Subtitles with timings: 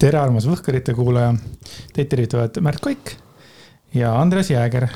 [0.00, 1.34] tere, armas Võhkarite kuulaja.
[1.94, 3.14] Teid tervitavad Märt Koik
[3.94, 4.88] ja Andres Jääger.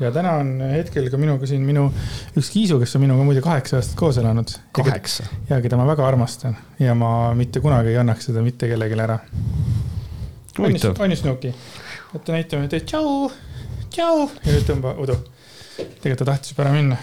[0.00, 1.88] ja täna on hetkel ka minuga siin minu
[2.38, 4.52] üks Kiisu, kes on minuga muide kaheksa aastat koos elanud.
[4.72, 5.24] kaheksa?
[5.50, 9.18] ja keda ma väga armastan ja ma mitte kunagi ei annaks seda mitte kellelegi ära.
[10.58, 11.54] on ju Snuki?
[12.14, 13.30] oota, näitame, teed tšau,
[13.90, 15.16] tšau ja nüüd tõmba udu.
[15.78, 17.00] tegelikult ta tahtis juba ära minna.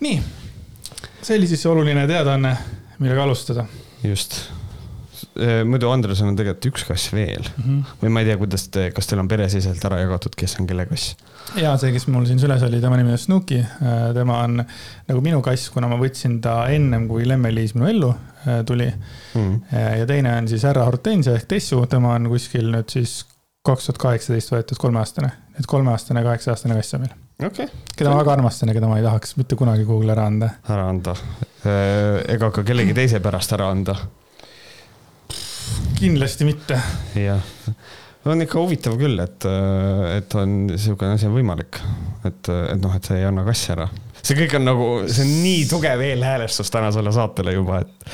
[0.00, 0.20] nii,
[1.22, 2.56] see oli siis oluline teadaanne,
[2.98, 3.66] millega alustada.
[4.04, 4.55] just
[5.68, 7.62] muidu Andresel on tegelikult üks kass veel mm.
[7.62, 7.96] -hmm.
[8.02, 10.86] või ma ei tea, kuidas te, kas teil on peresiseselt ära jagatud, kes on kelle
[10.90, 11.16] kass?
[11.60, 13.60] ja see, kes mul siin süles oli, tema nimi on Snooki.
[13.60, 18.10] Äh, tema on nagu minu kass, kuna ma võtsin ta ennem kui Lemmeliis minu ellu
[18.10, 19.40] äh, tuli mm.
[19.40, 19.76] -hmm.
[20.00, 23.24] ja teine on siis härra Hortensia ehk Tessu, tema on kuskil nüüd siis
[23.66, 25.30] kaks tuhat kaheksateist võetud kolmeaastane.
[25.58, 27.66] et kolmeaastane, kaheksa-aastane kass on meil okay..
[27.96, 30.50] keda ma väga armastan ja keda ma ei tahaks mitte kunagi kuhugi ära anda.
[30.68, 31.16] ära anda.
[32.28, 33.96] ega ka kellegi teise pärast ära anda
[35.96, 36.78] kindlasti mitte.
[37.18, 37.52] jah,
[38.26, 39.46] on ikka huvitav küll, et,
[40.16, 41.80] et on niisugune asi on võimalik,
[42.26, 43.88] et, et noh, et sa ei anna kassi ära.
[44.20, 48.12] see kõik on nagu, see on nii tugev eelhäälestus tänasele saatele juba, et.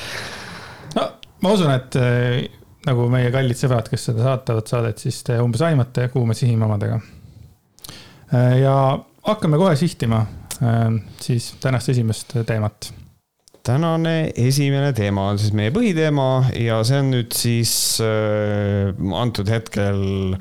[0.97, 1.07] no
[1.43, 2.45] ma usun, et äh,
[2.87, 6.67] nagu meie kallid sõbrad, kes seda saatavad saadet, siis te umbes aimate, kuhu me sihime
[6.67, 6.99] omadega.
[8.33, 8.75] Äh, ja
[9.27, 10.23] hakkame kohe sihtima
[10.59, 10.89] äh,
[11.23, 12.93] siis tänast esimest teemat
[13.63, 17.71] tänane esimene teema on siis meie põhiteema ja see on nüüd siis
[18.03, 20.35] äh, antud hetkel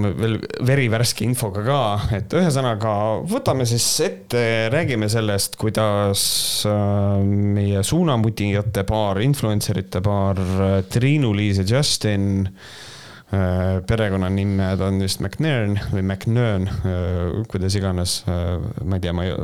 [0.00, 0.36] veel
[0.66, 1.80] verivärske infoga ka,
[2.16, 2.92] et ühesõnaga
[3.28, 4.42] võtame siis ette,
[4.72, 6.22] räägime sellest, kuidas
[6.68, 10.40] äh, meie suunamutijate paar, influencerite paar
[10.92, 19.04] Triinu-Liis ja Justin äh, perekonnanimed on vist McNairn või McNern, äh, kuidas iganes, ma ei
[19.04, 19.36] tea, ma ei,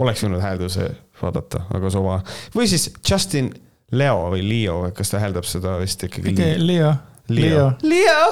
[0.00, 0.90] oleks võinud häälduse
[1.22, 2.20] vaadata, aga suva.
[2.54, 3.52] või siis Justin
[3.92, 6.34] Leo või Leo, kas ta hääldab seda vist ikkagi?
[6.62, 6.94] Leo.
[7.30, 7.70] Leo.
[7.82, 8.26] Leo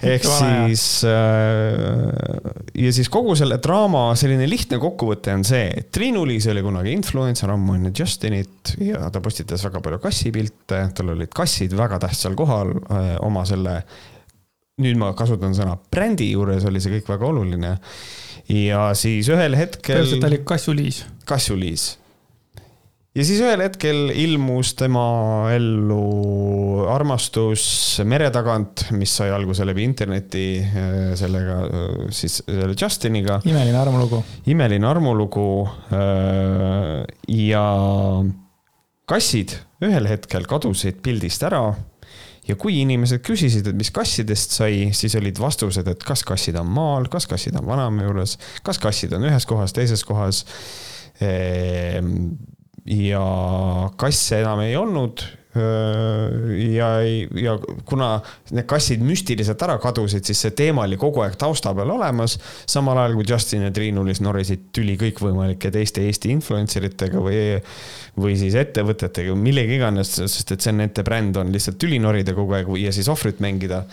[0.00, 2.40] ehk siis äh,
[2.80, 7.52] ja siis kogu selle draama selline lihtne kokkuvõte on see, et Triinu-Liis oli kunagi influencer,
[7.52, 12.72] ammu enne Justinit ja ta postitas väga palju kassipilte, tal olid kassid väga tähtsal kohal
[12.80, 13.80] äh, oma selle,
[14.80, 17.76] nüüd ma kasutan sõna brändi juures oli see kõik väga oluline
[18.50, 20.00] ja siis ühel hetkel.
[20.00, 21.04] põhimõtteliselt ta oli kassuliis.
[21.30, 21.86] Kassuliis.
[23.14, 25.04] ja siis ühel hetkel ilmus tema
[25.54, 27.64] ellu armastus
[28.08, 33.40] mere tagant, mis sai alguse läbi interneti äh, sellega äh, siis selle Justiniga.
[33.44, 34.22] imeline armulugu.
[34.46, 35.48] imeline armulugu.
[35.94, 37.04] Äh,
[37.34, 37.66] ja
[39.10, 41.64] kassid ühel hetkel kadusid pildist ära
[42.50, 46.70] ja kui inimesed küsisid, et mis kassidest sai, siis olid vastused, et kas kassid on
[46.70, 48.36] maal, kas kassid on vanaema juures,
[48.66, 50.44] kas kassid on ühes kohas, teises kohas.
[51.20, 52.14] Ehm,
[52.90, 53.24] ja
[54.00, 55.22] kasse enam ei olnud
[56.70, 56.88] ja,
[57.42, 58.10] ja kuna
[58.54, 62.38] need kassid müstiliselt ära kadusid, siis see teema oli kogu aeg tausta peal olemas.
[62.70, 67.58] samal ajal kui Justin ja Triinu-Liis norisid tüli kõikvõimalike teiste Eesti influencer itega või,
[68.20, 72.34] või siis ettevõtetega, millega iganes, sest et see on nende bränd on lihtsalt tüli norida
[72.36, 73.84] kogu aeg ja siis ohvrit mängida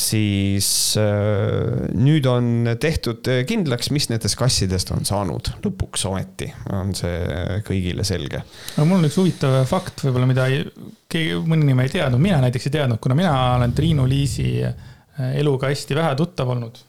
[0.00, 7.60] siis äh, nüüd on tehtud kindlaks, mis nendest kassidest on saanud lõpuks ometi, on see
[7.66, 8.40] kõigile selge.
[8.78, 12.70] no mul on üks huvitav fakt võib-olla, mida keegi, mõni inimene ei teadnud, mina näiteks
[12.70, 14.74] ei teadnud, kuna mina olen Triinu Liisi äh,
[15.42, 16.80] eluga hästi vähe tuttav olnud.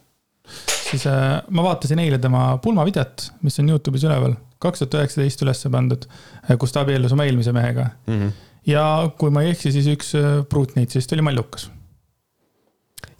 [0.71, 6.07] siis ma vaatasin eile tema pulmavideot, mis on Youtube'is üleval, kaks tuhat üheksateist ülesse pandud,
[6.61, 8.19] kus ta abiellus oma eelmise mehega mm.
[8.19, 8.35] -hmm.
[8.71, 8.85] ja
[9.19, 10.15] kui ma ei eksi, siis üks
[10.47, 11.73] pruutneitsist oli mallukas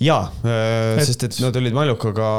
[0.02, 2.30] jaa, äh, sest et nad olid Maljukaga.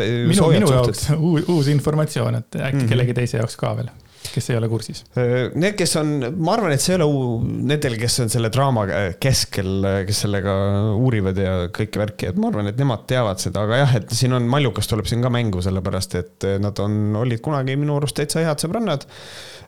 [0.00, 2.94] minu, minu jaoks uus, informatsioon, et äkki mm -hmm.
[2.94, 3.90] kellegi teise jaoks ka veel
[4.30, 5.02] kes ei ole kursis?
[5.18, 7.40] Äh, need, kes on, ma arvan, et see ei ole
[7.70, 8.84] nendel, kes on selle draama
[9.22, 10.54] keskel, kes sellega
[10.94, 14.36] uurivad ja kõike värki, et ma arvan, et nemad teavad seda, aga jah, et siin
[14.36, 18.44] on, Maljukas tuleb siin ka mängu, sellepärast et nad on, olid kunagi minu arust täitsa
[18.44, 19.06] head sõbrannad.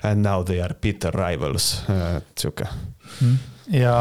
[0.03, 1.85] And now they are bitter rivals,
[2.37, 2.67] sihuke
[3.21, 3.95] mm ja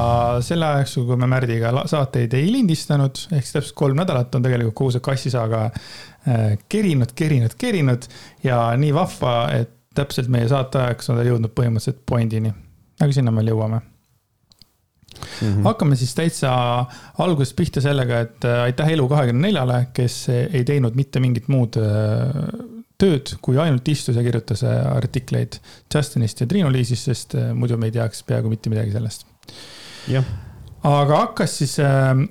[0.43, 4.77] selle ajaks, kui me Märdiga saateid ei lindistanud, ehk siis täpselt kolm nädalat on tegelikult
[4.77, 8.07] kogu see kassisaaga äh, kerinud, kerinud, kerinud
[8.43, 12.53] ja nii vahva, et täpselt meie saate ajaks on ta jõudnud põhimõtteliselt pointini.
[13.01, 15.47] aga sinna me jõuame mm.
[15.47, 15.63] -hmm.
[15.63, 16.51] hakkame siis täitsa
[17.17, 23.33] algusest pihta sellega, et äh, aitäh Elu24-le, kes ei teinud mitte mingit muud äh, tööd,
[23.41, 25.57] kui ainult istus ja kirjutas artikleid
[25.91, 29.25] Justinist ja Triinu Liisist, sest muidu me ei teaks peaaegu mitte midagi sellest.
[30.87, 32.25] Aga hakkas siis, ähm,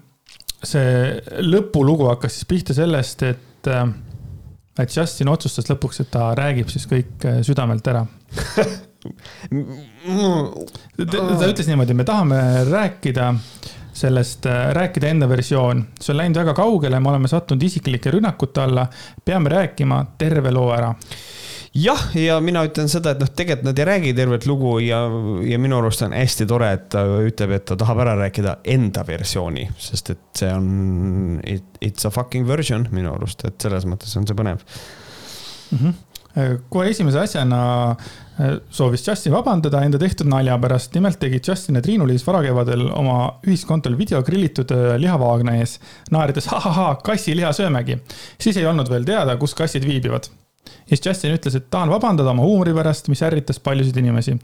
[0.67, 3.71] see lõpulugu hakkas siis pihta sellest, et,
[4.81, 8.07] et Justin otsustas lõpuks, et ta räägib siis kõik äh, südamelt ära.
[9.01, 12.37] Ta ütles niimoodi, me tahame
[12.69, 13.31] rääkida
[13.93, 14.47] sellest,
[14.77, 15.85] rääkida enda versioon.
[16.01, 18.87] see on läinud väga kaugele, me oleme sattunud isiklike rünnakute alla.
[19.25, 20.95] peame rääkima terve loo ära
[21.75, 25.05] jah, ja mina ütlen seda, et noh, tegelikult nad ei räägi tervet lugu ja,
[25.47, 29.05] ja minu arust on hästi tore, et ta ütleb, et ta tahab ära rääkida enda
[29.07, 31.41] versiooni, sest et see on,
[31.81, 35.79] it's a fucking version minu arust, et selles mõttes on see põnev mm.
[35.79, 35.99] -hmm
[36.71, 37.61] kohe esimese asjana
[37.91, 37.97] äh,
[38.71, 40.95] soovis Justin vabandada enda tehtud nalja pärast.
[40.95, 43.17] nimelt tegid Justin ja Triinu-Liis varakevadel oma
[43.47, 45.79] ühiskontol video grillitud äh, lihavaagna ees,
[46.11, 47.99] naerdes ahahaa, kassiliha söömegi.
[48.41, 50.31] siis ei olnud veel teada, kus kassid viibivad
[50.91, 54.35] ja siis Justin ütles, et tahan vabandada oma huumori pärast, mis ärritas paljusid inimesi.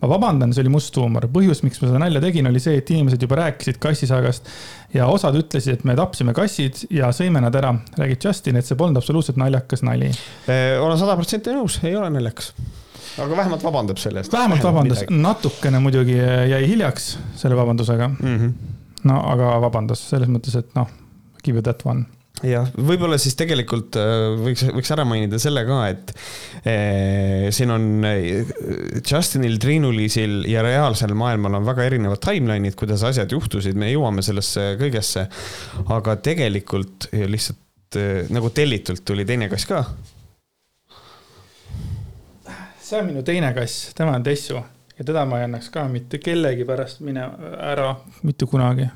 [0.00, 1.26] ma vabandan, see oli must huumor.
[1.32, 4.52] põhjus, miks ma seda nalja tegin, oli see, et inimesed juba rääkisid kassisaagast
[4.94, 7.74] ja osad ütlesid, et me tapsime kassid ja sõime nad ära.
[7.98, 10.12] räägib Justin, et see polnud absoluutselt naljakas nali.
[10.80, 12.52] olen sada protsenti nõus, ei ole naljakas
[13.18, 14.32] aga vähemalt vabandab selle eest.
[14.32, 18.38] vähemalt vabandas, natukene muidugi jäi hiljaks selle vabandusega mm.
[18.38, 18.74] -hmm.
[19.10, 20.90] no aga vabandas selles mõttes, et noh,
[21.44, 22.06] give you that one
[22.46, 26.12] jah, võib-olla siis tegelikult äh, võiks, võiks ära mainida selle ka, et
[26.68, 28.52] eh, siin on äh,
[29.00, 34.72] Justinil, Triinu-Liisil ja reaalsel maailmal on väga erinevad timeline'id, kuidas asjad juhtusid, me jõuame sellesse
[34.80, 35.26] kõigesse.
[35.92, 39.84] aga tegelikult lihtsalt eh, nagu tellitult tuli teine kass ka.
[42.92, 44.60] See on minu teine kass, tema on Tessu.
[44.98, 47.24] Ja teda ma ei annaks ka mitte kellegi pärast mine
[47.64, 47.94] ära,
[48.26, 48.88] mitte kunagi.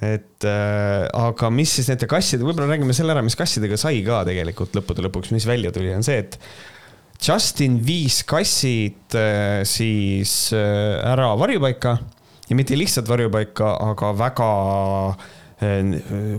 [0.00, 4.22] Et äh, aga mis siis nende kasside, võib-olla räägime selle ära, mis kassidega sai ka
[4.24, 6.38] tegelikult lõppude lõpuks, mis välja tuli, on see, et
[7.20, 11.98] Justin viis kassid äh, siis äh, ära varjupaika.
[12.48, 14.48] Ja mitte lihtsalt varjupaika, aga väga
[15.10, 15.28] äh,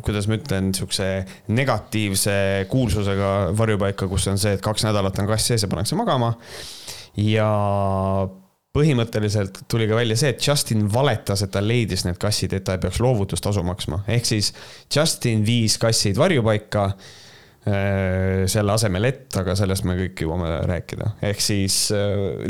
[0.01, 1.07] kuidas ma ütlen, niisuguse
[1.53, 2.35] negatiivse
[2.71, 6.33] kuulsusega varjupaika, kus on see, et kaks nädalat on kass sees ja pannakse magama.
[7.19, 7.47] ja
[8.71, 12.77] põhimõtteliselt tuli ka välja see, et Justin valetas, et ta leidis need kassid, et ta
[12.77, 14.53] ei peaks loovutustasu maksma, ehk siis
[14.95, 21.43] Justin viis kassid varjupaika äh, selle asemel, et, aga sellest me kõik jõuame rääkida, ehk
[21.43, 21.83] siis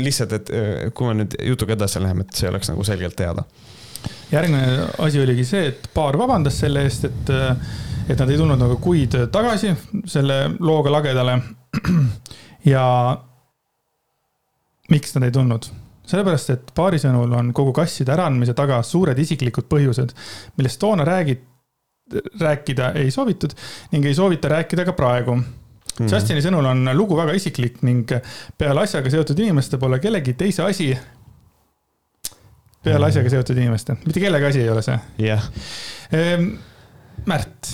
[0.00, 3.44] lihtsalt, et kui me nüüd jutuga edasi läheme, et see oleks nagu selgelt teada.
[4.32, 7.32] Järgmine asi oligi see, et paar vabandas selle eest, et,
[8.08, 9.74] et nad ei tulnud nagu kuid tagasi
[10.08, 11.38] selle looga lagedale.
[12.72, 12.84] ja
[14.90, 15.70] miks nad ei tulnud?
[16.12, 20.10] sellepärast, et paari sõnul on kogu kasside äraandmise taga suured isiklikud põhjused,
[20.58, 21.44] millest toona räägid,
[22.40, 23.54] rääkida ei soovitud
[23.94, 25.44] ning ei soovita rääkida ka praegu mm.
[25.98, 26.12] -hmm.
[26.12, 28.10] Justini sõnul on lugu väga isiklik ning
[28.58, 30.98] peale asjaga seotud inimeste pole kellegi teise asi.
[32.82, 34.98] Peale asjaga seotud inimeste, mitte kellegi asi ei ole see.
[35.22, 35.48] jah.
[36.12, 36.28] Yeah..
[36.34, 36.52] Ehm,
[37.28, 37.68] Märt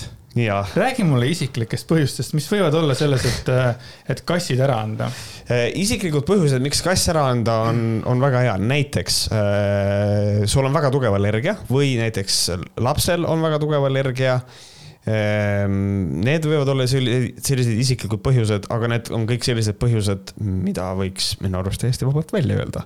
[0.75, 3.49] räägi mulle isiklikest põhjustest, mis võivad olla selles, et,
[4.13, 5.09] et kassid ära anda.
[5.49, 10.75] Äh, isiklikud põhjused, miks kass ära anda, on, on väga hea, näiteks äh, sul on
[10.75, 12.43] väga tugev allergia või näiteks
[12.85, 14.37] lapsel on väga tugev allergia
[15.09, 21.33] ähm, Need võivad olla sellised isiklikud põhjused, aga need on kõik sellised põhjused, mida võiks
[21.41, 22.85] minu arust täiesti vabalt välja öelda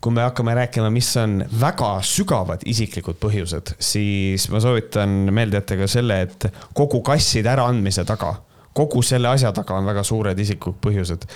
[0.00, 5.76] kui me hakkame rääkima, mis on väga sügavad isiklikud põhjused, siis ma soovitan meelde jätta
[5.76, 8.32] ka selle, et kogu kasside äraandmise taga,
[8.76, 11.26] kogu selle asja taga on väga suured isiklikud põhjused.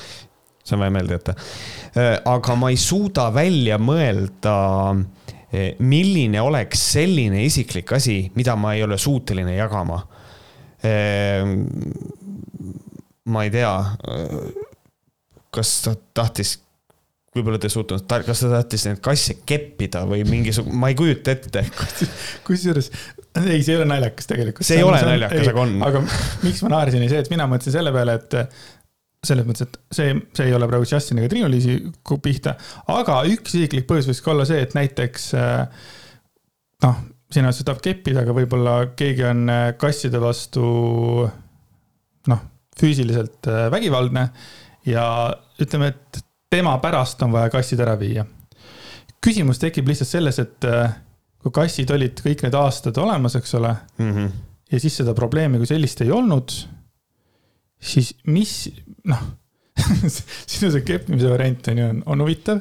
[0.64, 1.34] see on vaja meelde jätta.
[2.24, 4.54] Aga ma ei suuda välja mõelda,
[5.78, 10.00] milline oleks selline isiklik asi, mida ma ei ole suuteline jagama.
[13.24, 13.74] Ma ei tea
[15.54, 16.56] kas ta tahtis
[17.34, 21.64] võib-olla te suutnud, kas ta tahtis neid kasse keppida või mingisugune, ma ei kujuta ette.
[22.46, 22.90] kusjuures,
[23.42, 24.66] ei, see ei ole naljakas tegelikult.
[24.68, 25.74] see ei ole naljakas, aga on.
[25.88, 26.02] aga
[26.44, 28.38] miks ma naersin, oli see, et mina mõtlesin selle peale, et
[29.24, 31.78] selles mõttes, et see, see ei ole praegu Justin ega Triinu-Liisi
[32.22, 32.54] pihta,
[32.92, 35.30] aga üks isiklik põhjus võiks ka olla see, et näiteks
[36.84, 37.00] noh,
[37.32, 39.48] sina ütlesid, et tahab keppida, aga võib-olla keegi on
[39.80, 40.66] kasside vastu
[42.30, 42.44] noh,
[42.78, 44.28] füüsiliselt vägivaldne
[44.90, 45.06] ja
[45.62, 46.23] ütleme, et
[46.54, 48.24] tema pärast on vaja kassid ära viia.
[49.24, 50.92] küsimus tekib lihtsalt selles, et äh,
[51.42, 54.10] kui kassid olid kõik need aastad olemas, eks ole mm.
[54.10, 54.34] -hmm.
[54.72, 56.52] ja siis seda probleemi kui sellist ei olnud.
[57.80, 58.70] siis mis,
[59.04, 59.24] noh
[60.52, 62.60] sinu see keppimise variant on ju, on huvitav.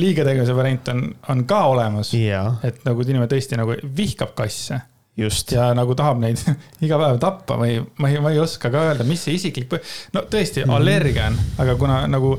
[0.00, 2.56] liiga tegemise variant on, on ka olemas yeah..
[2.64, 4.80] et nagu inimene tõesti nagu vihkab kasse.
[5.16, 5.52] just.
[5.52, 6.40] ja nagu tahab neid
[6.86, 9.76] iga päev tappa või ma ei, ma ei oska ka öelda, mis see isiklik,
[10.16, 10.76] no tõesti mm -hmm.
[10.80, 12.38] allergia on, aga kuna nagu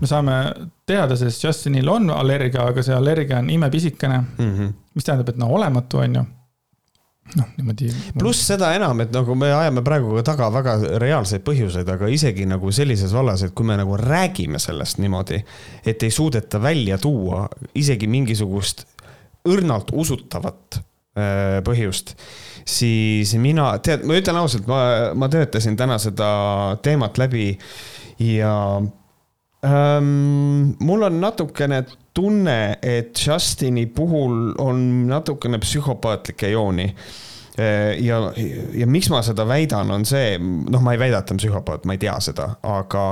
[0.00, 0.38] me saame
[0.86, 4.50] teada, sest Justinil on allergia, aga see allergia on imepisikene mm.
[4.50, 4.74] -hmm.
[4.94, 6.24] mis tähendab, et no olematu, on ju.
[7.36, 7.90] noh, niimoodi.
[8.18, 12.46] pluss seda enam, et nagu me ajame praegu ka taga väga reaalseid põhjuseid, aga isegi
[12.46, 15.42] nagu sellises vallas, et kui me nagu räägime sellest niimoodi,
[15.84, 18.86] et ei suudeta välja tuua isegi mingisugust
[19.48, 22.14] õrnalt usutavat äh, põhjust,
[22.68, 24.80] siis mina, tead, ma ütlen ausalt, ma,
[25.14, 26.30] ma töötasin täna seda
[26.82, 27.50] teemat läbi
[28.18, 28.80] ja
[29.66, 31.84] ähm, mul on natukene
[32.14, 36.92] tunne, et Justini puhul on natukene psühhopaatlikke jooni
[37.98, 38.18] ja,
[38.74, 41.86] ja miks ma seda väidan, on see, noh, ma ei väida, et ta on psühhopaat,
[41.88, 43.04] ma ei tea seda, aga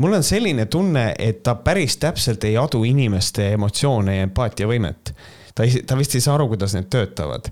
[0.00, 5.14] mul on selline tunne, et ta päris täpselt ei adu inimeste emotsioone ja empaatiavõimet.
[5.54, 7.50] ta ei, ta vist ei saa aru, kuidas need töötavad.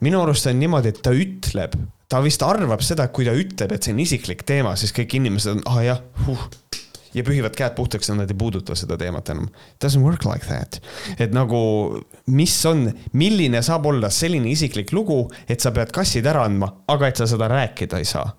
[0.00, 1.76] minu arust on niimoodi, et ta ütleb,
[2.08, 5.14] ta vist arvab seda, et kui ta ütleb, et see on isiklik teema, siis kõik
[5.20, 6.48] inimesed on, ah jah huh
[7.14, 9.48] ja pühivad käed puhtaks ja nad ei puuduta seda teemat enam.
[9.84, 10.80] Doesn't work like that.
[11.18, 11.60] et nagu,
[12.26, 17.10] mis on, milline saab olla selline isiklik lugu, et sa pead kassid ära andma, aga
[17.10, 18.36] et sa seda rääkida ei saa.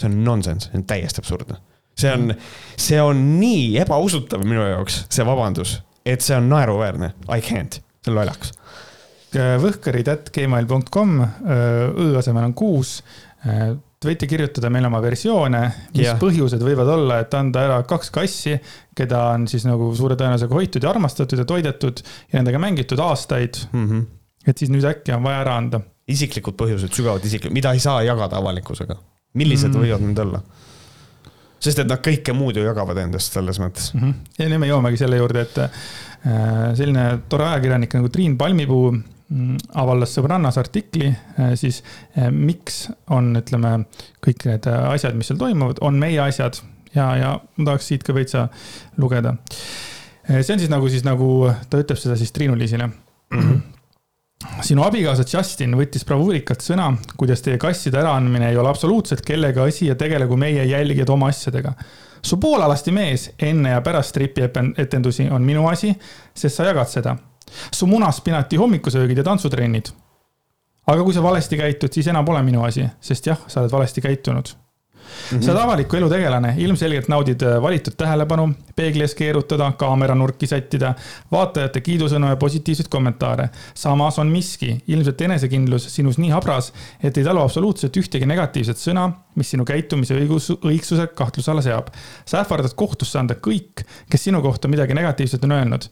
[0.00, 1.56] see on nonsense, see on täiesti absurdne.
[1.96, 2.34] see on,
[2.76, 7.14] see on nii ebausutav minu jaoks, see vabandus, et see on naeruväärne.
[7.28, 8.52] I can't, see on lollakas
[9.36, 13.00] võhkarid.gmail.com, õ asemel on kuus
[13.96, 15.60] Te võite kirjutada meile oma versioone,
[15.94, 16.18] mis yeah.
[16.20, 18.58] põhjused võivad olla, et anda ära kaks kassi,
[18.96, 23.56] keda on siis nagu suure tõenäosusega hoitud ja armastatud ja toidetud ja nendega mängitud aastaid
[23.70, 23.86] mm.
[23.86, 24.04] -hmm.
[24.52, 25.80] et siis nüüd äkki on vaja ära anda.
[26.06, 28.96] isiklikud põhjused, sügavad isiklikud, mida ei saa jagada avalikkusega.
[29.34, 29.86] millised mm -hmm.
[29.86, 30.42] võivad need olla?
[31.58, 34.00] sest et nad kõike muud ju jagavad endast selles mõttes mm.
[34.00, 34.14] -hmm.
[34.38, 35.70] ja nüüd me jõuamegi selle juurde, et äh,
[36.76, 38.92] selline tore ajakirjanik nagu Triin Palmipuu
[39.74, 41.82] avaldas sõbrannas artikli, äh, siis
[42.16, 43.80] äh, miks on, ütleme,
[44.22, 46.60] kõik need äh, asjad, mis seal toimuvad, on meie asjad
[46.94, 48.46] ja, ja ma tahaks siit ka veitsa
[49.02, 49.34] lugeda.
[50.26, 53.40] see on siis nagu, siis nagu ta ütleb seda siis Triinu-Liisile mm.
[53.40, 53.64] -hmm
[54.62, 59.86] sinu abikaasa Justin võttis bravuurikalt sõna, kuidas teie kasside äraandmine ei ole absoluutselt kellegi asi
[59.86, 61.72] ja tegelegu meie jälgijad oma asjadega.
[62.22, 65.94] su poolalasti mees enne ja pärast stripi-etendusi on minu asi,
[66.34, 67.16] sest sa jagad seda
[67.72, 69.92] su munaspinati hommikusöögid ja tantsutrennid.
[70.86, 74.00] aga kui sa valesti käitud, siis enam pole minu asi, sest jah, sa oled valesti
[74.00, 74.54] käitunud
[75.06, 75.42] -hmm.
[75.42, 80.46] sa oled avaliku elu tegelane, ilmselgelt naudid äh, valitud tähelepanu, peegli ees keerutada, kaamera nurki
[80.46, 80.94] sättida,
[81.32, 83.48] vaatajate kiidusõnu ja positiivseid kommentaare.
[83.74, 86.72] samas on miski, ilmselt enesekindlus sinus nii habras,
[87.02, 91.88] et ei talu absoluutselt ühtegi negatiivset sõna, mis sinu käitumise õigus, õigsuse kahtluse alla seab.
[92.24, 95.90] sa ähvardad kohtusse anda kõik, kes sinu kohta midagi negatiivset on öelnud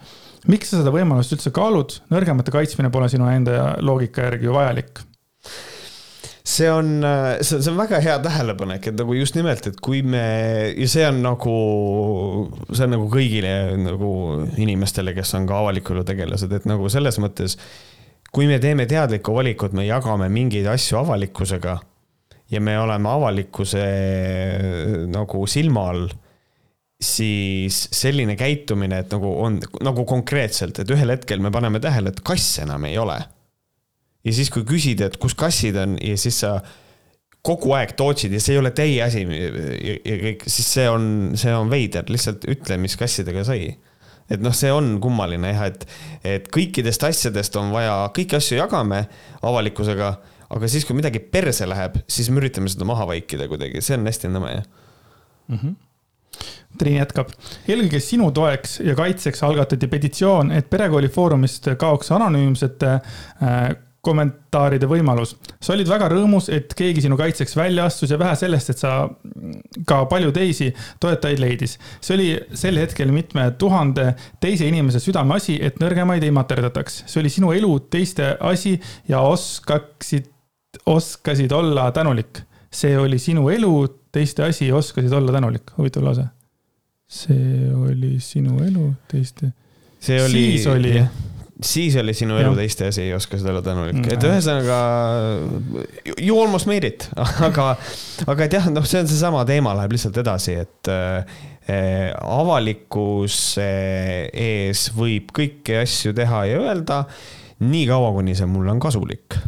[0.48, 5.00] miks sa seda võimalust üldse kaalud, nõrgemate kaitsmine pole sinu enda loogika järgi ju vajalik
[6.44, 7.00] see on,
[7.40, 10.24] see, see on väga hea tähelepanek, et nagu just nimelt, et kui me
[10.76, 11.54] ja see on nagu,
[12.68, 14.10] see on nagu kõigile nagu
[14.60, 17.56] inimestele, kes on ka avaliku elu tegelased, et nagu selles mõttes.
[18.34, 21.78] kui me teeme teadlikku valikut, me jagame mingeid asju avalikkusega
[22.50, 23.86] ja me oleme avalikkuse
[25.08, 26.08] nagu silma all
[27.04, 32.20] siis selline käitumine, et nagu on nagu konkreetselt, et ühel hetkel me paneme tähele, et
[32.24, 33.18] kass enam ei ole.
[34.24, 36.58] Ja siis, kui küsida, et kus kassid on ja siis sa
[37.44, 41.08] kogu aeg tootsid ja see ei ole teie asi ja, ja kõik, siis see on,
[41.40, 43.74] see on veider, lihtsalt ütle, mis kassidega sai.
[44.32, 45.84] et noh, see on kummaline jah, et,
[46.24, 49.04] et kõikidest asjadest on vaja, kõiki asju jagame
[49.44, 50.14] avalikkusega,
[50.56, 54.08] aga siis, kui midagi perse läheb, siis me üritame seda maha vaikida kuidagi, see on
[54.08, 54.70] hästi nõme jah
[55.48, 55.80] mm -hmm
[56.78, 57.28] Triin jätkab.
[57.68, 65.34] eelkõige sinu toeks ja kaitseks algatati petitsioon, et Perekooli Foorumist kaoks anonüümsete äh, kommentaaride võimalus.
[65.60, 69.08] sa olid väga rõõmus, et keegi sinu kaitseks välja astus ja vähe sellest, et sa
[69.88, 70.70] ka palju teisi
[71.00, 71.78] toetajaid leidis.
[72.00, 77.04] see oli sel hetkel mitme tuhande teise inimese südameasi, et nõrgemaid ei materdataks.
[77.06, 80.30] see oli sinu elu teiste asi ja oskaksid,
[80.86, 82.44] oskasid olla tänulik.
[82.70, 83.74] see oli sinu elu
[84.12, 85.76] teiste asi oskasid olla tänulik.
[85.78, 86.28] huvitav lause
[87.08, 89.52] see oli sinu elu teiste.
[90.00, 90.32] see oli.
[90.32, 91.33] siis oli jah
[91.64, 94.12] siis oli sinu elu teiste asi, ei oska seda olla tänulik, mm.
[94.14, 94.78] et ühesõnaga
[96.18, 97.08] you almost made it,
[97.48, 97.72] aga,
[98.26, 101.40] aga et jah, noh, see on seesama teema läheb lihtsalt edasi, et äh,
[102.20, 103.70] avalikkuse
[104.28, 107.04] ees võib kõiki asju teha ja öelda
[107.64, 109.38] nii kaua, kuni see mulle on kasulik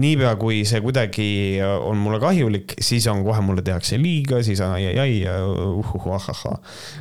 [0.00, 1.26] niipea, kui see kuidagi
[1.64, 6.60] on mulle kahjulik, siis on kohe mulle tehakse liiga, siis ai-ai-ai ja uhuhu ahahah.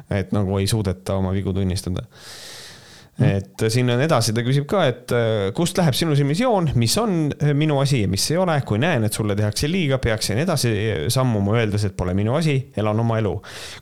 [0.10, 2.06] et nagu ei suudeta oma vigu tunnistada.
[3.22, 6.96] Et siin on edasi, ta küsib ka, et äh, kust läheb sinu silmis joon, mis
[7.00, 10.74] on minu asi ja mis ei ole, kui näen, et sulle tehakse liiga, peaksin edasi
[11.14, 13.36] sammuma, öeldes, et pole minu asi, elan oma elu.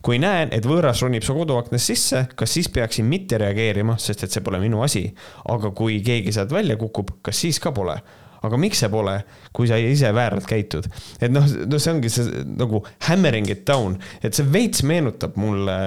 [0.06, 4.36] kui näen, et võõras ronib su koduaknast sisse, kas siis peaksin mitte reageerima, sest et
[4.36, 5.08] see pole minu asi.
[5.50, 7.98] aga kui keegi sealt välja kukub, kas siis ka pole
[8.44, 9.16] aga miks see pole,
[9.56, 10.88] kui sa ise vääralt käitud.
[11.22, 15.78] et noh, no see ongi see nagu hammering it down, et see veits meenutab mulle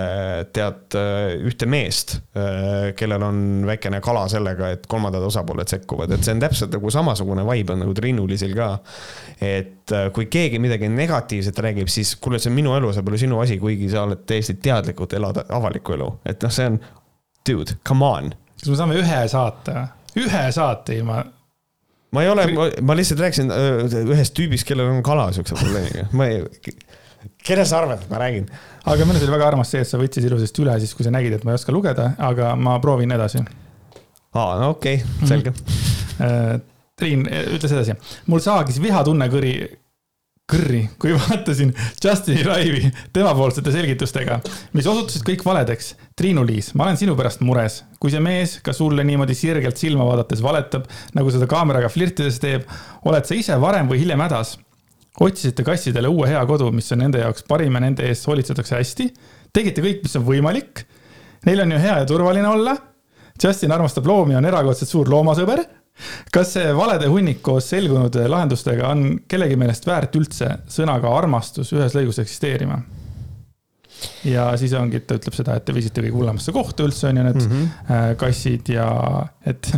[0.56, 0.96] tead
[1.46, 2.16] ühte meest,
[2.96, 7.44] kellel on väikene kala sellega, et kolmandad osapooled sekkuvad, et see on täpselt nagu samasugune
[7.48, 8.70] vibe on nagu Trinulisil ka.
[9.42, 13.40] et kui keegi midagi negatiivset räägib, siis kuule, see on minu elu, see pole sinu
[13.42, 16.80] asi, kuigi sa oled täiesti teadlikult elada avalikku elu, et noh, see on,
[17.46, 18.34] dude, come on.
[18.56, 21.20] kas me saame ühe saate, ühe saate ilma
[22.16, 22.46] ma ei ole,
[22.80, 23.52] ma lihtsalt rääkisin
[24.06, 26.42] ühest tüübist, kellel on kala siukse probleemiga, ma ei,
[27.46, 28.48] kelle sa arvad, et ma räägin?
[28.86, 31.12] aga minu arust oli väga armas see, et sa võtsid ilusasti üle siis, kui sa
[31.14, 33.42] nägid, et ma ei oska lugeda, aga ma proovin edasi.
[34.32, 35.66] aa, no okei okay,, selge mm.
[36.20, 36.64] -hmm.
[36.96, 37.92] Triin ütles edasi,
[38.32, 39.50] mul saagis vihatunne kõri
[40.46, 41.72] kõrri, kui vaatasin
[42.02, 44.38] Justini laivi temapoolsete selgitustega,
[44.76, 45.94] mis osutusid kõik valedeks.
[46.16, 47.82] Triinu-Liis, ma olen sinu pärast mures.
[48.00, 52.68] kui see mees ka sulle niimoodi sirgelt silma vaadates valetab, nagu seda kaameraga flirtides teeb,
[53.04, 54.56] oled sa ise varem või hiljem hädas?
[55.20, 59.08] otsisite kassidele uue hea kodu, mis on nende jaoks parim ja nende eest hoolitsetakse hästi.
[59.52, 60.84] tegite kõik, mis on võimalik.
[61.46, 62.76] Neil on ju hea ja turvaline olla.
[63.42, 65.64] Justin armastab loomi on erakordselt suur loomasõber
[66.32, 71.96] kas see valede hunnik koos selgunud lahendustega on kellegi meelest väärt üldse sõnaga armastus ühes
[71.96, 72.80] lõigus eksisteerima?
[74.28, 77.22] ja siis ongi, ta ütleb seda, et te viisite kõige hullemasse kohta üldse on ju
[77.24, 78.16] need mm -hmm.
[78.20, 78.88] kassid ja
[79.46, 79.72] et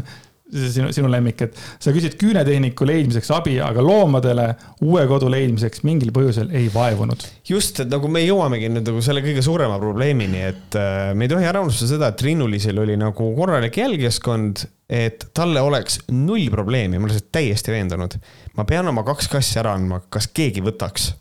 [0.49, 4.47] sinu, sinu lemmik, et sa küsid küünetehniku leidmiseks abi, aga loomadele
[4.87, 7.25] uue kodu leidmiseks mingil põhjusel ei vaevunud.
[7.49, 11.33] just, et nagu me jõuamegi nüüd nagu selle kõige suurema probleemini, et äh, me ei
[11.33, 16.97] tohi ära unustada seda, et Rinnulisel oli nagu korralik jälgijaskond, et talle oleks null probleemi,
[16.97, 18.19] ma olen selles täiesti veendunud.
[18.57, 21.13] ma pean oma kaks kassi ära andma, kas keegi võtaks?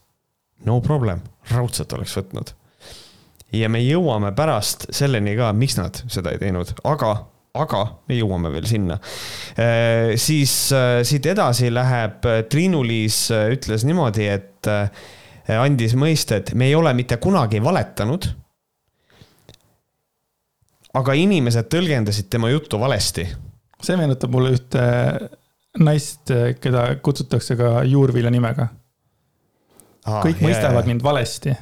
[0.65, 2.53] no problem, raudselt oleks võtnud.
[3.53, 7.17] ja me jõuame pärast selleni ka, miks nad seda ei teinud, aga
[7.63, 8.97] aga me jõuame veel sinna.
[9.57, 13.21] Äh, siis äh, siit edasi läheb, äh, Triinu-Liis
[13.57, 14.71] ütles niimoodi, et
[15.47, 18.33] andis mõista, et me ei ole mitte kunagi valetanud.
[20.97, 23.27] aga inimesed tõlgendasid tema juttu valesti.
[23.81, 24.83] see meenutab mulle ühte
[25.79, 28.67] naist, keda kutsutakse ka juurvilja nimega.
[30.05, 30.87] kõik jah, mõistavad jah.
[30.87, 31.55] mind valesti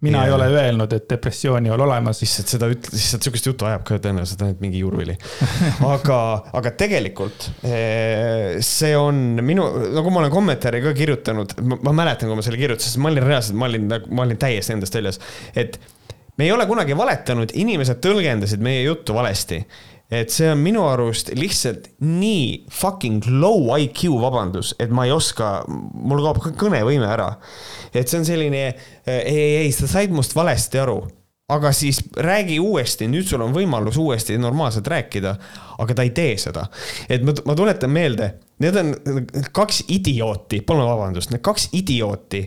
[0.00, 0.30] mina ja.
[0.30, 2.22] ei ole öelnud, et depressiooni ei ole olemas.
[2.22, 5.16] lihtsalt seda üt-, lihtsalt sihukest juttu ajab ka tõenäoliselt ainult mingi juurvili.
[5.94, 6.18] aga,
[6.56, 12.40] aga tegelikult eh, see on minu, nagu ma olen kommentaari ka kirjutanud, ma mäletan, kui
[12.40, 15.20] ma selle kirjutasin, ma olin reaalselt, ma olin, ma olin täiesti endast väljas,
[15.58, 15.76] et
[16.40, 19.60] me ei ole kunagi valetanud, inimesed tõlgendasid meie juttu valesti
[20.10, 25.60] et see on minu arust lihtsalt nii fucking low IQ vabandus, et ma ei oska,
[25.68, 27.32] mul kaob ka kõnevõime ära.
[27.94, 28.66] et see on selline,
[29.06, 31.00] ei, ei, ei, sa said must valesti aru
[31.50, 35.34] aga siis räägi uuesti, nüüd sul on võimalus uuesti normaalselt rääkida,
[35.82, 36.66] aga ta ei tee seda.
[37.08, 38.92] et ma, ma tuletan meelde, need on
[39.56, 42.42] kaks idiooti, palun vabandust, need kaks idiooti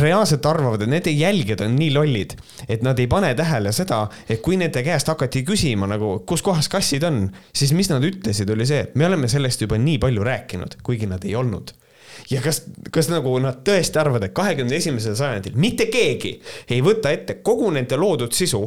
[0.00, 2.36] reaalselt arvavad, et nende jälgijad on nii lollid,
[2.68, 6.70] et nad ei pane tähele seda, et kui nende käest hakati küsima nagu, kus kohas
[6.72, 10.26] kassid on, siis mis nad ütlesid, oli see, et me oleme sellest juba nii palju
[10.26, 11.74] rääkinud, kuigi nad ei olnud
[12.30, 12.62] ja kas,
[12.92, 16.36] kas nagu nad tõesti arvavad, et kahekümne esimesel sajandil mitte keegi
[16.70, 18.64] ei võta ette kogu nende loodud sisu,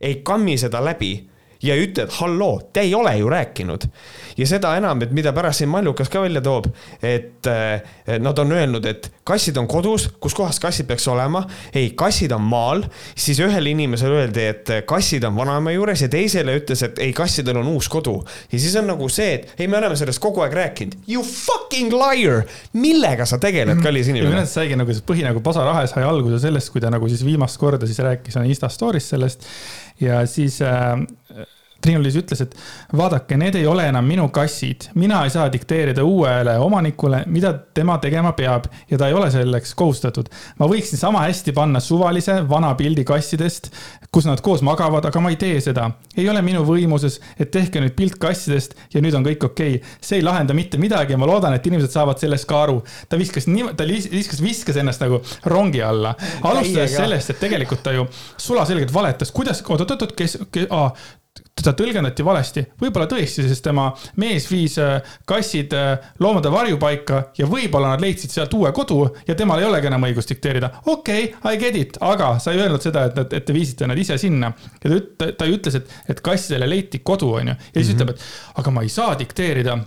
[0.00, 1.14] ei kammi seda läbi
[1.62, 3.88] ja ei ütle, et halloo, te ei ole ju rääkinud
[4.36, 6.68] ja seda enam, et mida pärast siin Mallukas ka välja toob,
[7.02, 7.48] et
[8.22, 11.44] nad on öelnud, et kassid on kodus, kus kohas kassid peaks olema.
[11.74, 16.56] ei, kassid on maal, siis ühele inimesele öeldi, et kassid on vanaema juures ja teisele
[16.60, 18.18] ütles, et ei, kassidel on uus kodu.
[18.52, 20.98] ja siis on nagu see, et ei, me oleme sellest kogu aeg rääkinud.
[21.08, 23.84] You fucking liar, millega sa tegeled, mhm.
[23.84, 24.32] kallis inimene?
[24.32, 27.24] minu arust saigi nagu see põhi nagu Pasarahe sai alguse sellest, kui ta nagu siis
[27.26, 29.46] viimast korda siis rääkis Insta story's sellest
[30.02, 30.98] ja siis äh,
[31.82, 32.54] Triinu-Liis ütles, et
[32.96, 37.98] vaadake, need ei ole enam minu kassid, mina ei saa dikteerida uuele omanikule, mida tema
[38.02, 40.30] tegema peab ja ta ei ole selleks kohustatud.
[40.58, 43.70] ma võiksin sama hästi panna suvalise vana pildi kassidest,
[44.12, 45.90] kus nad koos magavad, aga ma ei tee seda.
[46.16, 49.96] ei ole minu võimuses, et tehke nüüd pilt kassidest ja nüüd on kõik okei okay..
[50.00, 52.82] see ei lahenda mitte midagi ja ma loodan, et inimesed saavad sellest ka aru.
[53.08, 56.14] ta viskas nii, ta viskas, viskas ennast nagu rongi alla.
[56.42, 60.92] alustades sellest, et tegelikult ta ju sulaselgelt valetas, kuidas, oot-oot-oot, kes, kes, aa,
[61.58, 67.48] teda tõlgendati valesti, võib-olla tõesti, sest tema mees viis äh, kassid äh, loomade varjupaika ja
[67.50, 70.72] võib-olla nad leidsid sealt uue kodu ja temal ei olegi enam õigust dikteerida.
[70.86, 73.98] okei okay,, I get it, aga sa ei öelnud seda, et, et te viisite nad
[73.98, 74.52] ise sinna.
[74.82, 78.02] ja ta, ta ütles, et, et kassidele leiti kodu, onju, ja siis mm -hmm.
[78.02, 79.78] ütleb, et aga ma ei saa dikteerida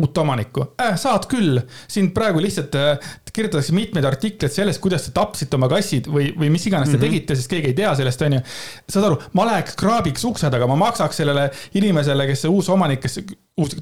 [0.00, 5.14] uut omanikku äh,, saad küll, siin praegu lihtsalt äh, kirjutatakse mitmeid artikleid sellest, kuidas te
[5.14, 7.10] tapsite oma kassid või, või mis iganes te mm -hmm.
[7.10, 8.40] tegite, sest keegi ei tea sellest, onju.
[8.88, 13.02] saad aru, ma läheks kraabiks ukse taga, ma maksaks sellele inimesele, kes see uus omanik,
[13.02, 13.20] kes,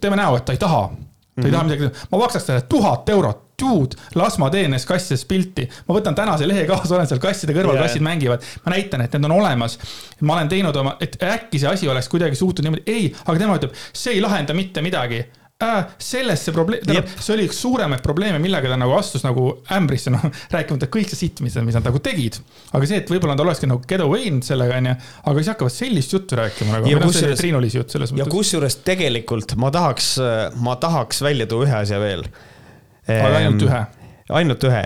[0.01, 0.87] teeme näo, et ta ei taha
[1.33, 4.88] ta ei taha midagi teha, ma maksaks talle tuhat eurot, dude, las ma teen neist
[4.88, 5.64] kassidest pilti.
[5.88, 8.44] ma võtan tänase lehe kaasa, olen seal kasside kõrval yeah., kassid mängivad.
[8.66, 9.79] ma näitan, et need on olemas.
[10.20, 13.57] ma olen teinud oma, et äkki see asi oleks kuidagi suutnud niimoodi, ei, aga tema
[13.57, 15.22] ütleb, see ei lahenda mitte midagi
[15.62, 15.90] äh,.
[16.03, 19.46] selles see probleem, tähendab, see oli üks suuremaid probleeme, millega ta nagu astus nagu
[19.77, 22.40] ämbrisse, noh, rääkimata kõik see sitt, mis, mis nad nagu tegid.
[22.72, 25.77] aga see, et võib-olla nad olekski nagu get away inud sellega, onju, aga siis hakkavad
[25.77, 26.90] sellist juttu rääkima nagu.
[26.92, 28.22] ja kusjuures, selles mõttes.
[28.22, 30.14] ja kusjuures tegelikult ma tahaks,
[30.62, 32.27] ma tahaks välja tuua ühe asja veel.
[33.07, 33.87] aga ainult ühe?
[34.33, 34.85] ainult ühe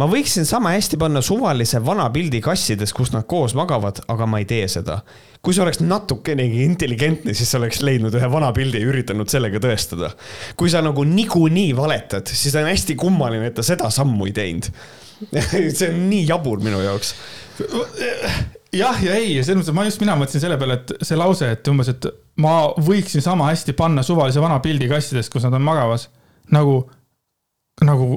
[0.00, 4.40] ma võiksin sama hästi panna suvalise vana pildi kassides, kus nad koos magavad, aga ma
[4.40, 5.02] ei tee seda
[5.40, 9.60] kui sa oleks natukenegi intelligentne, siis sa oleks leidnud ühe vana pildi ja üritanud sellega
[9.62, 10.10] tõestada.
[10.56, 14.68] kui sa nagu niikuinii valetad, siis on hästi kummaline, et ta seda sammu ei teinud
[15.76, 17.14] see on nii jabur minu jaoks.
[18.72, 21.72] jah ja ei, selles mõttes, ma just, mina mõtlesin selle peale, et see lause, et
[21.72, 22.08] umbes, et
[22.40, 26.08] ma võiksin sama hästi panna suvalise vana pildi kassidest, kus nad on magamas.
[26.52, 26.82] nagu,
[27.84, 28.12] nagu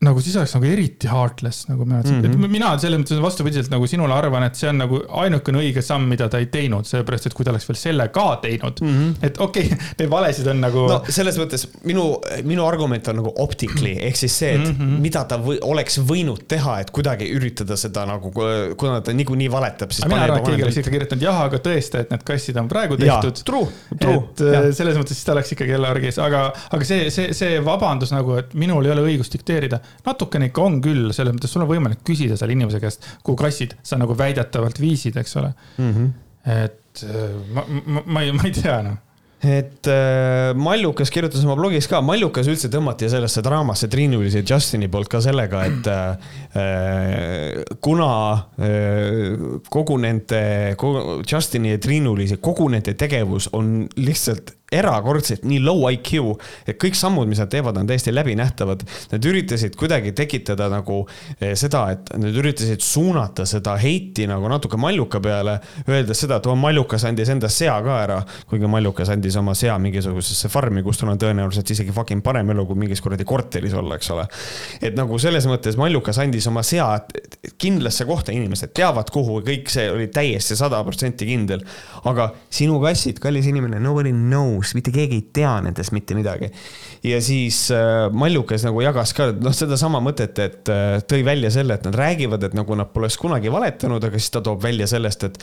[0.00, 2.44] nagu siis oleks nagu eriti heartless, nagu mina mm, -hmm.
[2.44, 6.06] et mina selles mõttes vastupidiselt nagu sinule arvan, et see on nagu ainukene õige samm,
[6.08, 9.26] mida ta ei teinud, sellepärast et kui ta oleks veel selle ka teinud mm, -hmm.
[9.28, 10.86] et okei okay,, neid valesid on nagu.
[10.88, 12.06] no selles mõttes minu,
[12.48, 15.02] minu argument on nagu optically ehk siis see, et mm -hmm.
[15.04, 18.32] mida ta või, oleks võinud teha, et kuidagi üritada seda nagu,
[18.80, 20.08] kuna ta niikuinii valetab, siis.
[20.08, 22.96] mina arvan, et keegi oleks ikka kirjutanud jah, aga tõesta, et need kassid on praegu
[22.96, 23.44] tehtud.
[23.44, 23.68] True,
[24.00, 24.16] true.
[24.16, 24.64] et ja.
[24.64, 28.16] Äh, selles mõttes siis ta oleks ikkagi jälle argis, aga, aga see, see, see vabandus
[28.16, 31.70] nagu, et minul ei ole õigust dikteerida natukene ikka on küll, selles mõttes sul on
[31.70, 35.92] võimalik küsida selle inimese käest, kuhu kassid sa nagu väidetavalt viisid, eks ole mm.
[35.92, 36.10] -hmm.
[36.64, 38.98] et äh, ma, ma, ma ei, ma ei tea noh
[39.40, 44.90] et äh, Mallukas kirjutas oma blogis ka, Mallukas üldse tõmmati sellesse draamasse Triinulis ja Justini
[44.92, 48.10] poolt ka sellega, et äh, kuna
[48.60, 50.42] äh, kogu nende,
[51.24, 56.36] Justini ja Triinulise, kogu nende tegevus on lihtsalt erakordselt nii low IQ,
[56.68, 58.84] et kõik sammud, mis nad teevad, on täiesti läbinähtavad.
[59.10, 61.02] Nad üritasid kuidagi tekitada nagu
[61.40, 66.46] eh, seda, et nad üritasid suunata seda heiti nagu natuke Malluka peale, öeldes seda, et
[66.46, 71.02] oo, Mallukas andis enda sea ka ära, kuigi Mallukas andis oma sea mingisugusesse farmi, kus
[71.02, 74.28] tal on tõenäoliselt isegi fucking parem elu kui mingis kuradi korteris olla, eks ole.
[74.80, 76.92] et nagu selles mõttes Mallukas andis oma sea
[77.60, 81.64] kindlasse kohta, inimesed teavad, kuhu, kõik see oli täiesti sada protsenti kindel.
[82.06, 86.50] aga sinu kassid, kallis inimene, nobody knows nõus, mitte keegi ei tea nendest mitte midagi.
[87.02, 91.74] ja siis äh, Mallukas nagu jagas ka noh, sedasama mõtet, et äh, tõi välja selle,
[91.74, 95.24] et nad räägivad, et nagu nad poleks kunagi valetanud, aga siis ta toob välja sellest,
[95.24, 95.38] et,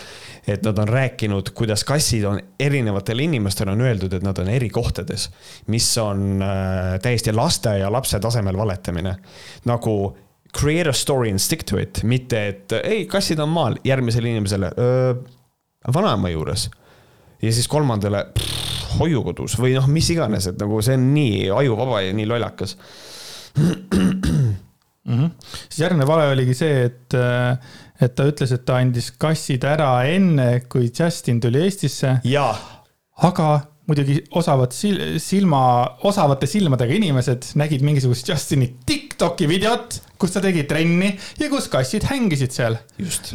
[0.47, 4.69] et nad on rääkinud, kuidas kassid on erinevatele inimestele on öeldud, et nad on eri
[4.69, 5.29] kohtades,
[5.67, 9.17] mis on äh, täiesti laste ja lapse tasemel valetamine.
[9.65, 10.15] nagu
[10.53, 14.71] create a story and stick to it, mitte et ei, kassid on maal, järgmisele inimesele
[15.93, 16.69] vanaema juures.
[17.41, 18.25] Ja siis kolmandale
[18.97, 22.77] hoiukodus või noh, mis iganes, et nagu see on nii ajuvaba ja nii lollakas
[23.57, 24.57] mm.
[25.05, 25.29] -hmm.
[25.69, 27.17] siis järgmine vale oligi see, et,
[28.01, 32.17] et ta ütles, et ta andis kassid ära enne, kui Justin tuli Eestisse.
[33.17, 33.49] aga
[33.87, 35.61] muidugi osavad silma,
[36.07, 42.07] osavate silmadega inimesed nägid mingisugust Justini Tiktoki videot, kus ta tegi trenni ja kus kassid
[42.09, 42.77] hängisid seal.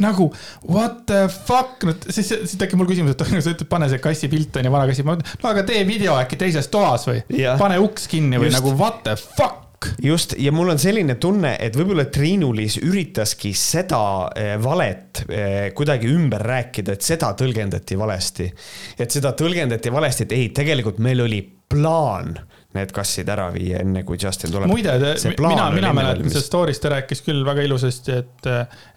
[0.03, 0.29] nagu
[0.67, 4.29] what the fuck, no siis, siis tekib mul küsimus, et sa ütled, pane see kassi
[4.31, 7.25] pilt on ju, vana kassi, no aga tee video äkki teises toas või,
[7.59, 8.61] pane uks kinni või Just.
[8.61, 9.62] nagu what the fuck
[10.03, 14.03] just, ja mul on selline tunne, et võib-olla Triinu-Liis üritaski seda
[14.37, 18.49] eh, valet eh, kuidagi ümber rääkida, et seda tõlgendati valesti.
[18.97, 21.41] et seda tõlgendati valesti, et ei, tegelikult meil oli
[21.73, 22.35] plaan
[22.73, 24.71] need kassid ära viia, enne kui Justin tuleb.
[24.71, 24.95] muide,
[25.29, 28.49] mina, mina mäletan sellest story'st, ta rääkis küll väga ilusasti, et,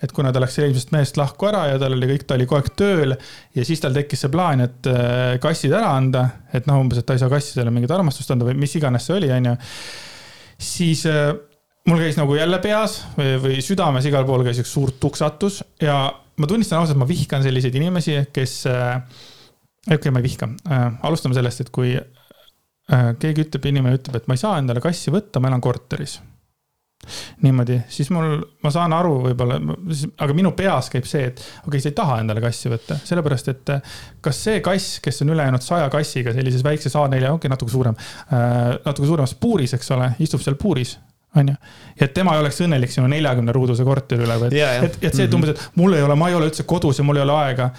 [0.05, 2.63] et kuna ta läks eelmisest mehest lahku ära ja tal oli kõik, ta oli kogu
[2.63, 6.25] aeg tööl ja siis tal tekkis see plaan, et eh, kassid ära anda,
[6.57, 9.19] et noh, umbes, et ta ei saa kassidele mingit armastust anda või mis iganes see
[9.21, 9.57] oli, onju
[10.59, 11.33] siis äh,
[11.87, 15.99] mul käis nagu jälle peas või, või südames igal pool käis üks suur tuksatus ja
[16.37, 18.97] ma tunnistan ausalt, ma vihkan selliseid inimesi, kes äh,,
[19.87, 20.51] okei okay,, ma ei vihka.
[20.69, 24.83] Äh,, alustame sellest, et kui äh, keegi ütleb, inimene ütleb, et ma ei saa endale
[24.85, 26.19] kassi võtta, ma elan korteris
[27.45, 29.59] niimoodi, siis mul, ma saan aru võib-olla,
[30.25, 33.51] aga minu peas käib see, et okei okay,, sa ei taha endale kassi võtta, sellepärast
[33.53, 37.53] et äh, kas see kass, kes on ülejäänud saja kassiga sellises väikses A4, okei okay,,
[37.53, 40.97] natuke suurem äh,, natuke suuremas puuris, eks ole, istub seal puuris
[41.37, 41.55] on ju.
[42.01, 44.89] ja et tema ei oleks õnnelik sinu neljakümne ruuduse korteri üle, yeah, yeah.
[44.89, 47.07] et, et see, et umbes, et mul ei ole, ma ei ole üldse kodus ja
[47.07, 47.71] mul ei ole aega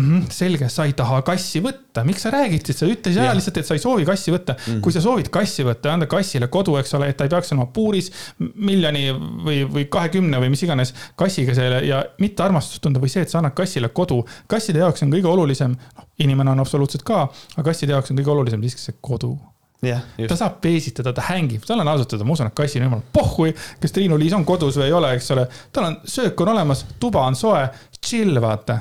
[0.00, 0.20] mm.
[0.20, 3.34] -hmm, selge, sa ei taha kassi võtta, miks sa räägid siis, sa ütle ja.
[3.36, 4.64] lihtsalt, et sa ei soovi kassi võtta mm.
[4.64, 4.80] -hmm.
[4.84, 7.66] kui sa soovid kassi võtta, anda kassile kodu, eks ole, et ta ei peaks olema
[7.74, 13.12] puuris miljoni või, või kahekümne või mis iganes kassiga selle ja mitte armastust tunda või
[13.12, 14.24] see, et sa annad kassile kodu.
[14.46, 18.36] kasside jaoks on kõige olulisem, noh, inimene on absoluutselt ka, aga kasside jaoks on kõige
[18.36, 19.36] olulisem siiski see kodu
[19.84, 22.90] jah, ta saab peesitada, ta hängib, tal on ausalt öelda, ma usun, et kassil on
[22.90, 25.46] jumal pohhui, kas Triinu-Liis on kodus või ei ole, eks ole.
[25.72, 27.62] tal on, söök on olemas, tuba on soe,
[28.00, 28.80] chill, vaata.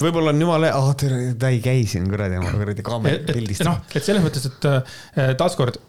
[0.00, 3.64] Võib-olla on jumala ah tere, ta ei käi siin kuradi kuradi kaamera pildist.
[3.66, 5.80] noh, et selles mõttes, et äh, taaskord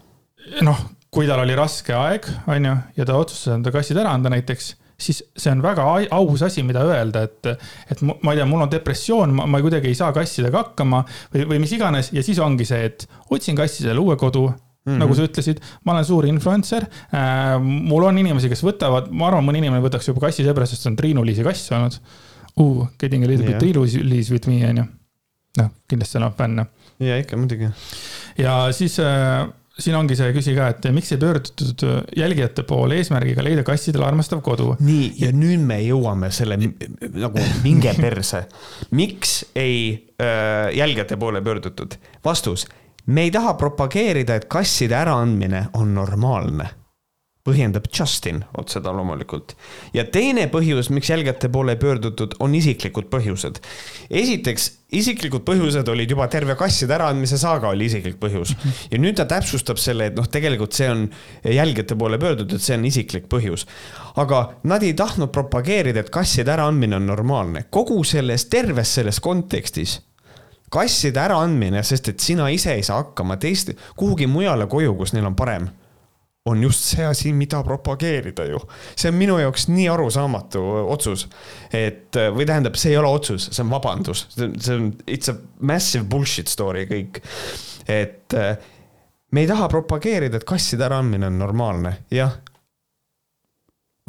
[0.66, 0.82] noh,
[1.14, 4.74] kui tal oli raske aeg, on ju, ja ta otsustas enda kassid ära anda näiteks,
[5.00, 5.86] siis see on väga
[6.16, 7.50] aus asi, mida öelda, et,
[7.92, 11.02] et ma ei tea, mul on depressioon, ma, ma kuidagi ei saa kassidega hakkama
[11.34, 14.52] või, või mis iganes ja siis ongi see, et otsin kassidele uue kodu
[14.86, 15.00] Mm -hmm.
[15.02, 17.58] nagu sa ütlesid, ma olen suur influencer äh,.
[17.60, 20.92] mul on inimesi, kes võtavad, ma arvan, mõni inimene võtaks juba kassi seepärast, sest see
[20.92, 21.98] on Triinu-Liisi kass olnud
[22.60, 22.88] uh,.
[23.00, 23.60] Getting a little Jah.
[23.60, 24.88] bit Triinu-Liis with me on ju.
[25.58, 26.66] noh, kindlasti on fänne
[27.00, 27.70] ja ikka muidugi.
[28.38, 29.48] ja siis äh,
[29.80, 31.84] siin ongi see küsi ka, et miks ei pöördutud
[32.16, 34.76] jälgijate poole eesmärgiga leida kassidele armastav kodu.
[34.80, 38.46] nii, ja nüüd me jõuame selle nagu minge perse.
[38.96, 39.92] miks ei
[40.22, 42.00] äh, jälgijate poole pöördutud?
[42.26, 42.68] vastus,
[43.06, 46.70] me ei taha propageerida, et kasside äraandmine on normaalne.
[47.46, 49.54] Põhjendab Justin otse ta loomulikult.
[49.94, 53.62] ja teine põhjus, miks jälgijate poole pöördutud, on isiklikud põhjused.
[54.10, 58.56] esiteks, isiklikud põhjused olid juba terve kasside äraandmise saaga oli isiklik põhjus
[58.92, 61.06] ja nüüd ta täpsustab selle, et noh, tegelikult see on
[61.44, 63.68] jälgijate poole pöördutud, see on isiklik põhjus.
[64.16, 70.00] aga nad ei tahtnud propageerida, et kasside äraandmine on normaalne, kogu selles, terves selles kontekstis
[70.74, 75.30] kasside äraandmine, sest et sina ise ei saa hakkama teiste, kuhugi mujale koju, kus neil
[75.30, 75.70] on parem
[76.46, 78.60] on just see asi, mida propageerida ju.
[78.96, 80.62] see on minu jaoks nii arusaamatu
[80.94, 81.26] otsus,
[81.74, 86.06] et või tähendab, see ei ole otsus, see on vabandus, see on, it's a massive
[86.10, 87.22] bullshit story kõik.
[87.90, 88.36] et
[89.32, 92.38] me ei taha propageerida, et kasside äraandmine on normaalne, jah.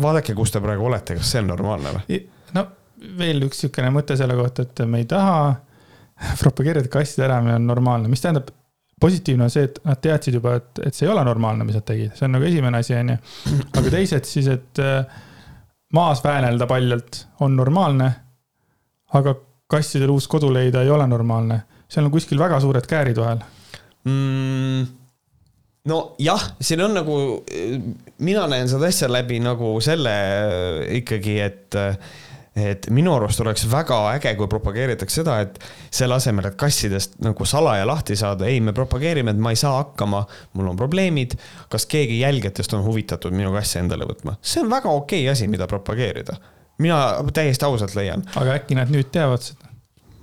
[0.03, 2.20] vaadake, kus te praegu olete, kas see on normaalne või?
[2.57, 2.66] no
[3.16, 5.55] veel üks niisugune mõte selle kohta, et me ei taha
[6.42, 8.53] propageerida, kasside äramine on normaalne, mis tähendab,
[9.01, 11.85] positiivne on see, et nad teadsid juba, et, et see ei ole normaalne, mis nad
[11.87, 13.17] tegid, see on nagu esimene asi, on ju.
[13.81, 15.19] aga teised siis, et äh,
[15.97, 18.13] maas väänelda paljalt on normaalne.
[19.17, 19.37] aga
[19.71, 23.43] kassidel uus kodu leida ei ole normaalne, seal on kuskil väga suured käärid vahel.
[24.05, 24.87] mm,?
[25.87, 27.17] nojah, siin on nagu,
[28.19, 31.77] mina näen seda asja läbi nagu selle äh, ikkagi, et,
[32.57, 35.59] et minu arust oleks väga äge, kui propageeritakse seda, et
[35.92, 39.77] selle asemel, et kassidest nagu salaja lahti saada, ei, me propageerime, et ma ei saa
[39.83, 40.25] hakkama,
[40.57, 41.37] mul on probleemid.
[41.69, 44.38] kas keegi jälgijatest on huvitatud minu kassi endale võtma?
[44.42, 46.37] see on väga okei asi, mida propageerida.
[46.79, 46.99] mina
[47.33, 49.66] täiesti ausalt leian, aga äkki nad nüüd teavad seda?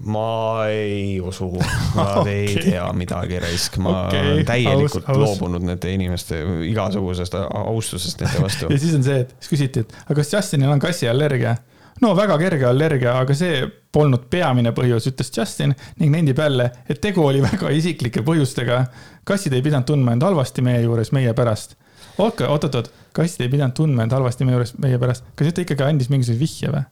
[0.03, 1.47] ma ei usu,
[1.95, 2.71] nad ei Okei.
[2.71, 5.21] tea midagi raisk, ma Okei, olen täielikult aus- aus.
[5.21, 8.79] loobunud nende inimeste igasugusest austusest nende vastu ja.
[8.81, 11.55] siis on see, et siis küsiti, et aga kas Justinil on kassiallergia?
[12.03, 13.63] No väga kerge allergia, aga see
[13.93, 18.85] polnud peamine põhjus, ütles Justin ning nendib jälle, et tegu oli väga isiklike põhjustega.
[19.23, 21.77] kassid ei pidanud tundma end halvasti meie juures meie pärast.
[22.17, 25.23] okei, oot-oot-oot, kassid ei pidanud tundma end halvasti meie juures meie pärast.
[25.35, 26.83] kas ta ikkagi andis mingisuguse vihje või?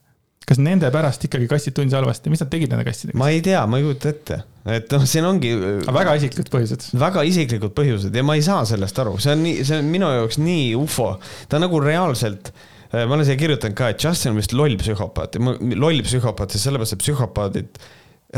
[0.52, 3.20] kas nende pärast ikkagi kassid tundsid halvasti, mis nad tegid nende kassidega?
[3.20, 4.42] ma ei tea, ma ei kujuta ette,
[4.78, 5.54] et noh, siin ongi
[5.88, 6.90] väga isiklikud põhjused.
[7.02, 10.10] väga isiklikud põhjused ja ma ei saa sellest aru, see on nii, see on minu
[10.12, 11.14] jaoks nii ufo,
[11.50, 12.54] ta nagu reaalselt
[12.92, 16.68] ma olen siia kirjutanud ka, et Justin on vist loll psühhopaat ja loll psühhopaat siis
[16.68, 17.84] sellepärast, et psühhopaadid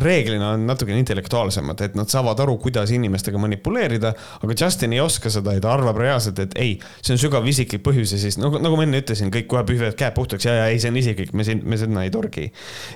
[0.02, 5.30] reeglina on natukene intellektuaalsemad, et nad saavad aru, kuidas inimestega manipuleerida, aga Justin ei oska
[5.34, 8.58] seda ja ta arvab reaalselt, et ei, see on sügav isiklik põhjus ja siis nagu,
[8.64, 11.34] nagu ma enne ütlesin, kõik kohe pühivad käed puhtaks ja, ja ei, see on isiklik,
[11.38, 12.48] me siin, me sinna ei torgi.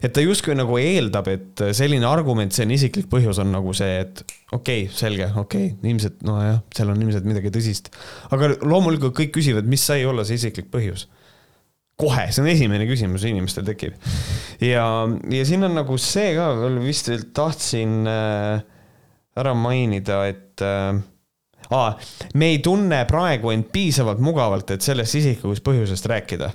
[0.02, 4.02] et ta justkui nagu eeldab, et selline argument, see on isiklik põhjus, on nagu see,
[4.08, 7.94] et okei okay,, selge, okei okay,, ilmselt nojah, seal on ilmselt midagi tõsist.
[8.34, 11.06] aga loomulikult kõik küsivad, mis sai olla see isiklik põhjus
[11.98, 13.98] kohe, see on esimene küsimus inimestel tekib.
[14.62, 14.86] ja,
[15.34, 18.62] ja siin on nagu see ka veel vist veel tahtsin äh,
[19.38, 21.02] ära mainida, et äh,
[22.38, 26.54] me ei tunne praegu end piisavalt mugavalt, et sellest isiklikust põhjusest rääkida.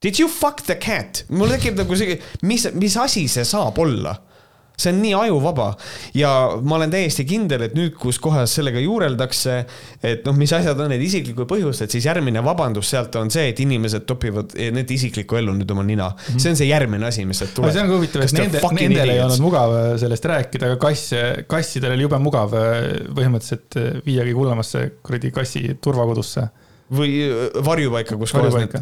[0.00, 1.26] Did you fuck the cat?
[1.28, 4.14] mul tekib nagu see, mis, mis asi see saab olla
[4.80, 5.70] see on nii ajuvaba
[6.16, 9.56] ja ma olen täiesti kindel, et nüüd, kus kohas sellega juureldakse,
[10.02, 13.60] et noh, mis asjad on need isiklikud põhjused, siis järgmine vabandus sealt on see, et
[13.62, 16.10] inimesed topivad nende isiklikku ellu nüüd oma nina.
[16.36, 17.74] see on see järgmine asi, mis sealt tuleb.
[17.74, 21.14] see on ka huvitav, et nende, nendel ei olnud mugav äh, sellest rääkida, aga kass,
[21.50, 22.80] kassidel oli jube mugav äh,
[23.16, 26.48] põhimõtteliselt äh, viia kõige hullemasse kuradi kassi turvakodusse,
[26.94, 28.76] või äh, varjupaika, kus kohas need.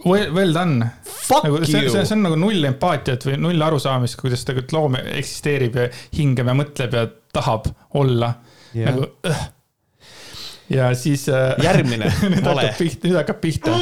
[0.00, 0.90] Well, well done.
[1.44, 5.76] Nagu see, see, see on nagu null empaatiat või null arusaamist, kuidas tegelikult loom eksisteerib
[5.76, 7.68] ja hingab ja mõtleb ja tahab
[8.00, 8.32] olla
[8.74, 8.90] Jah.
[8.90, 9.42] nagu õh.
[10.72, 11.26] ja siis.
[11.62, 12.70] Järgmine nüüd vale.
[12.80, 13.76] nüüd hakkab pihta.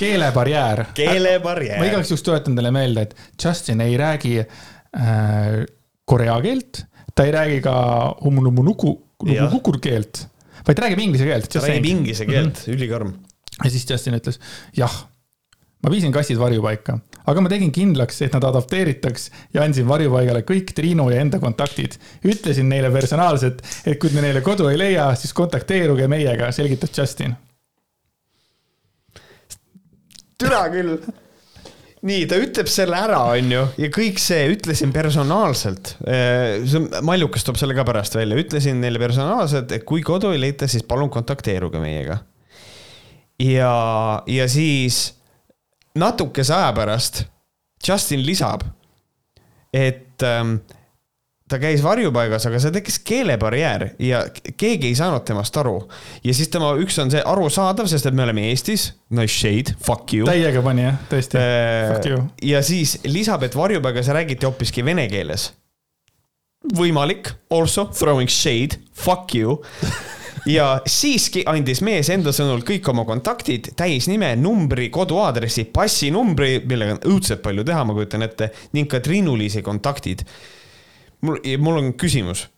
[0.00, 0.84] keelebarjäär.
[0.88, 1.86] ma keelebarjäär.
[1.88, 5.62] igaks juhuks tuletan teile meelde, et Justin ei räägi äh,
[6.04, 6.84] korea keelt,
[7.14, 7.74] ta ei räägi ka
[8.20, 8.94] humnumunuku,
[9.30, 9.48] Jah.
[9.50, 10.26] kukurkeelt,
[10.66, 11.48] vaid räägib inglise keelt.
[11.52, 12.64] ta räägib inglise keelt mm.
[12.64, 12.76] -hmm.
[12.76, 13.14] ülikarm.
[13.64, 14.40] ja siis Justin ütles,
[14.76, 14.94] jah,
[15.82, 20.74] ma viisin kassid varjupaika, aga ma tegin kindlaks, et nad adopteeritaks ja andsin varjupaigale kõik
[20.74, 21.98] Triinu ja enda kontaktid.
[22.24, 27.36] ütlesin neile personaalselt, et kui te neile kodu ei leia, siis kontakteeruge meiega, selgitas Justin.
[30.38, 30.96] türa küll.
[32.02, 35.94] nii, ta ütleb selle ära, onju, ja kõik see ütlesin personaalselt.
[36.02, 40.66] on- Mallukas toob selle ka pärast välja, ütlesin neile personaalselt, et kui kodu ei leita,
[40.68, 42.18] siis palun kontakteeruge meiega.
[43.38, 45.14] ja, ja siis
[45.98, 47.24] natukese aja pärast
[47.88, 48.62] Justin lisab,
[49.74, 50.56] et ähm,
[51.52, 54.22] ta käis varjupaigas, aga seal tekkis keelebarjäär ja
[54.56, 55.76] keegi ei saanud temast aru.
[56.24, 60.14] ja siis tema üks on see arusaadav, sest et me oleme Eestis, nice shade, fuck
[60.16, 60.26] you.
[60.28, 61.42] täiega pani jah, tõesti.
[61.92, 62.22] Fuck you.
[62.52, 65.50] ja siis lisab, et varjupaigas räägiti hoopiski vene keeles.
[66.78, 69.58] võimalik, also throwing shade, fuck you.
[70.46, 77.04] ja siiski andis mees enda sõnul kõik oma kontaktid, täisnime, numbri, koduaadressi, passinumbri, millega on
[77.12, 80.24] õudselt palju teha, ma kujutan ette, ning ka Triinu-Liisi kontaktid.
[81.22, 82.48] mul, mul on küsimus.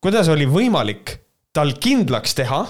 [0.00, 1.18] kuidas oli võimalik
[1.52, 2.60] tal kindlaks teha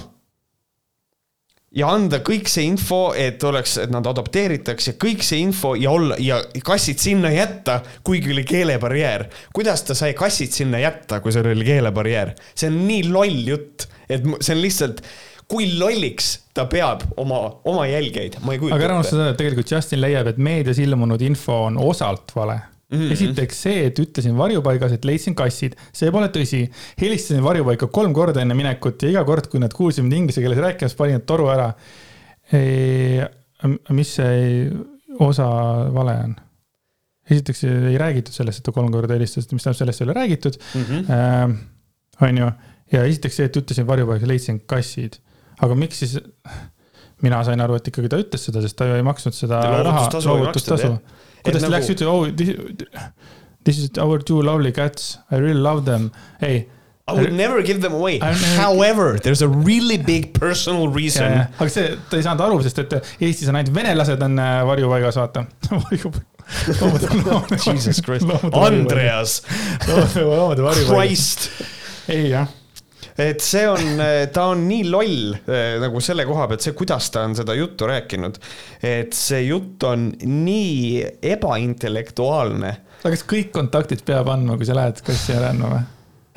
[1.76, 6.18] ja anda kõik see info, et oleks, et nad adopteeritakse, kõik see info ja olla
[6.18, 9.28] ja kassid sinna jätta, kuigi oli keelebarjäär.
[9.54, 12.34] kuidas ta sai kassid sinna jätta, kui seal oli keelebarjäär?
[12.54, 15.04] see on nii loll jutt, et see on lihtsalt,
[15.50, 19.38] kui lolliks ta peab oma, oma jälgijaid, ma ei kujuta aga ära unusta seda, et
[19.38, 22.58] tegelikult Justin leiab, et meedias ilmunud info on osalt vale
[22.90, 22.98] mm.
[22.98, 23.12] -hmm.
[23.12, 26.62] esiteks see, et ütlesin varjupaigas, et leidsin kassid, see pole tõsi.
[27.00, 30.58] helistasin varjupaika kolm korda enne minekut ja iga kord, kui nad kuulsid mind inglise keeles
[30.58, 31.72] rääkimas, panin nad toru ära.
[33.90, 34.70] mis see
[35.18, 35.46] osa
[35.94, 36.36] vale on?
[37.30, 40.58] esiteks ei räägitud sellest, et ta kolm korda helistas, mis tähendab, sellest ei ole räägitud
[40.58, 40.82] mm.
[40.82, 41.12] -hmm.
[41.14, 41.52] ähm,.
[42.20, 42.50] on ju,
[42.92, 45.20] ja esiteks see, et ütlesin varjupaigas, leidsin kassid,
[45.62, 46.18] aga miks siis?
[47.22, 50.06] mina sain aru, et ikkagi ta ütles seda, sest ta ju ei maksnud seda raha,
[50.24, 50.94] loovutustasu
[51.44, 52.26] kuidas ta läks, nagu- ütles, oh
[53.64, 56.10] this, is our two lovely cats, I really love them,
[56.42, 56.66] ei.
[57.10, 58.60] I would never give them away I never-.
[58.62, 61.40] However, there is a really big personal reason.
[61.58, 65.18] aga see, ta ei saanud aru, sest et Eestis on ainult venelased on äh, varjupaigas,
[65.18, 65.46] vaata.
[67.64, 69.40] Jesus Christ, Andreas,
[70.86, 71.50] Christ
[72.10, 72.48] ei jah
[73.20, 74.02] et see on,
[74.32, 77.88] ta on nii loll eh, nagu selle koha pealt, see, kuidas ta on seda juttu
[77.90, 78.40] rääkinud.
[78.86, 81.04] et see jutt on nii
[81.34, 82.74] ebaintellektuaalne.
[83.00, 85.82] aga kas kõik kontaktid peab andma, kui sa lähed kassi ära andma või?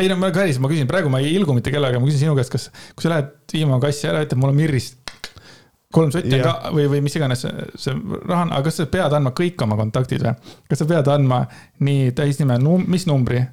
[0.03, 2.37] ei no ma päris, ma küsin, praegu ma ei ilgu mitte kellegagi, ma küsin sinu
[2.37, 4.99] käest, kas, kui sa lähed viima kassi ära, ütled, mul on Mirrist
[5.93, 7.93] kolm sotti on ka või, või mis iganes see, see
[8.25, 10.55] raha on, aga kas sa pead andma kõik oma kontaktid või?
[10.69, 11.43] kas sa pead andma
[11.85, 12.57] nii täisnime,
[12.89, 13.43] mis numbri?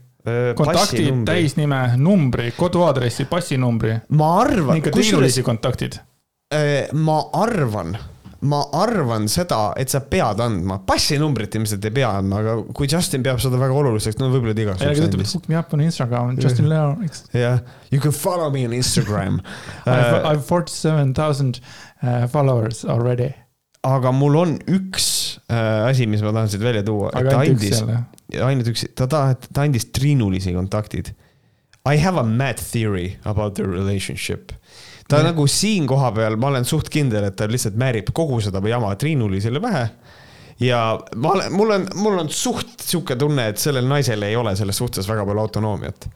[0.56, 3.96] kontaktid, täisnime, numbri, koduaadressi, passinumbri.
[4.16, 5.98] Ma arvan ning ka, Triinu-Liisi kontaktid.
[6.92, 7.96] ma arvan,
[8.42, 13.22] ma arvan seda, et sa pead andma, passinumbrit ilmselt ei pea andma, aga kui Justin
[13.22, 15.34] peab seda väga oluliseks, no võib-olla ta igaks juhuks andis.
[15.36, 16.96] hook me up on Instagram, Justin Leo,
[17.36, 17.60] jah,
[17.92, 19.40] you can follow me on Instagram.
[19.86, 21.60] I Äh, have forty seven thousand
[22.02, 23.34] uh, followers already.
[23.86, 25.06] Aga mul on üks
[25.48, 27.80] äh, asi, mis ma tahan siit välja tuua, ta andis,
[28.36, 31.14] ainult üks, ta ta, ta andis Triinu-Liisi kontaktid.
[31.88, 34.52] I have a mad theory about their relationship.
[35.08, 35.30] ta Nii.
[35.32, 38.92] nagu siin koha peal, ma olen suht kindel, et ta lihtsalt määrib kogu seda jama
[39.00, 39.88] Triinu-Liisile pähe.
[40.60, 40.82] ja
[41.16, 44.76] ma olen, mul on, mul on suht sihuke tunne, et sellel naisel ei ole selles
[44.76, 46.10] suhtes väga palju autonoomiat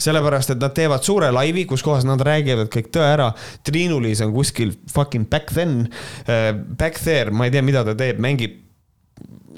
[0.00, 3.30] sellepärast, et nad teevad suure laivi, kus kohas nad räägivad kõik tõe ära.
[3.66, 5.84] Triinu-Liis on kuskil fucking back then
[6.26, 8.58] uh,, back there, ma ei tea, mida ta teeb, mängib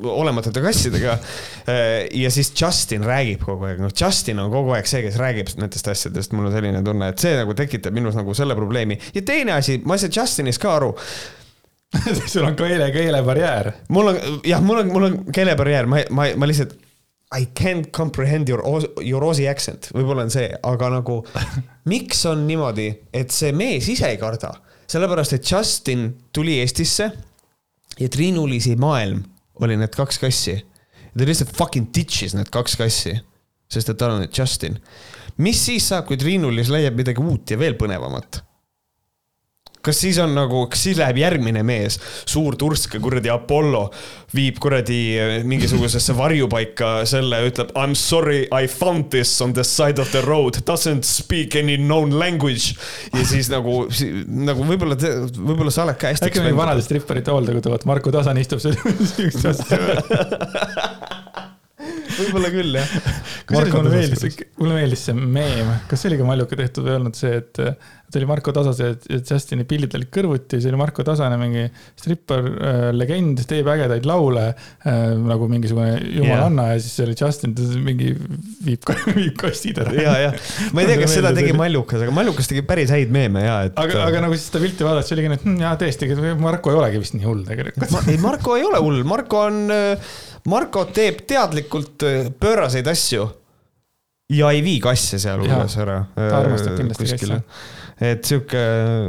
[0.05, 1.19] olematute kassidega.
[2.15, 5.89] ja siis Justin räägib kogu aeg, noh, Justin on kogu aeg see, kes räägib nendest
[5.89, 8.99] asjadest, mul on selline tunne, et see nagu tekitab minus nagu selle probleemi.
[9.15, 10.93] ja teine asi, ma ei saa Justinist ka aru.
[12.33, 13.73] sul on keele, keelebarjäär.
[13.93, 16.79] mul on jah, mul on, mul on keelebarjäär, ma, ma, ma lihtsalt.
[17.33, 18.63] I can't comprehend your,
[19.01, 21.21] your Aussie accent, võib-olla on see, aga nagu
[21.93, 24.53] miks on niimoodi, et see mees ise ei karda,
[24.91, 27.09] sellepärast et Justin tuli Eestisse
[27.99, 29.25] ja Triinu-Liisi maailm
[29.65, 30.59] oli need kaks kassi.
[31.13, 33.17] ta lihtsalt fucking ditch'is need kaks kassi,
[33.73, 34.79] sest et tal on nüüd Justin.
[35.39, 38.43] mis siis saab, kui Triinu-Liis leiab midagi uut ja veel põnevamat?
[39.83, 43.87] Kas siis on nagu, kas siis läheb järgmine mees, suur turske kuradi Apollo,
[44.35, 49.65] viib kuradi eh, mingisugusesse varjupaika selle, ütleb I m sorry I found this on the
[49.67, 52.77] side of the road, doesn't speak any known language.
[53.13, 53.87] ja siis nagu,
[54.27, 54.97] nagu võib-olla,
[55.37, 56.31] võib-olla sa oled ka hästi.
[56.31, 58.79] äkki mingi vanade stripparite hooldekodu, vaat Marko Tasan istub seal.
[62.19, 62.95] võib-olla küll jah.
[63.49, 67.19] kusjuures mulle meeldis, mulle meeldis see meem, kas see oli ka Maljuka tehtud või olnud
[67.19, 67.63] see, et
[68.13, 71.65] see oli Marko Tasase ja Justini pildid olid kõrvuti, see oli Marko Tasane mingi
[71.99, 76.77] strippar äh,, legend, teeb ägedaid laule äh, nagu mingisugune jumalanna yeah.
[76.77, 78.13] ja siis oli Justin, ta mingi
[78.67, 78.85] viib,
[79.19, 79.97] viib kastid ära.
[79.97, 80.33] ja, ja
[80.77, 83.79] ma ei tea, kas seda tegi Maljukas, aga Maljukas tegi päris häid meeme ja, et.
[83.81, 86.11] aga, aga nagu siis seda pilti vaadates oligi nii, et hm, jaa, tõesti,
[86.43, 88.05] Marko ei olegi vist nii hull tegelikult Ma,.
[88.13, 89.65] ei, Marko ei ole hull, Marko on,
[90.51, 93.29] Marko teeb teadlikult äh, pööraseid asju
[94.33, 96.03] ja ei vii kasse sealhulgas ära.
[96.17, 97.43] ta armastab kindlasti kasse
[98.03, 98.61] et sihuke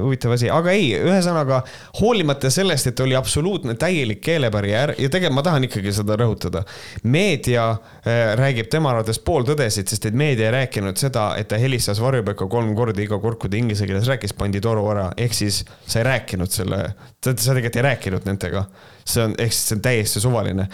[0.03, 1.61] huvitav asi, aga ei, ühesõnaga
[1.99, 6.63] hoolimata sellest, et oli absoluutne täielik keelebarjäär ja tegelikult ma tahan ikkagi seda rõhutada.
[7.03, 12.01] meedia äh, räägib tema arvates pooltõdesid, sest et meedia ei rääkinud seda, et ta helistas
[12.03, 15.63] varjupaika kolm korda iga kord, kui ta inglise keeles rääkis, pandi toru ära, ehk siis
[15.87, 16.83] sa ei rääkinud selle,
[17.23, 18.67] sa tegelikult ei rääkinud nendega.
[19.05, 20.69] see on, ehk siis see on täiesti suvaline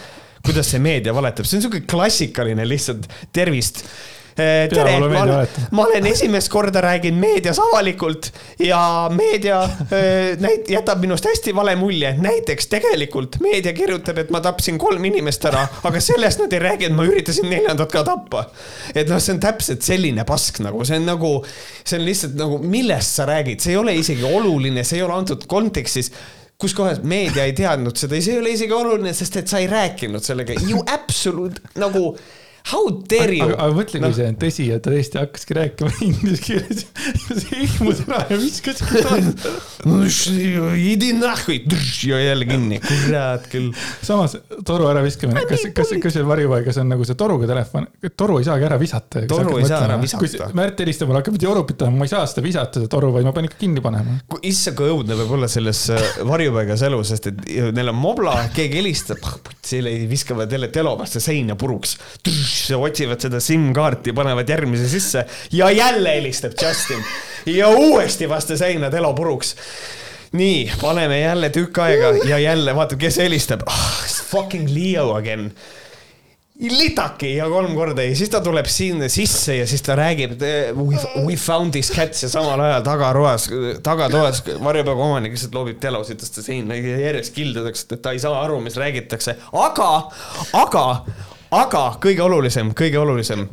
[0.45, 3.83] kuidas see meedia valetab, see on sihuke klassikaline lihtsalt tervist.
[4.39, 5.23] Eh, tere, ma,
[5.75, 8.29] ma olen esimest korda räägin meedias avalikult
[8.63, 12.13] ja meedia eh, näit-, jätab minust hästi vale mulje.
[12.21, 16.87] näiteks tegelikult meedia kirjutab, et ma tapsin kolm inimest ära, aga sellest nad ei räägi,
[16.87, 18.45] et ma üritasin neljandat ka tappa.
[18.95, 21.33] et noh, see on täpselt selline pask nagu, see on nagu,
[21.83, 25.19] see on lihtsalt nagu, millest sa räägid, see ei ole isegi oluline, see ei ole
[25.19, 26.13] antud kontekstis
[26.59, 29.67] kus kohas meedia ei teadnud seda, see ei ole isegi oluline, sest et sa ei
[29.71, 32.11] rääkinud sellega, you absolute nagu
[32.67, 33.47] How dare you?
[33.55, 34.11] aga mõtle, kui no.
[34.15, 36.83] see on tõsi ja ta tõesti hakkaski rääkima inglise keeles.
[37.29, 38.81] see ihmus ära ja viskas
[42.09, 43.71] ja jälle kinni, kurat küll.
[44.05, 44.35] samas
[44.67, 47.87] toru äraviskamine, kas, kas, kas see varjupaigas on nagu see toruga telefon,
[48.19, 49.23] toru ei saagi ära visata.
[49.29, 50.51] toru ei saa ära visata.
[50.57, 53.49] Märt helistab mulle, hakkab jorupitama, ma ei saa seda visata, seda toru, vaid ma pean
[53.49, 54.19] ikka kinni panema.
[54.41, 57.41] issand, kui õudne võib olla selles äh, varjupaigas elu, sest et
[57.75, 59.23] neil on mobla, keegi helistab,
[59.65, 61.95] selle viskavad jälle telo vastu seina puruks
[62.77, 67.03] otsivad seda SIM-kaarti, panevad järgmise sisse ja jälle helistab Justin
[67.45, 69.55] ja uuesti vastu seina telo puruks
[70.31, 73.89] nii, paneme jälle tükk aega ja jälle vaatab, kes helistab oh,.
[74.29, 75.51] Fucking Leo again.
[76.59, 80.35] litaki ja kolm korda ja siis ta tuleb sinna sisse ja siis ta räägib
[80.75, 83.47] we, we found this cats ja samal ajal tagaroas,
[83.83, 88.43] tagatoas varjupaiga omanik lihtsalt loobib telosid tõsta seina ja järjest kildutakse, et ta ei saa
[88.43, 89.89] aru, mis räägitakse, aga,
[90.59, 90.85] aga
[91.55, 93.47] aga kõige olulisem, kõige olulisem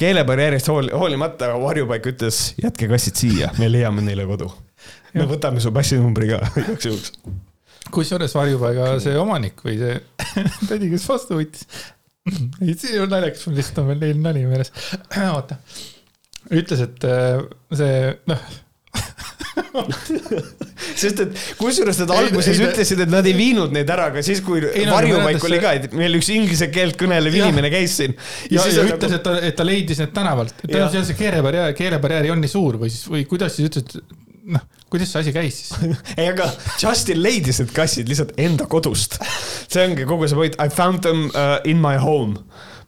[0.00, 4.50] keelebarjäärist hool, hoolimata varjupaik ütles, jätke kassid siia, me leiame neile kodu.
[5.14, 7.12] me võtame su passinumbri ka igaks juhuks.
[7.92, 9.98] kusjuures varjupaiga see omanik või see
[10.70, 11.68] tädi, kes vastu võttis.
[12.60, 14.72] ei, see ei ole naljakas, mul lihtsalt on veel neil nali meeles.
[15.36, 15.60] oota,
[16.50, 17.42] ütles, et äh,
[17.76, 18.50] see, noh
[20.98, 24.42] sest et kusjuures nad alguses ei, ütlesid, et nad ei viinud neid ära, aga siis,
[24.44, 28.16] kui ei, no, varjupaik oli ka, et meil üks inglise keelt kõnelev inimene käis siin.
[28.50, 30.56] ja, ja, ja ütles nagu..., et ta, et ta leidis need tänavalt.
[30.64, 34.18] tõenäoliselt see keelebarjäär, keelebarjäär ei olnud nii suur või siis, või kuidas siis ütles, et
[34.56, 36.48] noh, kuidas see asi käis siis ei, aga
[36.80, 39.18] Justin leidis need kassid lihtsalt enda kodust.
[39.68, 42.40] see ongi kogu see point, I found them uh, in my home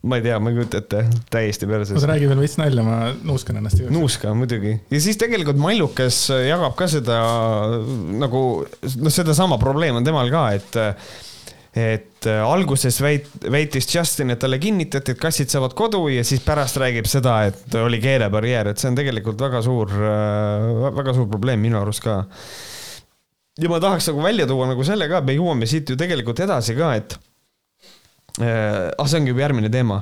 [0.04, 1.02] ma ei tea, ma ei kujuta ette,
[1.32, 1.96] täiesti perses.
[1.96, 3.82] oota, räägi veel veits nalja, ma nuuskan ennast.
[3.94, 4.76] nuuska, muidugi.
[4.92, 7.20] ja siis tegelikult Mallukas jagab ka seda
[8.20, 10.82] nagu, noh, sedasama probleem on temal ka, et
[11.74, 16.78] et alguses väit-, väitis Justin, et talle kinnitati, et kassid saavad kodu ja siis pärast
[16.78, 19.90] räägib seda, et oli keelebarjäär, et see on tegelikult väga suur,
[21.00, 22.20] väga suur probleem minu arust ka.
[23.58, 26.78] ja ma tahaks nagu välja tuua nagu selle ka, me jõuame siit ju tegelikult edasi
[26.78, 27.18] ka, et
[28.42, 30.00] ah, see ongi juba järgmine teema.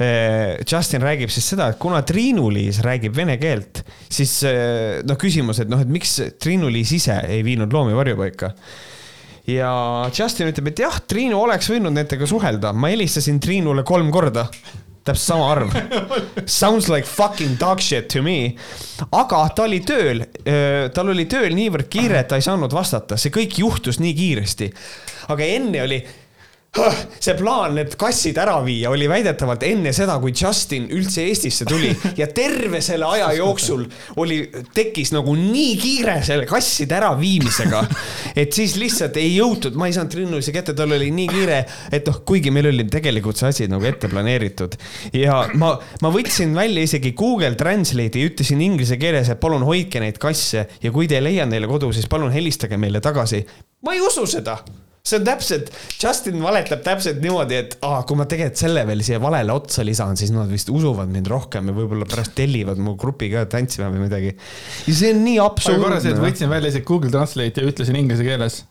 [0.00, 5.62] Äh, Justin räägib siis seda, et kuna Triinu-Liis räägib vene keelt, siis äh, noh, küsimus,
[5.62, 8.52] et noh, et miks Triinu-Liis ise ei viinud loomi varjupaika.
[9.48, 9.72] ja
[10.12, 14.48] Justin ütleb, et jah, Triinu oleks võinud nendega suhelda, ma helistasin Triinule kolm korda
[15.00, 15.70] täpselt sama arv.
[16.60, 18.54] Sounds like fucking dog shit to me.
[19.10, 20.26] aga ta oli tööl,
[20.92, 24.68] tal oli tööl niivõrd kiire, et ta ei saanud vastata, see kõik juhtus nii kiiresti.
[25.32, 26.02] aga enne oli
[26.70, 31.90] see plaan need kassid ära viia oli väidetavalt enne seda, kui Justin üldse Eestisse tuli.
[32.20, 33.82] Ja terve selle aja jooksul
[34.22, 34.38] oli,
[34.74, 37.80] tekkis nagu nii kiire selle kasside äraviimisega,
[38.38, 41.60] et siis lihtsalt ei jõutud, ma ei saanud Trinnuse kätte, tal oli nii kiire,
[41.90, 44.76] et noh, kuigi meil oli tegelikult see asi nagu ette planeeritud.
[45.16, 50.02] Ja ma, ma võtsin välja isegi Google Translate'i ja ütlesin inglise keeles, et palun hoidke
[50.02, 53.42] neid kasse ja kui te ei leia neile kodu, siis palun helistage meile tagasi.
[53.86, 54.60] ma ei usu seda
[55.10, 59.20] see on täpselt, Justin valetab täpselt niimoodi, et aa, kui ma tegelikult selle veel siia
[59.22, 63.30] valele otsa lisan, siis nad vist usuvad mind rohkem ja võib-olla pärast tellivad mu grupi
[63.32, 64.34] ka tantsima või midagi.
[64.86, 66.18] ja see on nii absurdne.
[66.24, 68.62] võtsin välja isegi Google Translate ja ütlesin inglise keeles.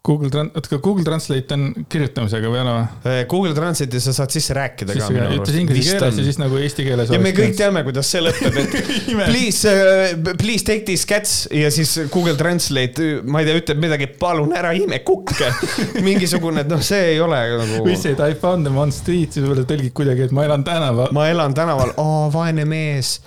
[0.00, 3.24] Google Tran-, oota, Google Translate on kirjutamisega või ei ole või?
[3.28, 6.86] Google Translate'i sa saad sisse rääkida siis ka ütles inglise keeles ja siis nagu eesti
[6.86, 7.12] keeles.
[7.12, 8.76] ja me kõik teame, kuidas see lõpeb, et
[9.28, 14.08] please uh,, please take these cats ja siis Google Translate, ma ei tea, ütleb midagi,
[14.22, 15.52] palun ära ime kukke.
[16.08, 17.84] mingisugune, et noh, see ei ole nagu.
[17.84, 20.64] või see, et I found them on street, siis võib-olla tõlgid kuidagi, et ma elan
[20.64, 21.12] tänaval.
[21.12, 23.18] ma elan tänaval, aa, vaene mees.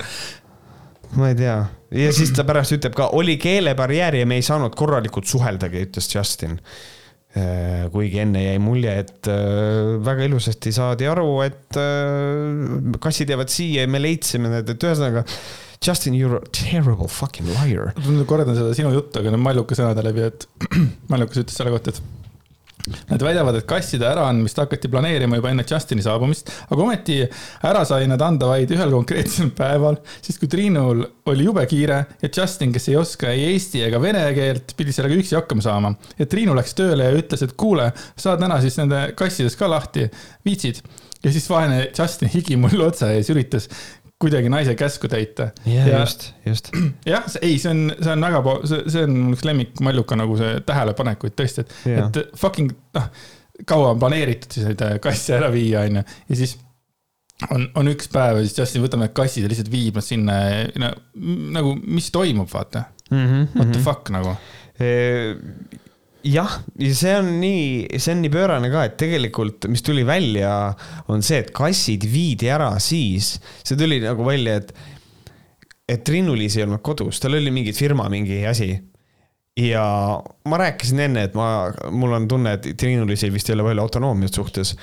[1.13, 1.61] ma ei tea
[1.94, 6.10] ja siis ta pärast ütleb ka, oli keelebarjäär ja me ei saanud korralikult suheldagi, ütles
[6.14, 6.60] Justin.
[7.34, 13.50] Äh, kuigi enne jäi mulje, et äh, väga ilusasti saadi aru, et äh, kassid jäävad
[13.50, 15.26] siia ja me leidsime need, et ühesõnaga.
[15.84, 17.89] Justin, you are a terrible fucking liar.
[18.30, 20.46] kordan seda sinu juttu, aga need Malluka sõnade läbi, et
[21.12, 22.22] Mallukas ütles selle kohta, et
[23.08, 27.22] Nad väidavad, et kasside äraandmist hakati planeerima juba enne Justini saabumist, aga ometi
[27.64, 31.00] ära sai nad anda vaid ühel konkreetsel päeval, siis kui Triinul
[31.32, 35.16] oli jube kiire ja Justin, kes ei oska ei eesti ega vene keelt, pidi sellega
[35.16, 35.94] üksi hakkama saama.
[36.20, 37.88] ja Triinu läks tööle ja ütles, et kuule,
[38.20, 40.10] saad täna siis nende kassidest ka lahti,
[40.44, 40.84] viitsid?
[41.24, 43.70] ja siis vaene Justin higi mulle otsa siis üritas
[44.24, 45.51] kuidagi naise käsku täita.
[45.67, 46.71] ja, ja just, just.
[47.13, 51.38] jah, ei, see on, see on väga, see, on üks lemmik Malluka nagu see tähelepanekuid
[51.39, 53.09] tõesti, et, et fucking noh,
[53.69, 56.57] kaua on planeeritud siis neid kasse ära viia, onju, ja siis
[57.51, 60.39] on, on üks päev ja siis Justin võtab need kassid ja lihtsalt viib nad sinna
[60.80, 60.91] no,
[61.57, 63.24] nagu, mis toimub, vaata mm.
[63.24, 63.86] -hmm, What the mhm.
[63.88, 64.38] fuck nagu
[66.24, 70.53] jah, ja see on nii, see on nii pöörane ka, et tegelikult, mis tuli välja,
[71.11, 74.74] on see, et kassid viidi ära siis, see tuli nagu välja, et,
[75.89, 78.71] et Triinu-Liis ei olnud kodus, tal oli mingi firma mingi asi.
[79.59, 79.84] ja
[80.49, 81.47] ma rääkisin enne, et ma,
[81.91, 84.74] mul on tunne, et Triinu-Liisil vist ei ole palju autonoomiat suhtes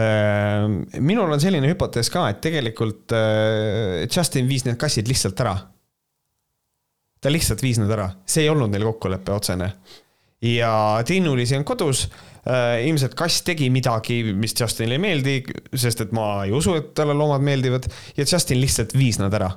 [0.00, 5.58] ehm, minul on selline hüpotees ka, et tegelikult äh, Justin viis need kassid lihtsalt ära.
[7.20, 9.72] ta lihtsalt viis nad ära, see ei olnud neil kokkulepe otsene
[10.42, 12.06] ja Triinu oli siin kodus
[12.46, 12.86] äh,.
[12.86, 15.36] ilmselt kass tegi midagi, mis Justinile ei meeldi,
[15.74, 19.50] sest et ma ei usu, et talle loomad meeldivad ja Justin lihtsalt viis nad ära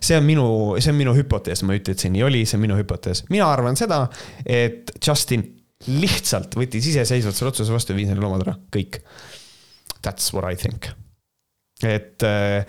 [0.00, 0.46] see on minu,
[0.80, 3.26] see on minu hüpotees, ma ei ütle, et see nii oli, see on minu hüpotees.
[3.32, 4.06] mina arvan seda,
[4.48, 5.44] et Justin
[5.90, 9.02] lihtsalt võttis iseseisvalt selle otsuse vastu ja viis need loomad ära, kõik.
[10.00, 10.88] That's what I think
[11.86, 12.66] et äh,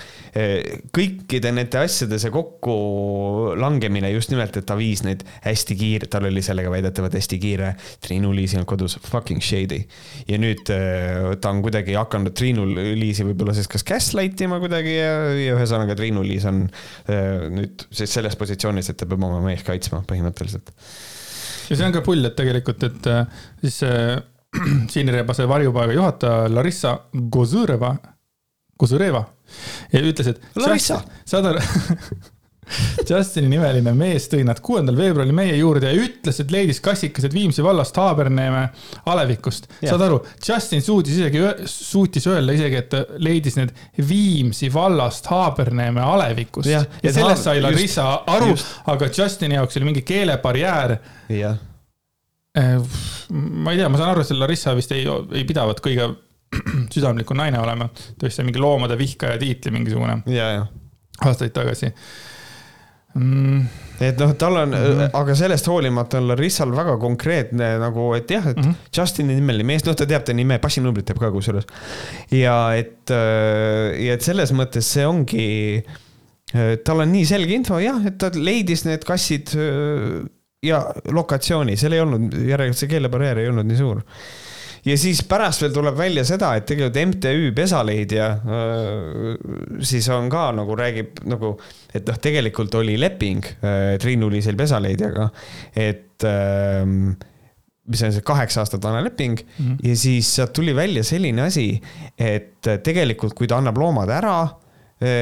[0.95, 6.43] kõikide nende asjade see kokkulangemine just nimelt, et ta viis neid hästi kiire, tal oli
[6.45, 7.74] sellega väidetavalt hästi kiire.
[8.03, 9.82] Triinu Liisi on kodus, fucking shady.
[10.30, 14.95] ja nüüd äh, ta on kuidagi hakanud Triinu Liisi võib-olla siis kas gaslight ima kuidagi
[14.95, 19.41] ja, ja ühesõnaga Triinu Liis on äh, nüüd siis selles positsioonis, et ta peab oma
[19.43, 20.72] meest kaitsma põhimõtteliselt.
[21.70, 23.12] ja see on ka pull, et tegelikult, et
[23.66, 23.84] siis
[24.91, 26.97] Siinirebase varjupaiga juhataja Larissa
[27.32, 27.93] Gozõreva
[28.82, 29.26] Kuzureva
[29.94, 30.46] ja ütles, et.
[30.58, 31.02] Larissa.
[31.30, 31.62] saad aru
[33.10, 37.64] Justini nimeline mees tõi nad kuuendal veebruaril meie juurde ja ütles, et leidis kassikesed Viimsi
[37.66, 38.62] vallast Haaberneeme
[39.12, 39.68] alevikust.
[39.82, 43.74] saad aru, Justin suutis isegi, suutis öelda isegi, et leidis need
[44.08, 46.70] Viimsi vallast Haaberneeme alevikust.
[46.72, 48.08] ja, ja sellest sai Larissa
[48.38, 48.56] aru,
[48.94, 50.98] aga Justini jaoks oli mingi keelebarjäär.
[51.42, 51.60] jah.
[52.58, 52.98] Eh,
[53.32, 56.12] ma ei tea, ma saan aru, et see Larissa vist ei, ei pidavat kõige
[56.93, 57.89] südamlikum naine olema.
[57.91, 60.22] ta vist sai mingi loomade vihkaja tiitli mingisugune.
[61.22, 61.91] aastaid tagasi
[63.16, 63.62] mm..
[64.02, 65.10] et noh, tal on mm, -hmm.
[65.20, 68.76] aga sellest hoolimata on Larissal väga konkreetne nagu, et jah, et mm -hmm.
[68.97, 71.66] Justini nimeline mees, noh, ta teab ta nime, passinumbrit teab ka kusjuures.
[72.32, 75.84] ja et, äh, ja et selles mõttes see ongi,
[76.56, 80.28] äh, tal on nii selge info, jah, et ta leidis need kassid äh,
[80.64, 84.02] ja lokatsiooni, seal ei olnud, järelikult see keelebarjäär ei olnud nii suur
[84.86, 88.30] ja siis pärast veel tuleb välja seda, et tegelikult MTÜ Pesaleidja
[89.86, 91.56] siis on ka nagu räägib nagu,
[91.94, 93.46] et noh, tegelikult oli leping
[94.02, 95.28] Triinu-Liisel Pesaleidjaga,
[95.76, 97.14] et ähm,
[97.92, 99.78] mis on see kaheksa aastat vana leping mm -hmm.
[99.90, 101.82] ja siis sealt tuli välja selline asi,
[102.18, 104.36] et tegelikult, kui ta annab loomad ära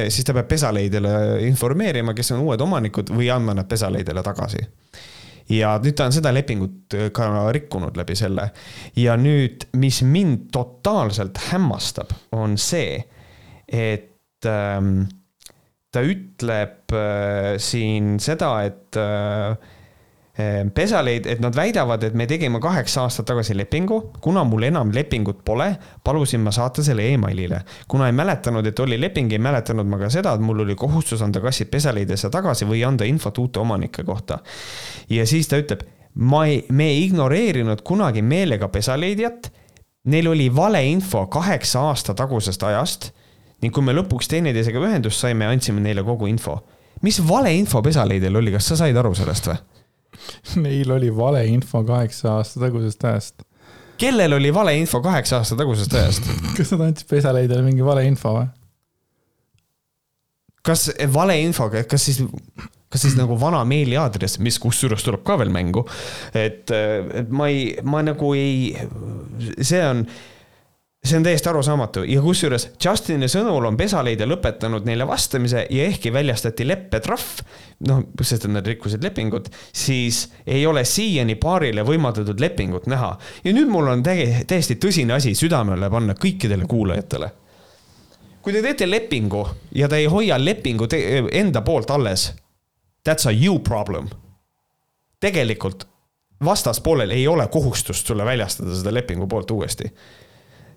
[0.10, 4.60] siis ta peab pesaleidjale informeerima, kes on uued omanikud või andma nad pesaleidjale tagasi
[5.50, 8.50] ja nüüd ta on seda lepingut äh, ka rikkunud läbi selle.
[8.96, 13.00] ja nüüd, mis mind totaalselt hämmastab, on see,
[13.68, 15.08] et ähm,
[15.92, 19.58] ta ütleb äh, siin seda, et äh,
[20.74, 25.42] pesaleid, et nad väidavad, et me tegime kaheksa aastat tagasi lepingu, kuna mul enam lepingut
[25.46, 25.68] pole,
[26.04, 27.62] palusin ma saata selle emailile.
[27.88, 31.22] kuna ei mäletanud, et oli leping, ei mäletanud ma ka seda, et mul oli kohustus
[31.22, 34.40] anda kassid pesaleidesse tagasi või anda infot uute omanike kohta.
[35.10, 35.84] ja siis ta ütleb,
[36.16, 39.52] ma ei, me ei ignoreerinud kunagi meelega pesaleidjat.
[40.10, 43.12] Neil oli valeinfo kaheksa aasta tagusest ajast
[43.62, 46.62] ning kui me lõpuks teineteisega ühendust saime, andsime neile kogu info.
[47.02, 49.60] mis valeinfo pesaleidel oli, kas sa said aru sellest või?
[50.64, 53.44] Neil oli valeinfo kaheksa aasta tagusest ajast.
[54.00, 56.32] kellel oli valeinfo kaheksa aasta tagusest ajast?
[56.58, 58.50] kas nad andsid pesaleidele mingi valeinfo või?
[60.66, 62.20] kas valeinfo, kas siis,
[62.92, 65.86] kas siis nagu vana meiliaadress, mis kusjuures tuleb ka veel mängu,
[66.38, 68.76] et, et ma ei, ma nagu ei,
[69.62, 70.04] see on
[71.06, 76.12] see on täiesti arusaamatu ja kusjuures Justini sõnul on pesaleidja lõpetanud neile vastamise ja ehkki
[76.14, 77.44] väljastati leppetrahv,
[77.88, 83.14] noh, sest et nad rikkusid lepingut, siis ei ole siiani paarile võimaldatud lepingut näha.
[83.44, 87.32] ja nüüd mul on täiesti tõsine asi südamele panna kõikidele kuulajatele.
[88.42, 90.88] kui te teete lepingu ja te ei hoia lepingu
[91.32, 92.34] enda poolt alles,
[93.08, 94.10] that's a you problem.
[95.20, 95.88] tegelikult
[96.46, 99.94] vastaspoolel ei ole kohustust sulle väljastada seda lepingu poolt uuesti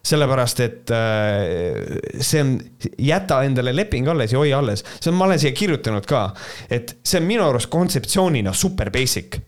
[0.03, 2.57] sellepärast et äh, see on,
[2.98, 6.26] jäta endale leping alles ja hoia alles, see on, ma olen siia kirjutanud ka,
[6.70, 9.38] et see on minu arust kontseptsioonina super basic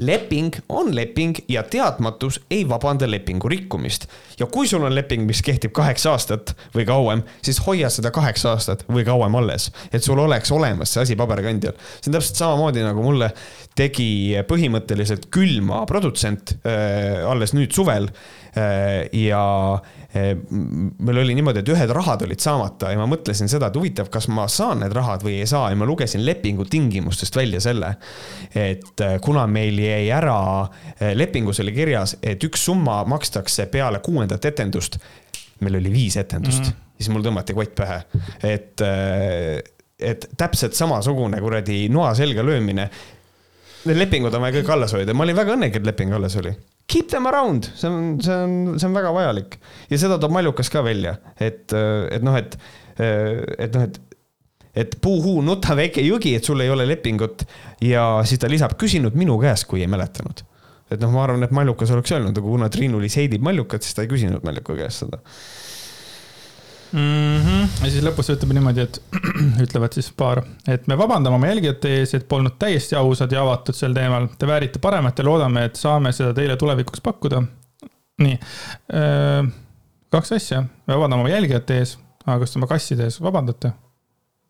[0.00, 4.06] leping on leping ja teadmatus ei vabanda lepingu rikkumist.
[4.38, 8.54] ja kui sul on leping, mis kehtib kaheksa aastat või kauem, siis hoia seda kaheksa
[8.54, 11.76] aastat või kauem alles, et sul oleks olemas see asi paberkandjal.
[12.00, 13.30] see on täpselt samamoodi nagu mulle
[13.76, 18.08] tegi põhimõtteliselt külma produtsent äh, alles nüüd suvel
[18.56, 19.44] äh, ja
[20.14, 24.26] meil oli niimoodi, et ühed rahad olid saamata ja ma mõtlesin seda, et huvitav, kas
[24.32, 27.92] ma saan need rahad või ei saa ja ma lugesin lepingu tingimustest välja selle,
[28.50, 30.40] et äh, kuna meil jäi ära,
[30.96, 34.98] äh, lepingus oli kirjas, et üks summa makstakse peale kuuendat etendust.
[35.60, 36.92] meil oli viis etendust mm, -hmm.
[36.96, 38.02] siis mul tõmmati kott pähe,
[38.42, 38.80] et,
[40.00, 42.88] et täpselt samasugune kuradi noa selga löömine
[43.84, 46.52] Need lepingud on vaja kõik alles hoida, ma olin väga õnnelik, et leping alles oli.
[46.90, 49.58] Keep them around, see on, see on, see on väga vajalik.
[49.92, 52.56] Ja seda toob Maljukas ka välja, et, et noh, et,
[52.98, 54.00] et noh, et
[54.80, 57.42] et puuhuu, nuta väike jõgi, et sul ei ole lepingut.
[57.82, 60.44] Ja siis ta lisab, küsinud minu käest, kui ei mäletanud.
[60.90, 64.02] et noh, ma arvan, et Maljukas oleks öelnud, aga kuna Triinu-Liis heidib Maljukat, siis ta
[64.02, 65.20] ei küsinud Maljuka käest seda
[66.92, 67.40] mm.
[67.44, 67.84] -hmm.
[67.84, 69.00] ja siis lõpus ütleb niimoodi, et
[69.64, 73.76] ütlevad siis paar, et me vabandame oma jälgijate ees, et polnud täiesti ausad ja avatud
[73.76, 74.28] sel teemal.
[74.38, 77.42] Te väärite paremat ja loodame, et saame seda teile tulevikuks pakkuda.
[78.20, 78.36] nii,
[80.12, 83.72] kaks asja, me vabandame oma jälgijate ees, aga kas te oma kasside ees vabandate?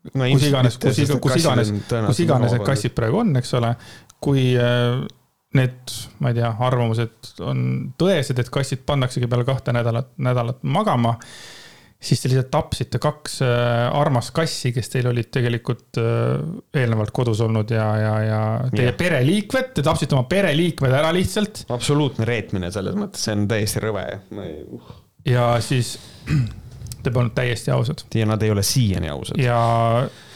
[0.01, 1.71] kus iganes, kus, kus iganes,
[2.07, 3.75] kus iganes need kassid praegu on, eks ole,
[4.19, 4.47] kui
[5.53, 7.63] need, ma ei tea, arvamused on
[7.99, 11.17] tõesed, et kassid pannaksegi peale kahte nädalat, nädalat magama
[12.01, 16.39] siis te lihtsalt tapsite kaks äh, armast kassi, kes teil olid tegelikult äh,
[16.81, 18.39] eelnevalt kodus olnud ja, ja, ja
[18.71, 18.97] teie yeah.
[18.97, 21.65] pereliikmed, te tapsite oma pereliikmed ära lihtsalt.
[21.73, 24.07] absoluutne reetmine selles mõttes, see on täiesti rõve.
[24.33, 24.89] Uh.
[25.29, 25.93] ja siis
[27.03, 28.03] te polnud täiesti ausad.
[28.15, 29.41] ja nad ei ole siiani ausad.
[29.41, 29.61] ja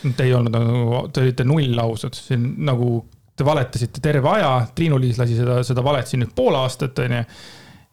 [0.05, 2.89] te ei olnud nagu, te olite null ausad, see on nagu,
[3.35, 7.25] te valetasite terve aja, Triinu-Liis lasi seda, seda valet siin nüüd pool aastat, onju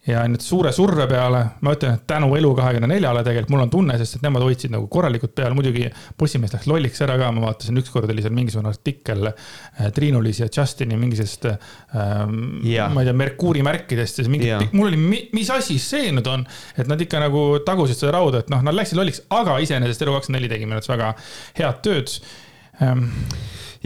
[0.06, 4.16] ja nüüd suure surve peale, ma ütlen, et tänu Elu24-le tegelikult mul on tunne, sest
[4.18, 5.86] et nemad hoidsid nagu korralikult peal, muidugi
[6.18, 10.50] Postimees läks lolliks ära ka, ma vaatasin, ükskord oli seal mingisugune artikkel äh, Triinu-Liis ja
[10.50, 14.98] Justini mingisugust ähm,, ma ei tea, Merkuuri märkidest ja mingi, mul oli,
[15.36, 16.42] mis asi see nüüd on,
[16.74, 20.50] et nad ikka nagu tagusid seda rauda, et noh, nad läksid lolliks, aga iseenesest Elu24
[20.56, 21.14] tegi minu arust väga
[21.60, 22.18] head tööd.
[22.82, 23.12] Ähm,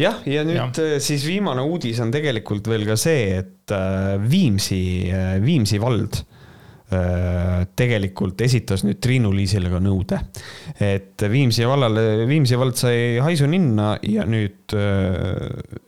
[0.01, 0.71] jah, ja nüüd ja.
[0.85, 4.81] Äh, siis viimane uudis on tegelikult veel ka see, et äh, Viimsi,
[5.11, 6.23] äh, Viimsi vald
[6.87, 10.21] tegelikult esitas nüüd Triinu-Liisile ka nõude.
[10.79, 14.71] et Viimsi vallale, Viimsi vald sai haisu ninna ja nüüd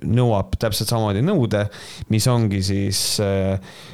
[0.02, 1.60] nõuab täpselt samamoodi nõude,
[2.10, 3.02] mis ongi siis,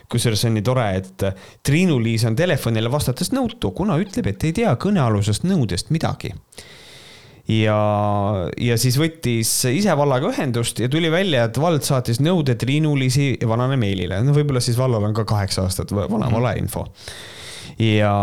[0.08, 1.26] kusjuures see on nii tore, et
[1.68, 6.32] Triinu-Liis on telefonile vastates nõutu, kuna ütleb, et ei tea kõnealusest nõudest midagi
[7.50, 7.78] ja,
[8.60, 13.78] ja siis võttis ise vallaga ühendust ja tuli välja, et vald saatis nõude Triinu-Liisi vanale
[13.80, 16.34] meilile, no võib-olla siis vallal on ka kaheksa aastat vana mhm.
[16.38, 16.86] valeinfo
[17.78, 18.14] ja,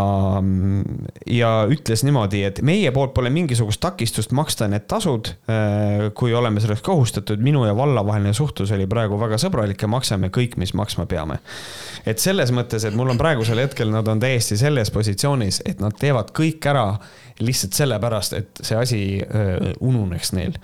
[1.26, 6.62] ja ütles niimoodi, et meie poolt pole mingisugust takistust maksta need tasud, äh, kui oleme
[6.62, 7.42] selleks kohustatud.
[7.42, 11.38] minu ja valla vaheline suhtlus oli praegu väga sõbralik ja maksame kõik, mis maksma peame.
[12.06, 15.96] et selles mõttes, et mul on praegusel hetkel, nad on täiesti selles positsioonis, et nad
[15.98, 16.86] teevad kõik ära
[17.42, 20.56] lihtsalt sellepärast, et see asi äh, ununeks neil.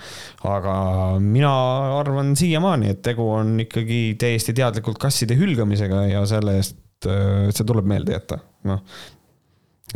[0.44, 0.74] aga
[1.20, 1.52] mina
[1.98, 6.76] arvan siiamaani, et tegu on ikkagi täiesti teadlikult kasside hülgamisega ja selle eest
[7.06, 8.82] äh, see tuleb meelde jätta, noh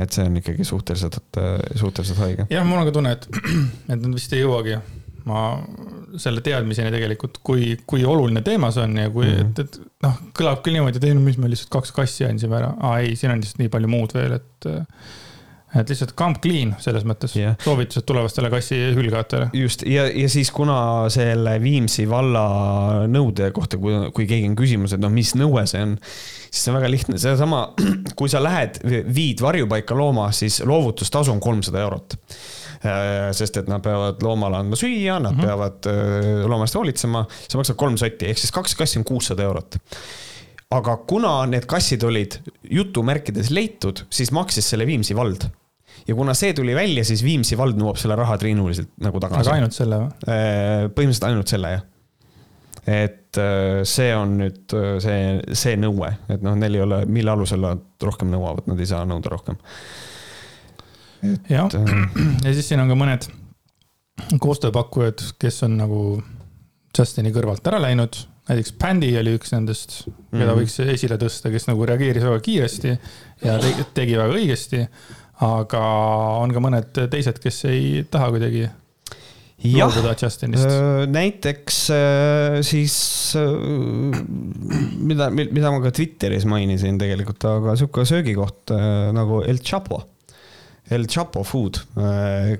[0.00, 2.46] et see on ikkagi suhteliselt, äh, suhteliselt haige.
[2.50, 3.26] jah, mul on ka tunne, et,
[3.92, 4.78] et nad vist ei jõuagi
[5.28, 5.42] ma
[6.18, 9.50] selle teadmiseni tegelikult, kui, kui oluline teema see on ja kui mm, -hmm.
[9.50, 12.58] et, et noh, kõlab küll niimoodi, et ei no mis me lihtsalt kaks kassi andsime
[12.58, 12.72] ära.
[12.80, 14.70] aa ei, siin on lihtsalt nii palju muud veel, et
[15.78, 17.56] et lihtsalt come clean selles mõttes Jah.
[17.64, 19.48] soovitused tulevastele kassi hülgajatele.
[19.56, 22.44] just ja, ja siis kuna selle Viimsi valla
[23.10, 25.94] nõude kohta, kui, kui keegi on küsimus, et noh, mis nõue see on,
[26.48, 27.62] siis see on väga lihtne, sedasama,
[28.18, 32.18] kui sa lähed, viid varjupaika looma, siis loovutustasu on kolmsada eurot.
[33.38, 35.46] sest et nad peavad loomale andma süüa, nad mm -hmm.
[35.46, 39.42] peavad öö, looma eest hoolitsema, see maksab kolm sotti, ehk siis kaks kassi on kuussada
[39.42, 39.78] eurot
[40.72, 42.38] aga kuna need kassid olid
[42.70, 45.48] jutumärkides leitud, siis maksis selle Viimsi vald.
[46.08, 49.50] Ja kuna see tuli välja, siis Viimsi vald nõuab selle raha triinuliselt nagu aga tagasi.
[49.56, 50.30] ainult selle või?
[50.96, 51.84] põhimõtteliselt ainult selle jah.
[52.86, 57.30] et äh, see on nüüd äh, see, see nõue, et noh, neil ei ole, mille
[57.34, 59.60] alusel nad rohkem nõuavad, nad ei saa nõuda rohkem.
[61.48, 61.94] jah, äh,
[62.44, 63.28] ja siis siin on ka mõned
[64.42, 66.02] koostööpakkujad, kes on nagu
[66.92, 68.18] Justini kõrvalt ära läinud.
[68.50, 70.58] näiteks Pandi oli üks nendest, keda Mhm.
[70.58, 72.90] võiks esile tõsta, kes nagu reageeris väga kiiresti
[73.44, 74.88] ja tegi, tegi väga õigesti.
[75.42, 75.82] Aga
[76.42, 78.68] on ka mõned teised, kes ei taha kuidagi
[79.62, 80.66] loobuda Justinist.
[81.12, 82.96] näiteks äh, siis,
[84.98, 90.02] mida, mida ma ka Twitteris mainisin tegelikult, aga sihuke söögikoht äh, nagu El Chapo.
[90.92, 91.78] El Chapo Food.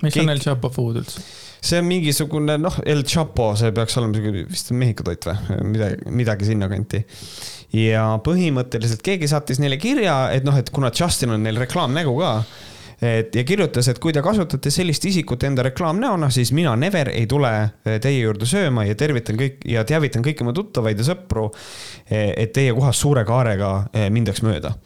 [0.03, 1.25] mis on El Chapo Food üldse?
[1.63, 6.11] see on mingisugune noh, El Chapo, see peaks olema siuke vist Mehhiko toit või midagi,
[6.11, 7.03] midagi sinnakanti.
[7.79, 12.33] ja põhimõtteliselt keegi saatis neile kirja, et noh, et kuna Justin on neil reklaamnägu ka,
[13.03, 17.27] et ja kirjutas, et kui te kasutate sellist isikut enda reklaamnäona, siis mina never ei
[17.31, 21.49] tule eh, teie juurde sööma ja tervitan kõik ja teavitan kõiki oma tuttavaid ja sõpru,
[22.13, 24.77] et teie kohast suure kaarega eh, mindaks mööda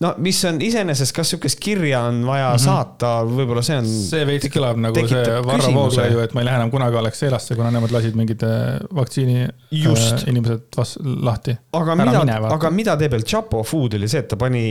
[0.00, 2.64] no mis on iseenesest, kas sihukest kirja on vaja mm -hmm.
[2.64, 3.88] saata, võib-olla see on.
[3.88, 5.72] see veits kõlab nagu see Varro.
[5.74, 10.12] Vooglaiu, et ma ei lähe enam kunagi Alexelasse, kuna nemad lasid mingid äh, vaktsiini Just.
[10.12, 11.56] äh, inimesed vas-, lahti.
[11.72, 14.64] aga Ära mida aga mida teeb El Chapo Food oli see, et ta pani,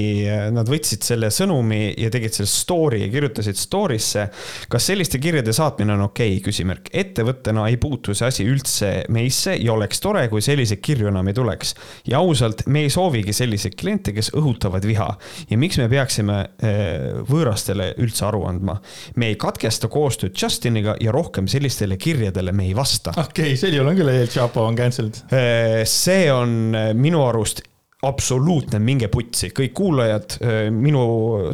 [0.51, 4.27] nad võtsid selle sõnumi ja tegid selle story ja kirjutasid story'sse.
[4.69, 6.89] kas selliste kirjade saatmine on okei okay,, küsimärk.
[6.93, 11.33] ettevõttena ei puutu see asi üldse meisse ja oleks tore, kui selliseid kirju enam ei
[11.33, 11.75] tuleks.
[12.07, 15.18] ja ausalt, me ei soovigi selliseid kliente, kes õhutavad viha.
[15.49, 18.79] Ja miks me peaksime eh, võõrastele üldse aru andma?
[19.15, 23.13] me ei katkesta koostööd Justiniga ja rohkem sellistele kirjadele me ei vasta.
[23.15, 25.23] okei okay,, sel juhul on küll El Chapo on cancelled.
[25.31, 27.63] Eh, see on eh, minu arust
[28.05, 30.37] absoluutne minge putsi, kõik kuulajad,
[30.71, 31.01] minu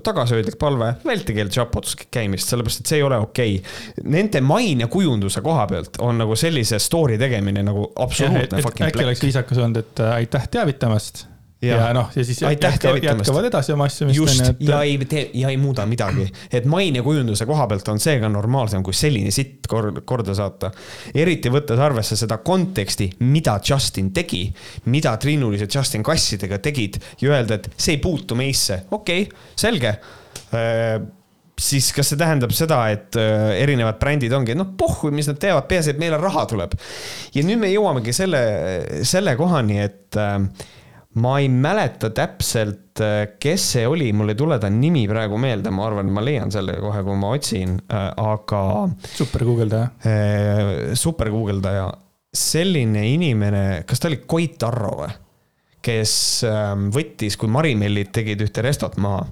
[0.05, 4.03] tagasihoidlik palve, vältige El Chapot käimist, sellepärast et see ei ole okei okay..
[4.13, 9.61] Nende mainekujunduse koha pealt on nagu sellise story tegemine nagu absoluutne fucking äkki oleks viisakas
[9.63, 11.26] olnud, et äh, aitäh teavitamast.
[11.62, 13.26] Ja, ja noh, ja siis Aitäh teavitamast.
[13.26, 14.18] jätkavad edasi oma asjamist.
[14.18, 18.84] just, ja ei tee ja ei muuda midagi, et mainekujunduse koha pealt on seega normaalsem,
[18.84, 20.72] kui selline sitt kor-, korda saata.
[21.16, 24.45] eriti võttes arvesse seda konteksti, mida Justin tegi,
[24.91, 29.97] mida triinulised Justin kassidega tegid ja öelda, et see ei puutu meisse, okei okay,, selge
[31.56, 35.68] siis kas see tähendab seda, et äh, erinevad brändid ongi, noh pohhu, mis nad teevad,
[35.70, 36.76] peaasi, et meile raha tuleb.
[37.36, 38.41] ja nüüd me jõuamegi selle,
[39.08, 40.36] selle kohani, et äh,
[41.22, 42.99] ma ei mäleta täpselt,
[43.39, 46.78] kes see oli, mul ei tule ta nimi praegu meelde, ma arvan, ma leian selle
[46.84, 48.63] kohe, kui ma otsin, aga
[49.16, 49.91] super guugeldaja.
[50.07, 51.88] äh, super guugeldaja,
[52.36, 55.13] selline inimene, kas ta oli Koit Arro või?
[55.86, 56.16] kes
[56.49, 59.28] ähm, võttis, kui Marimellid tegid ühte restot maha,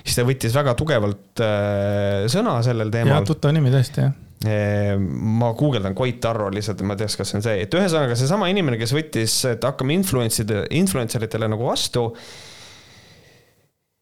[0.00, 3.26] siis ta võttis väga tugevalt äh, sõna sellel jah, teemal.
[3.28, 4.14] tuttav nimi tõesti jah.
[4.46, 8.48] Ma guugeldan Koit Arro lihtsalt, et ma teaks, kas see on see, et ühesõnaga seesama
[8.48, 12.06] inimene, kes võttis, et hakkame influence'ide, influencer itele nagu vastu.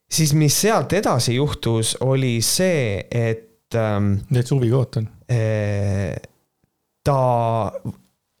[0.09, 5.09] siis mis sealt edasi juhtus, oli see, et ähm, täitsa huviga ootan.
[5.29, 6.15] Eh,
[7.03, 7.19] ta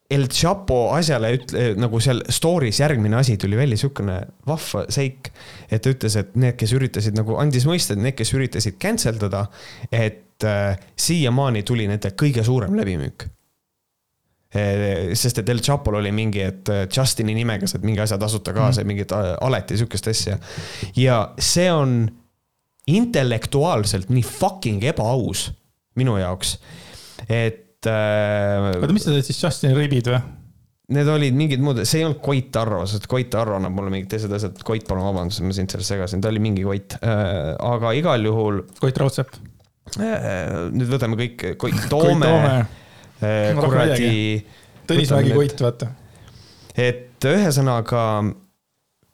[0.09, 4.15] El Chapo asjale ütle, nagu seal story's järgmine asi tuli välja siukene
[4.49, 5.29] vahva seik,
[5.69, 9.19] et ta ütles, et need, kes üritasid nagu andis mõista, et need, kes üritasid cancel
[9.21, 9.43] dada,
[9.93, 13.27] et äh, siiamaani tuli nende kõige suurem läbimüük.
[15.13, 18.87] sest et El Chapol oli mingi, et Justini nimega saad mingi asja tasuta kaasa mm.,
[18.87, 20.39] mingit alati sihukest asja.
[20.97, 22.09] ja see on
[22.87, 25.51] intellektuaalselt nii fucking ebaaus
[25.95, 26.57] minu jaoks,
[27.29, 30.19] et äh, oota, mis sa teed siis, Justin Ribid või?
[30.89, 34.09] Need olid mingid muud, see ei olnud Koit Arro, sest Koit Arro annab mulle mingid
[34.09, 37.53] teised asjad, Koit, palun vabandust, et ma sind sellest segasin, ta oli mingi Koit äh,,
[37.69, 39.37] aga igal juhul Koit Raudsepp.
[40.01, 44.11] äh, nüüd võtame kõik, Koit Toome äh, kuradi,
[44.89, 45.37] Tõnis Võtame Mägi need.
[45.37, 45.91] Koit, vaata.
[46.89, 48.03] et ühesõnaga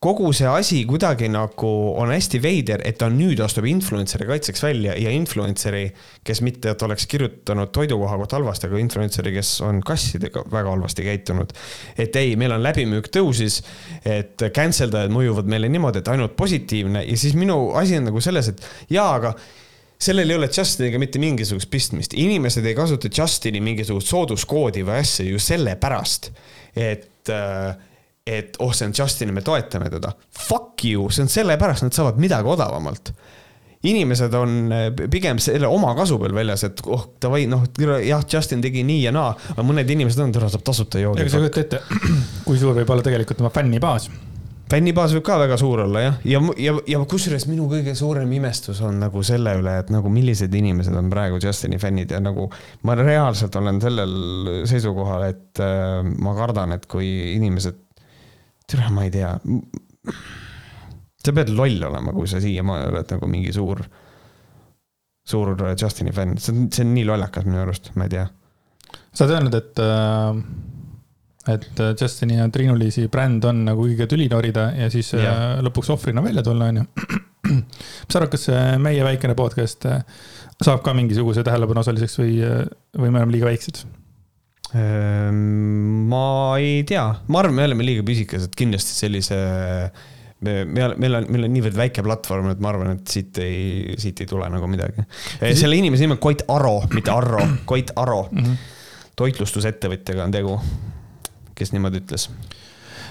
[0.05, 4.95] kogu see asi kuidagi nagu on hästi veider, et ta nüüd astub influencer'i kaitseks välja
[5.01, 5.87] ja influencer'i,
[6.25, 11.07] kes mitte, et oleks kirjutanud toidukoha kohta halvasti, aga influencer'i, kes on kassidega väga halvasti
[11.07, 11.53] käitunud.
[11.97, 13.61] et ei, meil on läbimüük tõusis,
[14.05, 18.21] et cancel dajad mõjuvad meile niimoodi, et ainult positiivne ja siis minu asi on nagu
[18.21, 19.35] selles, et jaa, aga
[20.01, 25.25] sellel ei ole Justiniga mitte mingisugust pistmist, inimesed ei kasuta Justini mingisugust sooduskoodi või asja
[25.27, 26.31] ju sellepärast,
[26.75, 27.31] et,
[28.25, 30.13] et oh, see on Justin, me toetame teda.
[30.33, 33.13] Fuck you, see on sellepärast, nad saavad midagi odavamalt
[33.85, 34.71] inimesed on
[35.13, 37.67] pigem selle oma kasu peal väljas, et oh, davai, noh,
[38.01, 41.21] jah, Justin tegi nii ja naa, aga mõned inimesed on, täna saab tasuta joogi.
[41.21, 41.99] ega sa ei kujuta ette,
[42.47, 44.09] kui suur võib olla tegelikult tema fännibaas
[44.71, 48.31] fännibaas võib ka väga suur olla jah, ja, ja, ja, ja kusjuures minu kõige suurem
[48.33, 52.47] imestus on nagu selle üle, et nagu millised inimesed on praegu Justini fännid ja nagu
[52.87, 54.15] ma reaalselt olen sellel
[54.69, 57.84] seisukohal, et äh, ma kardan, et kui inimesed,
[58.71, 59.31] tere, ma ei tea.
[61.25, 63.81] sa pead loll olema, kui sa siiamaani oled nagu mingi suur,
[65.25, 68.27] suur Justini fänn, see on, see on nii lollakas minu arust, ma ei tea.
[69.11, 70.73] sa oled öelnud, et äh
[71.47, 75.35] et äh, Justini ja Triinu-Liisi bränd on nagu õige tüli norida ja siis äh, ja.
[75.65, 76.85] lõpuks ohvrina välja tulla, onju.
[77.51, 78.47] mis sa arvad, kas
[78.81, 80.01] meie väikene podcast äh,
[80.57, 82.39] saab ka mingisuguse tähelepanu osaliseks või,
[82.97, 83.83] või me oleme liiga väiksed?
[84.75, 85.37] Ehm,
[86.11, 86.25] ma
[86.59, 89.37] ei tea, ma arvan, me oleme liiga pisikesed, kindlasti sellise
[90.43, 93.95] me, me, meil on, meil on niivõrd väike platvorm, et ma arvan, et siit ei,
[94.01, 95.05] siit ei tule nagu midagi.
[95.41, 98.43] selle inimese nimi on Koit Aro, mitte Arro, Koit Aro mm.
[98.43, 98.75] -hmm.
[99.15, 100.59] toitlustusettevõtjaga on tegu
[101.55, 102.27] kes niimoodi ütles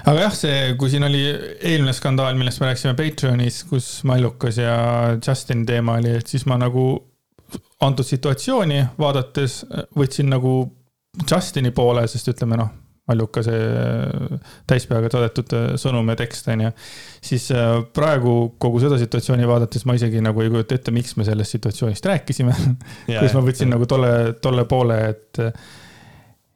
[0.04, 4.76] aga jah, see, kui siin oli eelmine skandaal, millest me rääkisime Patreonis, kus Mallukas ja
[5.16, 6.84] Justin teema oli, et siis ma nagu
[7.84, 9.62] antud situatsiooni vaadates
[9.96, 10.58] võtsin nagu
[11.22, 12.72] Justini poole, sest ütleme noh,
[13.04, 14.38] Malluka see
[14.68, 15.50] täispeaga saadetud
[15.80, 16.70] sõnum ja tekst on ju.
[17.24, 21.26] siis äh, praegu kogu seda situatsiooni vaadates ma isegi nagu ei kujuta ette, miks me
[21.28, 22.54] sellest situatsioonist rääkisime.
[23.20, 25.42] kus ma võtsin nagu tolle, tolle poole, et,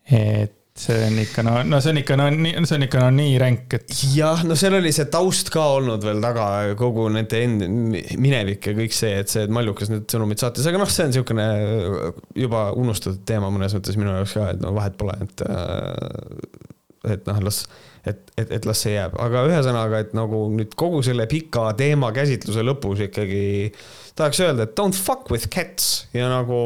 [0.09, 3.11] et see on ikka no, no see on ikka no nii, see on ikka no
[3.17, 3.89] nii ränk, et.
[4.15, 6.47] jah, no seal oli see taust ka olnud veel taga,
[6.79, 7.67] kogu nende end-,
[8.21, 11.13] minevik ja kõik see, et see, et Mallukas need sõnumid saatis, aga noh, see on
[11.13, 11.49] niisugune
[12.47, 15.47] juba unustatud teema mõnes mõttes minu jaoks ka, et no vahet pole, et.
[15.49, 16.67] Äh,
[17.09, 17.63] et noh, las,
[18.07, 22.11] et, et, et las see jääb, aga ühesõnaga, et nagu nüüd kogu selle pika teema
[22.13, 23.71] käsitluse lõpus ikkagi
[24.19, 26.59] tahaks öelda, et don't fuck with cats ja nagu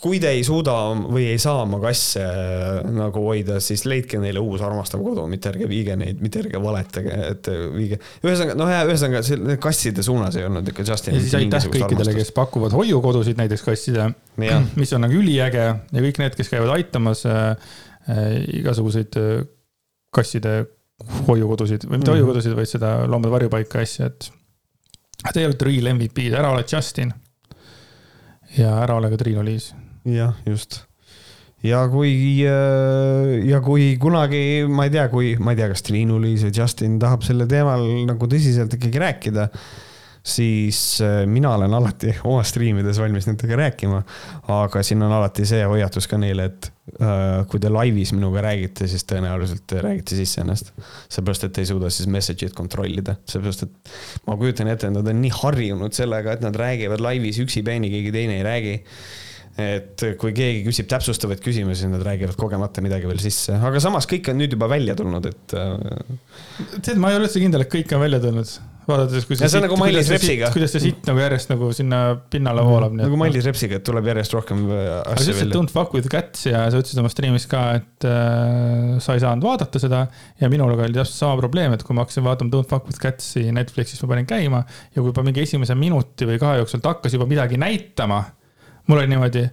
[0.00, 4.42] kui te ei suuda või ei saa oma kasse äh, nagu hoida, siis leidke neile
[4.42, 8.00] uus armastav kodu, mitte ärge viige neid, mitte ärge valetage, et viige.
[8.24, 11.18] ühesõnaga, noh, ühesõnaga kasside suunas ei olnud ikka Justin.
[11.18, 14.10] ja siis aitäh kõikidele, kes pakuvad hoiukodusid näiteks kassile,
[14.80, 17.74] mis on nagu üliäge ja kõik need, kes käivad aitamas äh,
[18.08, 19.44] äh, igasuguseid äh,
[20.14, 20.62] kasside
[21.28, 22.22] hoiukodusid või mitte mm -hmm.
[22.22, 24.32] hoiukodusid, vaid seda loomade varjupaika asja, et
[25.32, 27.12] Teie olete real MVP-d, ära ole Justin.
[28.58, 29.72] Ja ära ole ka Triinu-Liis
[30.04, 30.84] jah, just.
[31.64, 32.12] Ja kui,
[32.44, 36.98] äh, ja kui kunagi, ma ei tea, kui, ma ei tea, kas Triinu-Liis või Justin
[37.00, 39.48] tahab selle teemal nagu tõsiselt ikkagi rääkida,
[40.24, 44.02] siis äh, mina olen alati oma striimides valmis nendega rääkima.
[44.54, 48.88] aga siin on alati see hoiatus ka neile, et äh, kui te laivis minuga räägite,
[48.88, 50.72] siis tõenäoliselt te räägite sisse ennast.
[51.12, 53.92] seepärast, et ei suuda siis message'it kontrollida, seepärast et
[54.26, 58.16] ma kujutan ette, et nad on nii harjunud sellega, et nad räägivad laivis üksipäini, keegi
[58.16, 58.74] teine ei räägi
[59.60, 64.32] et kui keegi küsib täpsustavaid küsimusi, nad räägivad kogemata midagi veel sisse, aga samas kõik
[64.32, 65.54] on nüüd juba välja tulnud, et.
[65.54, 68.56] Äh, tead, ma ei ole üldse kindel, et kõik on välja tulnud
[68.88, 72.64] vaadates, kui see, see, nagu kuidas, see, kuidas see sitt nagu järjest nagu sinna pinnale
[72.66, 72.94] voolab.
[72.98, 75.24] nagu Mailis Repsiga, et tuleb järjest rohkem äh, asju välja.
[75.24, 79.16] sa ütlesid Don't fuck with cats ja sa ütlesid oma striimis ka, et äh, sa
[79.16, 80.04] ei saanud vaadata seda.
[80.40, 83.48] ja minul oli täpselt sama probleem, et kui ma hakkasin vaatama Don't fuck with cats'i
[83.54, 87.16] Netflixis, ma panin käima ja kui juba mingi esimese minuti või kahe jooksul ta hakkas
[87.16, 88.22] juba midagi näitama
[88.86, 89.48] mul oli niimoodi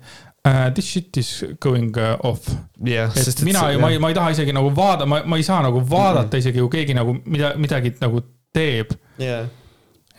[0.46, 0.74] uh,.
[0.74, 2.48] This shit is going uh, off
[2.88, 3.12] yeah,.
[3.16, 5.62] et mina ju, ma ei, ma ei taha isegi nagu vaadata, ma, ma ei saa
[5.62, 6.38] nagu vaadata mm -hmm.
[6.38, 8.24] isegi, kui keegi nagu mida, midagi nagu
[8.54, 8.92] teeb
[9.22, 9.52] yeah..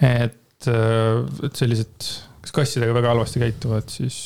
[0.00, 4.20] et, uh, et sellised, kes kassidega väga halvasti käituvad, siis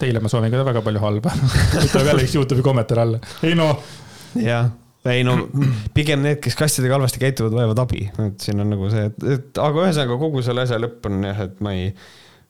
[0.00, 1.32] teile ma soovin ka väga palju halba.
[1.92, 3.70] Tuleb jälle üks Youtube'i kommentaar alla, ei no.
[4.36, 4.74] jah
[5.06, 5.36] ei no
[5.94, 9.60] pigem need, kes kassidega halvasti käituvad, vajavad abi, et siin on nagu see, et, et
[9.62, 11.92] aga ühesõnaga kogu selle asja lõpp on jah, et ma ei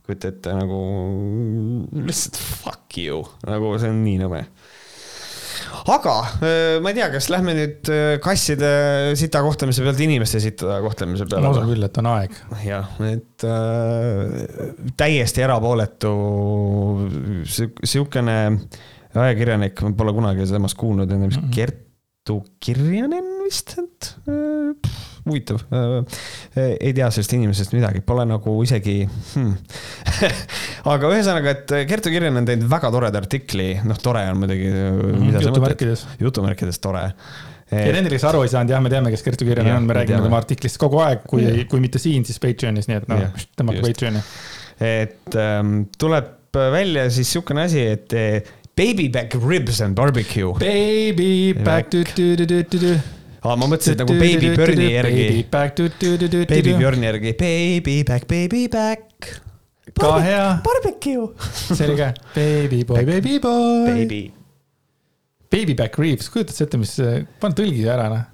[0.06, 0.80] kujuta ette nagu
[2.06, 4.42] lihtsalt fuck you, nagu see on nii nõme
[5.92, 8.72] aga äh, ma ei tea, kas lähme nüüd äh, kasside
[9.18, 11.46] sita kohtlemise pealt inimeste sita kohtlemise peale?
[11.46, 12.36] ma usun küll, et on aeg.
[12.64, 16.12] jah, et äh, täiesti erapooletu
[17.46, 18.38] sihukene
[19.16, 24.96] ajakirjanik, ma pole kunagi temast kuulnud, vist Kertu Kirjanen vist, et äh,
[25.26, 25.60] huvitav.
[25.70, 25.96] Äh,
[26.56, 29.52] äh, ei tea sellest inimesest midagi, pole nagu isegi hmm.
[30.92, 35.42] aga ühesõnaga, et Kertu Kirjan on teinud väga toreda artikli, noh, tore on muidugi mm,.
[35.42, 36.06] jutumärkides.
[36.22, 37.08] jutumärkides tore
[37.70, 40.22] ja nendele, kes aru ei saanud, jah, me teame, kes Kertu Kirjanen on, me räägime
[40.22, 43.26] tema artiklist kogu aeg, kui, kui mitte siin, siis Patreonis, nii et noh,
[43.58, 44.22] tõmmake Patreoni.
[44.86, 50.54] et ähm, tuleb välja siis sihukene asi, et eh, baby back ribs and barbecue.
[50.62, 53.15] Baby back tu-tu-tu-tu-tu
[53.46, 55.26] aa, ma mõtlesin nagu Baby Burni järgi.
[56.50, 59.28] Baby Björni järgi, baby back, baby back.
[59.96, 60.46] ka hea.
[60.64, 61.28] Barbecue.
[61.70, 63.86] selge, baby boy, baby boy.
[63.92, 64.24] Baby
[65.46, 66.96] Baby back ribs, kujutad sa ette, mis,
[67.40, 68.26] pane tõlgi ära noh.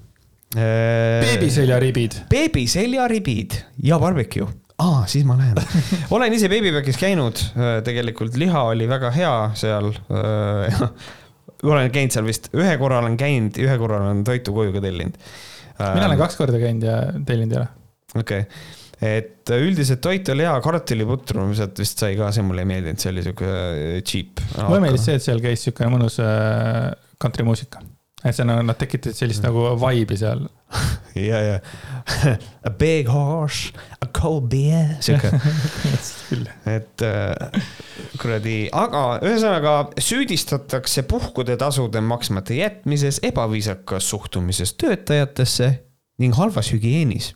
[0.56, 2.22] beebiseljaribid.
[2.32, 4.48] beebiseljaribid ja barbecue
[4.82, 5.58] aa, siis ma lähen.
[6.14, 7.40] olen ise Babybackis käinud,
[7.86, 9.92] tegelikult liha oli väga hea seal.
[11.70, 15.18] olen käinud seal vist, ühe korra olen käinud, ühe korra olen toitu koju ka tellinud.
[15.78, 16.96] mina olen kaks korda käinud ja
[17.26, 17.68] tellinud ei ole.
[18.18, 18.62] okei okay.,
[19.02, 23.10] et üldiselt toit oli hea, kartuliputru sealt vist sai ka, see mulle ei meeldinud, see
[23.10, 23.54] oli sihuke
[24.06, 24.44] cheap.
[24.60, 26.20] mulle meeldis see, et seal käis sihuke mõnus
[27.22, 27.82] kantrimuusika
[28.23, 30.45] et see nagu, nad tekitasid sellist nagu vibe'i seal.
[31.31, 31.57] ja, ja.
[32.64, 35.33] A big horse, a cold beer, sihuke
[36.77, 37.66] et äh,
[38.20, 45.73] kuradi, aga ühesõnaga süüdistatakse puhkude tasude maksmata jätmises, ebaviisakas suhtumises töötajatesse
[46.23, 47.33] ning halvas hügieenis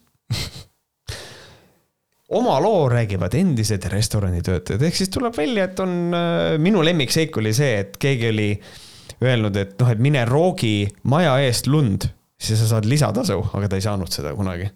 [2.36, 7.52] oma loo räägivad endised restoranitöötajad, ehk siis tuleb välja, et on, äh, minu lemmikseik oli
[7.54, 8.85] see, et keegi oli äh,
[9.24, 13.78] öelnud, et noh, et mine roogi maja eest lund, siis sa saad lisatasu, aga ta
[13.78, 14.68] ei saanud seda kunagi.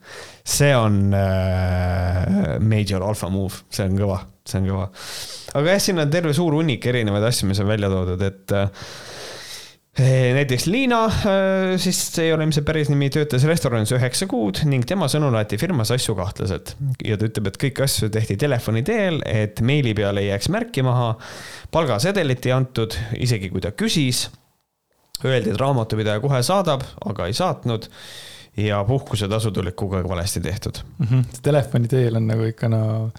[0.44, 4.88] see on äh, major alpha move, see on kõva, see on kõva.
[5.60, 8.88] aga jah, siin on terve suur hunnik erinevaid asju, mis on välja toodud, et äh,
[10.00, 15.10] näiteks Liina, äh, siis ei ole ilmselt päris nimi, töötas restoranis üheksa kuud ning tema
[15.12, 16.76] sõnul aeti firmas asju kahtlaselt.
[17.04, 20.86] ja ta ütleb, et kõiki asju tehti telefoni teel, et meili peale ei jääks märki
[20.86, 21.12] maha
[21.70, 24.28] palgasedelit ei antud, isegi kui ta küsis.
[25.24, 27.90] Öeldi, et raamatupidaja kohe saadab, aga ei saatnud.
[28.56, 31.06] ja puhkusetasud olid kogu aeg valesti tehtud mm.
[31.06, 31.40] -hmm.
[31.42, 33.10] Telefoni teel on nagu ikka no,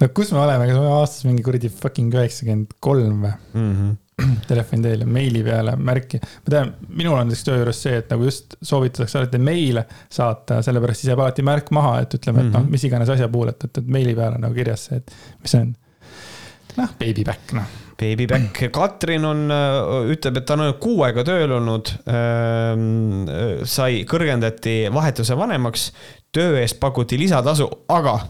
[0.00, 3.72] no kus me oleme, kas me oleme aastas mingi kuradi fucking üheksakümmend kolm või mm?
[3.72, 3.96] -hmm
[4.50, 6.20] telefoni teel ja meili peale märki.
[6.20, 10.62] ma tean, minul on näiteks töö juures see, et nagu just soovitatakse alati meile saata,
[10.66, 12.66] sellepärast siis jääb alati märk maha, et ütleme, et mm -hmm.
[12.66, 15.14] noh, mis iganes asja puhul, et, et, et meili peal on nagu kirjas see, et
[15.42, 15.74] mis see on
[16.76, 17.76] noh, baby back, noh.
[17.98, 23.26] Baby back, Katrin on, äh, ütleb, et ta on kuu aega tööl olnud ähm,.
[23.66, 25.88] sai, kõrgendati vahetuse vanemaks,
[26.34, 28.20] töö eest pakuti lisatasu, aga.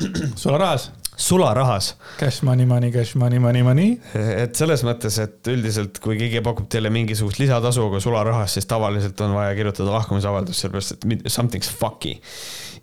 [0.40, 0.88] sularahas
[1.20, 1.94] sularahas.
[2.16, 3.98] Cash money, money, cash money, money, money.
[4.14, 9.20] et selles mõttes, et üldiselt, kui keegi pakub teile mingisugust lisatasu, aga sularahas, siis tavaliselt
[9.26, 12.16] on vaja kirjutada lahkumisavaldus, sellepärast et something's fucky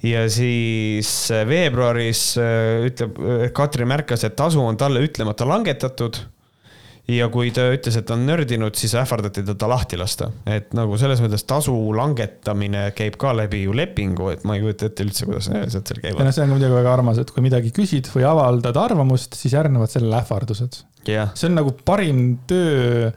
[0.06, 6.20] ja siis äh, veebruaris äh, ütleb, äh, Katri märkas, et tasu on talle ütlemata langetatud
[7.08, 10.30] ja kui ta ütles, et on nördinud, siis ähvardati teda lahti lasta.
[10.46, 14.92] et nagu selles mõttes tasu langetamine käib ka läbi ju lepingu, et ma ei kujuta
[14.92, 16.24] ette üldse, kuidas need asjad seal käivad.
[16.28, 19.56] noh, see on ka muidugi väga armas, et kui midagi küsid või avaldad arvamust, siis
[19.56, 21.32] järgnevad sellele ähvardused yeah..
[21.34, 23.14] see on nagu parim töö,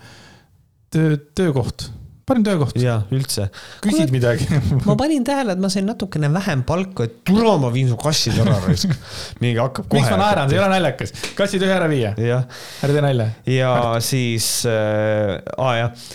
[0.95, 1.91] töö, töökoht
[2.31, 2.77] parim töökoht.
[2.81, 3.49] jaa, üldse.
[3.85, 4.47] küsid midagi
[4.89, 8.39] ma panin tähele, et ma sain natukene vähem palka, et tule ma viin su kassid
[8.45, 8.95] ära raisk.
[9.43, 10.01] mingi hakkab kohe.
[10.01, 11.15] miks ma naeran, see ei ole naljakas.
[11.39, 12.15] kassid ühe ära viia.
[12.15, 13.29] ära tee nalja.
[13.51, 14.07] ja Märt.
[14.07, 16.07] siis äh,, aa jah,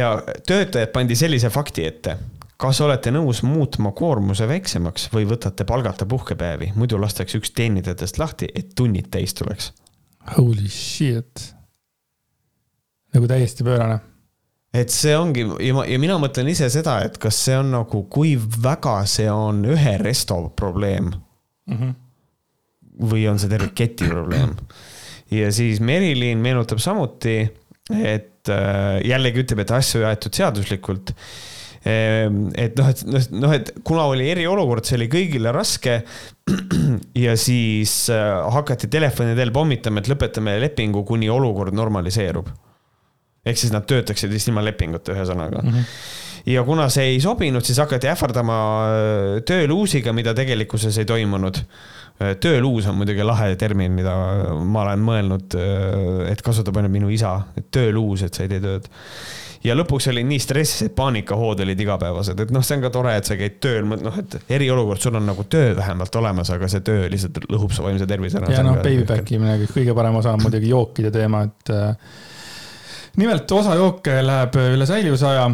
[0.00, 0.12] ja
[0.46, 2.18] töötajad pandi sellise fakti ette
[2.60, 8.50] kas olete nõus muutma koormuse väiksemaks või võtate palgata puhkepäevi, muidu lastakse üks teenindajatest lahti,
[8.52, 9.72] et tunnid täis tuleks?
[10.36, 11.48] Holy shit.
[13.14, 14.09] nagu täiesti pöörane
[14.70, 18.04] et see ongi ja ma, ja mina mõtlen ise seda, et kas see on nagu,
[18.12, 21.76] kui väga see on ühe resto probleem mm.
[21.76, 21.94] -hmm.
[23.10, 24.54] või on see terve keti probleem.
[25.30, 27.40] ja siis Merilin meenutab samuti,
[27.90, 31.14] et äh, jällegi ütleb, et asju ei aetud seaduslikult
[31.82, 36.02] ehm, et noh, et noh, noh, et kuna oli eriolukord, see oli kõigile raske.
[37.26, 42.54] ja siis äh, hakati telefoni teel pommitama, et lõpetame lepingu, kuni olukord normaliseerub
[43.46, 45.70] ehk siis nad töötaksid vist ilma lepinguta, ühesõnaga mm.
[45.70, 51.60] -hmm ja kuna see ei sobinud, siis hakati ähvardama äh, tööluusiga, mida tegelikkuses ei toimunud.
[52.20, 54.14] Äh, tööluus on muidugi lahe termin, mida
[54.64, 58.64] ma olen mõelnud, äh, et kasutab ainult minu isa, et tööluus, et sa ei tee
[58.64, 58.90] tööd.
[59.60, 63.12] ja lõpuks oli nii stress, et paanikahood olid igapäevased, et noh, see on ka tore,
[63.20, 66.80] et sa käid tööl, noh, et eriolukord, sul on nagu töö vähemalt olemas, aga see
[66.86, 68.54] töö lihtsalt lõhub su vaimse tervise ära.
[68.56, 71.74] ja noh, babyback imine, kõige parem osa on muidugi jookide teema, et
[73.16, 75.50] nimelt osa jooke läheb üle säilivusaja.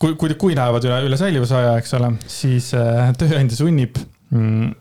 [0.00, 3.98] kui, kui, kui lähevad üle, üle säilivusaja, eks ole, siis äh, tööandja sunnib
[4.30, 4.72] mm,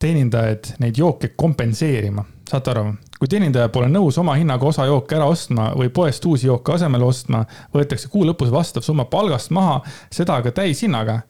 [0.00, 2.24] teenindajaid neid jooke kompenseerima.
[2.50, 2.84] saate aru,
[3.18, 7.04] kui teenindaja pole nõus oma hinnaga osa jooke ära ostma või poest uusi jooke asemele
[7.06, 7.44] ostma,
[7.74, 9.80] võetakse kuu lõpus vastav summa palgast maha,
[10.10, 11.20] seda ka täishinnaga.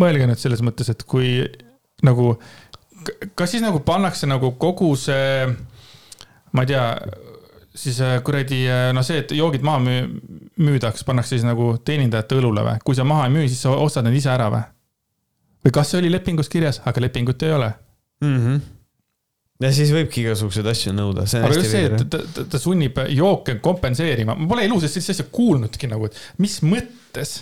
[0.00, 1.44] mõelge nüüd selles mõttes, et kui
[2.02, 2.34] nagu,
[3.34, 5.46] kas siis nagu pannakse nagu kogu see,
[6.52, 6.84] ma ei tea
[7.74, 10.04] siis äh, kuradi äh, no see, et joogid maha müü,
[10.62, 12.82] müüdaks, pannakse siis nagu teenindajate õlule või?
[12.86, 14.62] kui sa maha ei müü, siis sa ostad need ise ära või?
[15.64, 17.72] või kas see oli lepingus kirjas, aga lepingut ei ole
[18.22, 18.36] mm?
[18.36, 18.60] -hmm.
[19.66, 21.26] ja siis võibki igasuguseid asju nõuda.
[21.40, 25.16] aga just see, et ta, ta, ta sunnib jooke kompenseerima, ma pole elu sees sellist
[25.16, 27.40] asja kuulnudki nagu, et mis mõttes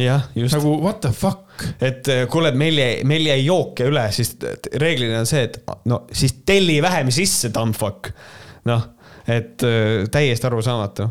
[0.00, 0.56] jah, just.
[0.56, 1.66] nagu what the fuck.
[1.76, 4.38] et äh, kuule, meil jäi, meil jäi jooke üle, siis
[4.80, 8.14] reeglina on see, et no siis telli vähem sisse, dumb fuck.
[8.64, 8.94] noh
[9.28, 11.08] et äh, täiesti arusaamatu.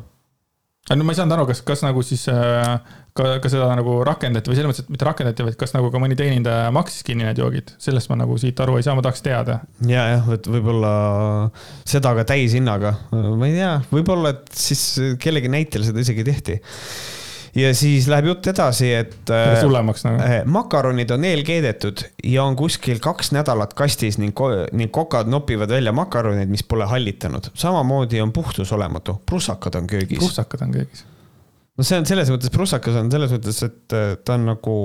[0.89, 2.77] no ma ei saanud aru, kas, kas nagu siis äh,
[3.17, 6.01] ka, ka seda nagu rakendati või selles mõttes, et mitte rakendati, vaid kas nagu ka
[6.01, 9.25] mõni teenindaja maksis kinni need joogid, sellest ma nagu siit aru ei saa, ma tahaks
[9.25, 9.59] teada.
[9.89, 10.93] ja, jah, et võib-olla
[11.87, 14.89] seda ka täishinnaga, ma ei tea, võib-olla, et siis
[15.21, 16.59] kellegi näitel seda isegi tehti
[17.57, 19.17] ja siis läheb jutt edasi, et.
[19.31, 20.21] Läks hullemaks nagu.
[20.23, 24.37] Äh, makaronid on eelkeedetud ja on kuskil kaks nädalat kastis ning,
[24.77, 27.51] ning kokad nopivad välja makaronid, mis pole hallitanud.
[27.57, 30.19] samamoodi on puhtus olematu, prussakad on köögis.
[30.19, 31.05] prussakad on köögis
[31.77, 34.77] no see on selles mõttes, prussakas on selles mõttes, et äh, ta on nagu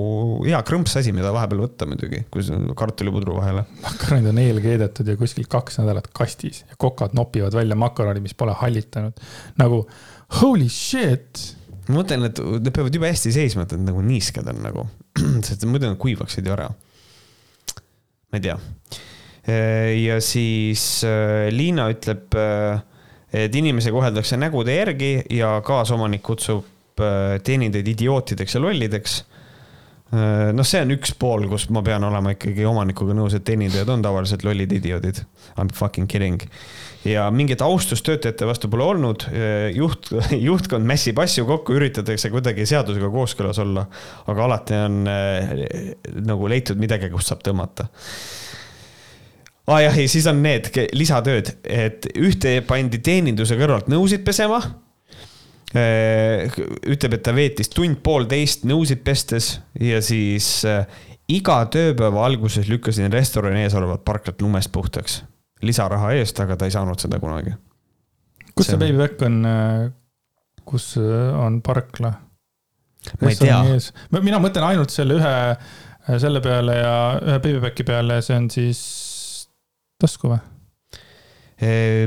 [0.44, 3.64] hea krõmps asi, mida vahepeal võtta muidugi, kui see on kartulipudru vahele.
[3.84, 8.56] makaronid on eelkeedetud ja kuskil kaks nädalat kastis ja kokad nopivad välja makaroni, mis pole
[8.60, 9.24] hallitanud.
[9.60, 9.84] nagu
[10.40, 11.42] holy shit
[11.92, 14.86] ma mõtlen, et need peavad jube hästi seisma, et nad nagu niisked on nagu,
[15.46, 16.70] sest muidu nad kuivaksid ju ära.
[18.32, 18.56] ma ei tea.
[19.98, 22.80] ja siis äh, Liina ütleb, äh,
[23.44, 29.18] et inimesi koheldakse nägude järgi ja kaasomanik kutsub äh, teenindajaid idiootideks ja lollideks
[30.12, 34.04] noh, see on üks pool, kus ma pean olema ikkagi omanikuga nõus, et teenindajad on
[34.04, 35.22] tavaliselt lollid idioodid.
[35.56, 36.44] I m fucking kidding
[37.08, 39.26] ja mingit austust töötajate vastu pole olnud.
[39.74, 40.12] juht,
[40.48, 43.86] juhtkond mässib asju kokku, üritatakse kuidagi seadusega kooskõlas olla,
[44.30, 45.56] aga alati on äh,
[46.22, 47.88] nagu leitud midagi, kust saab tõmmata
[49.62, 54.58] aa ah, jah, ja siis on need lisatööd, et ühte pandi teeninduse kõrvalt nõusid pesema.
[55.72, 56.50] Äh,
[56.84, 60.82] ütleb, et ta veetis tund-poolteist nõusid pestes ja siis äh,
[61.32, 65.22] iga tööpäeva alguses lükkasin restorani ees olevat parklat lumest puhtaks
[65.64, 67.54] lisaraha eest, aga ta ei saanud seda kunagi.
[68.52, 69.86] kus see, see Baby Back on, äh,
[70.68, 72.12] kus on parkla?
[73.22, 73.62] ma ei tea.
[74.20, 75.34] mina mõtlen ainult selle ühe,
[76.20, 78.84] selle peale ja ühe Baby Backi peale, see on siis
[79.96, 80.44] tasku või?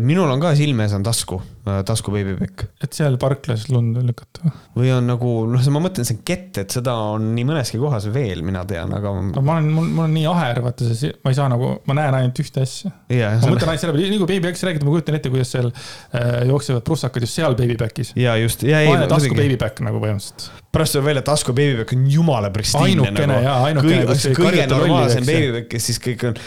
[0.05, 2.65] minul on ka silme ees on tasku, tasku beebipekk.
[2.83, 4.51] et seal parklas lund lükata?
[4.77, 8.43] või on nagu, noh, ma mõtlen, see kett, et seda on nii mõneski kohas veel,
[8.45, 9.13] mina tean, aga.
[9.31, 11.97] no ma olen, mul, mul on nii aher, vaata see, ma ei saa nagu, ma
[11.97, 12.91] näen ainult ühte asja.
[12.91, 16.43] ma mõtlen ainult selle peale, nii kui beebipekist räägid, ma kujutan ette, kuidas seal äh,
[16.51, 18.13] jooksevad prussakad just seal beebipekis.
[18.19, 18.93] ja just, ja ei.
[19.09, 22.89] tasku beebipekk nagu põhimõtteliselt pärast tuleb välja, tasku beebipekk on jumala prestiinne.
[22.89, 23.43] ainukene nagu.
[23.45, 24.17] jaa, ainukene.
[24.35, 26.39] kõige, normaalsem beebipekk ja siis kõik on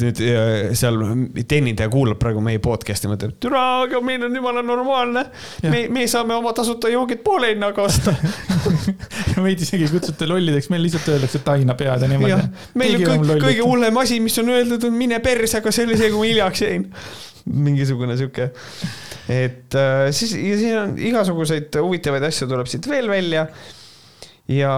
[0.00, 0.22] nüüd
[0.78, 1.00] seal
[1.50, 5.26] teenindaja kuulab praegu meie podcast'i, mõtleb, türa, aga meil on jumala normaalne.
[5.68, 8.14] me, me saame oma tasuta joogid poole hinnaga osta
[9.44, 12.40] meid isegi ei kutsuta lollideks, meil lihtsalt öeldakse, et aina pead ja niimoodi.
[12.80, 16.00] meil on kõik, kõige hullem asi, mis on öeldud, on mine perse, aga see oli
[16.00, 16.90] see, kui ma hiljaks jäin.
[17.44, 18.52] mingisugune sihuke
[19.28, 23.46] et äh, siis, ja siin on igasuguseid huvitavaid asju tuleb siit veel välja.
[24.48, 24.72] ja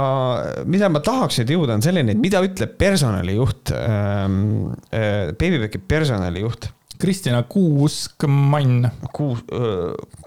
[0.70, 6.70] mida ma tahaks nüüd jõuda, on selleni, et mida ütleb personalijuht ähm,, äh, Babypacki personalijuht.
[6.98, 8.90] Kristina Kuuskmann.
[9.12, 9.44] Kuus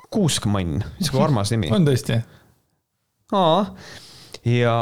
[0.10, 1.72] Kuuskmann, niisugune armas nimi.
[1.74, 2.22] on tõesti?
[3.32, 3.66] aa
[4.46, 4.76] ja,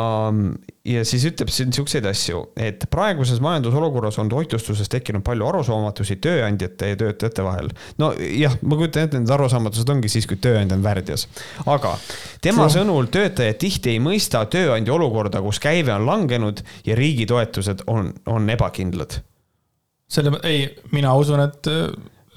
[0.85, 6.91] ja siis ütleb siin siukseid asju, et praeguses majandusolukorras on toitlustuses tekkinud palju arusaamatusi tööandjate
[6.91, 7.71] ja töötajate vahel.
[8.01, 11.27] no jah, ma kujutan ette, need arusaamatused ongi siis, kui tööandja on värdjas.
[11.65, 11.95] aga
[12.41, 12.75] tema True.
[12.79, 18.13] sõnul töötajad tihti ei mõista tööandja olukorda, kus käive on langenud ja riigi toetused on,
[18.25, 19.21] on ebakindlad.
[20.11, 21.71] Selle, ei, mina usun, et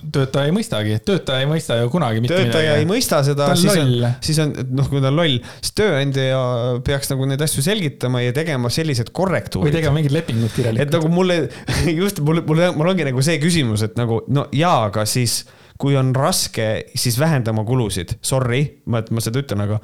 [0.01, 2.57] töötaja ei mõistagi, töötaja ei mõista ju kunagi mitte töötaja midagi.
[2.57, 4.05] töötaja ei mõista seda, siis loll.
[4.07, 6.41] on, siis on, noh, kui ta on loll, siis tööandja
[6.87, 9.69] peaks nagu neid asju selgitama ja tegema sellised korrektuurid.
[9.69, 10.87] või tegema mingid lepingud kirjalikult.
[10.87, 11.39] et nagu mulle,
[12.01, 15.43] just mul, mul, mul ongi nagu see küsimus, et nagu no jaa, aga siis
[15.81, 18.19] kui on raske, siis vähendama kulusid.
[18.25, 19.79] Sorry, ma, ma seda ütlen, aga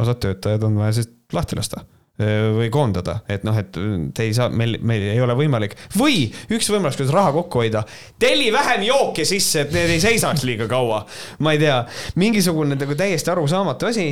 [0.00, 1.84] osad töötajad on vaja siis lahti lasta
[2.14, 3.74] või koondada, et noh, et
[4.14, 7.82] te ei saa, meil, meil ei ole võimalik või üks võimalus, kuidas raha kokku hoida.
[8.22, 11.02] telli vähem jooke sisse, et need ei seisaks liiga kaua.
[11.42, 11.80] ma ei tea,
[12.14, 14.06] mingisugune nagu täiesti arusaamatu asi.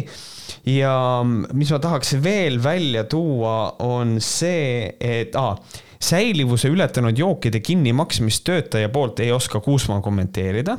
[0.67, 1.23] ja
[1.55, 5.55] mis ma tahaks veel välja tuua, on see, et ah,
[6.03, 10.79] säilivuse ületanud jookide kinnimaksmist töötaja poolt ei oska Kuusmaa kommenteerida.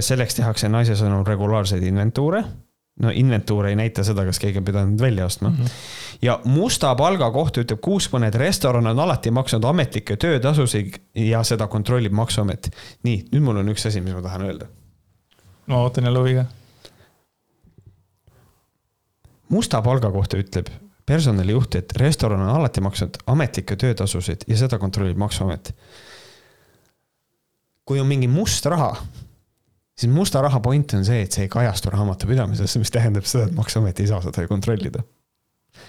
[0.00, 2.42] selleks tehakse naise sõnul regulaarseid inventuure
[3.02, 5.56] no inventuur ei näita seda, kas keegi on pidanud välja ostma mm.
[5.56, 5.70] -hmm.
[6.22, 11.66] ja musta palga kohta ütleb Kuusmann, et restoran on alati maksnud ametlikke töötasusid ja seda
[11.66, 12.70] kontrollib Maksuamet.
[13.02, 14.66] nii, nüüd mul on üks asi, mis ma tahan öelda.
[15.66, 16.44] ma ootan jälle huviga.
[19.48, 20.66] musta palga kohta ütleb
[21.06, 25.74] personalijuht, et restoran on alati maksnud ametlikke töötasusid ja seda kontrollib Maksuamet.
[27.84, 28.96] kui on mingi must raha
[29.98, 33.56] siis musta raha point on see, et see ei kajastu raamatupidamises, mis tähendab seda, et
[33.56, 35.04] maksuamet ei saa seda ju kontrollida.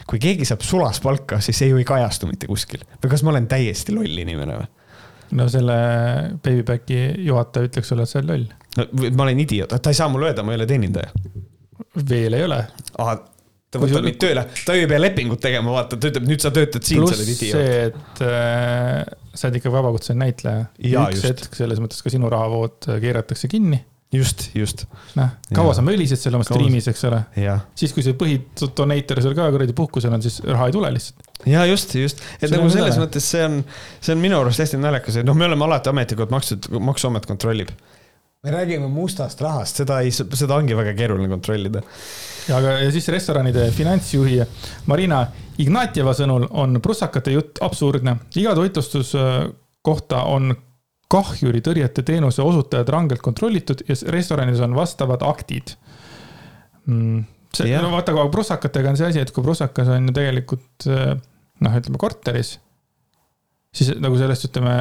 [0.10, 3.48] kui keegi saab sulaspalka, siis see ju ei kajastu mitte kuskil või kas ma olen
[3.50, 4.70] täiesti loll inimene või?
[5.40, 5.76] no selle
[6.44, 8.48] Babyback'i juhataja ütleks sulle, et sa oled loll.
[8.78, 11.12] no ma olen idioot, ta ei saa mulle öelda, ma ei ole teenindaja.
[12.10, 12.64] veel ei ole.
[12.98, 16.54] ta võtab mind tööle, ta ju ei pea lepingut tegema, vaata, ta ütleb, nüüd sa
[16.54, 17.62] töötad siin, sa oled idioot.
[17.62, 20.66] see, et äh, sa oled ikka vabakutseline näitleja.
[20.82, 21.30] üks just.
[21.30, 23.84] hetk selles mõttes ka sinu rahavood keeratakse kinni
[24.14, 24.86] just, just.
[25.16, 27.22] noh, kaua sa mölised seal oma striimis, eks ole.
[27.78, 31.30] siis, kui see põhidonator seal ka kuradi puhkusel on, siis raha ei tule lihtsalt.
[31.50, 33.06] ja just, just, et see nagu selles üle.
[33.06, 33.60] mõttes see on,
[34.02, 37.74] see on minu arust hästi naljakas, et noh, me oleme alati ametlikult makstud, maksuamet kontrollib.
[38.44, 41.84] me räägime mustast rahast, seda ei, seda ongi väga keeruline kontrollida.
[42.48, 44.42] ja, aga, ja siis restoranide finantsjuhi
[44.90, 45.28] Marina
[45.60, 48.16] Ignatjeva sõnul on prussakate jutt absurdne.
[48.42, 49.14] iga toitlustus
[49.86, 50.56] kohta on
[51.10, 55.74] kahjuritõrjete teenuse osutajad rangelt kontrollitud ja restoranides on vastavad aktid
[56.86, 57.24] mm,.
[57.56, 61.16] see, no vaata, aga prussakatega on see asi, et kui prussakas on ju tegelikult eh,
[61.66, 62.54] noh, ütleme korteris,
[63.76, 64.76] siis nagu sellest, ütleme,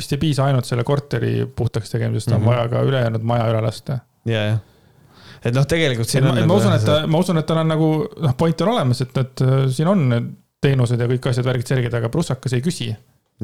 [0.00, 2.42] vist ei piisa ainult selle korteri puhtaks tegemisest mm, -hmm.
[2.42, 2.50] on mhm.
[2.56, 4.02] vaja ka ülejäänud maja üle lasta.
[4.26, 4.66] ja, jah
[5.38, 6.34] et noh, tegelikult siin et on.
[6.34, 7.88] ma nagu usun, et ta, ma usun, et tal on nagu
[8.26, 12.10] noh, point on olemas, et, et siin on teenused ja kõik asjad, värgid selged, aga
[12.10, 12.88] prussakas ei küsi.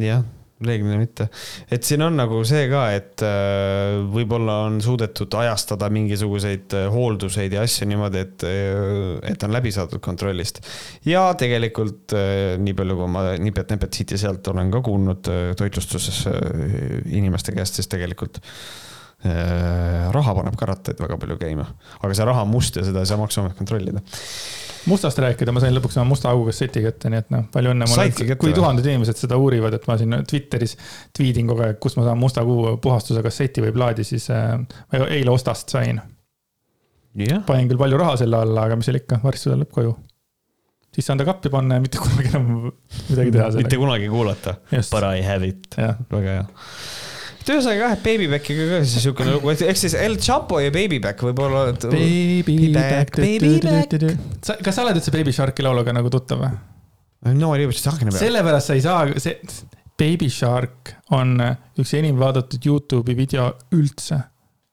[0.02, 0.24] jah
[0.62, 1.26] reeglina mitte.
[1.72, 7.56] et siin on nagu see ka, et äh, võib-olla on suudetud ajastada mingisuguseid äh, hoolduseid
[7.56, 10.62] ja asju niimoodi, et, äh, et on läbi saadud kontrollist.
[11.08, 16.24] ja tegelikult nii palju, kui ma nipet-näpet siit ja sealt olen ka kuulnud toitlustuses
[17.10, 18.40] inimeste käest, siis tegelikult
[19.24, 21.64] raha paneb ka rattaid väga palju käima,
[22.02, 24.02] aga see raha on must ja seda ei saa maksuamet kontrollida
[24.86, 27.88] mustast rääkida, ma sain lõpuks oma musta augu kasseti kätte, nii et noh, palju õnne
[27.88, 28.36] mulle.
[28.40, 30.76] kui tuhanded inimesed seda uurivad, et ma siin Twitteris
[31.16, 35.04] tweetin kogu aeg, kust ma saan musta kuu puhastuse kasseti või plaadi, siis äh, ma
[35.06, 36.00] eile Ostast sain
[37.16, 37.44] yeah..
[37.46, 39.94] panin küll palju raha selle alla, aga mis seal ikka, varsti tuleb koju.
[40.94, 42.50] siis saan ta kappi panna ja mitte kunagi enam
[43.08, 43.62] midagi teha sellega.
[43.62, 44.58] mitte kunagi kuulata.
[44.90, 45.80] But I have it.
[46.12, 46.44] väga hea
[47.44, 51.20] et ühesõnaga jah, et Babybackiga ka siis siukene lugu, ehk siis El Chapo ja Babyback
[51.26, 51.66] võib-olla.
[51.84, 54.60] Babyback, Babyback.
[54.64, 56.54] kas sa oled üldse Baby Sharki lauluga nagu tuttav või?
[57.32, 58.20] no oli just akna peal.
[58.20, 59.36] sellepärast sa ei saa, see
[60.00, 61.36] Baby Shark on
[61.80, 64.18] üks enim vaadatud Youtube'i video üldse.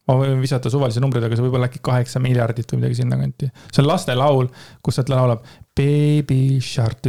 [0.07, 3.52] ma võin visata suvalise numbrid, aga see võib olla äkki kaheksa miljardit või midagi sinnakanti.
[3.68, 4.52] see on lastelaul,
[4.84, 5.43] kus ta laulab
[5.76, 7.03] Baby Shark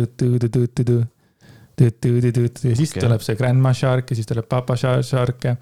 [2.68, 3.02] ja siis okay.
[3.04, 5.56] tuleb see Grandma Shark ja siis tuleb Papa Shark ja.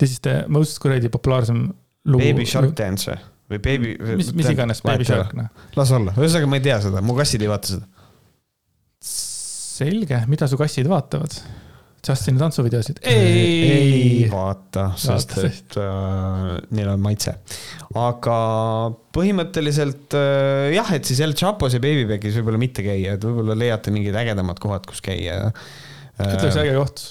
[0.00, 1.66] This is the most kuradi populaarsem
[2.08, 2.24] lugu.
[2.24, 3.16] Baby Shark Dance
[3.50, 3.94] või Baby.
[4.16, 5.48] mis, mis iganes, Baby Shark noh.
[5.76, 7.88] las olla, ühesõnaga ma ei tea seda, mu kassid ei vaata seda.
[9.10, 11.34] selge, mida su kassid vaatavad?
[12.06, 13.02] Justini tantsuvideosid?
[13.04, 17.36] ei vaata, sest et äh, neil on maitse.
[18.00, 18.40] aga
[19.16, 23.92] põhimõtteliselt äh, jah, et siis El Chapos ja Babybackis võib-olla mitte käia, et võib-olla leiate
[23.94, 25.64] mingid ägedamad kohad, kus käia äh,.
[26.24, 27.08] ütle üks äge koht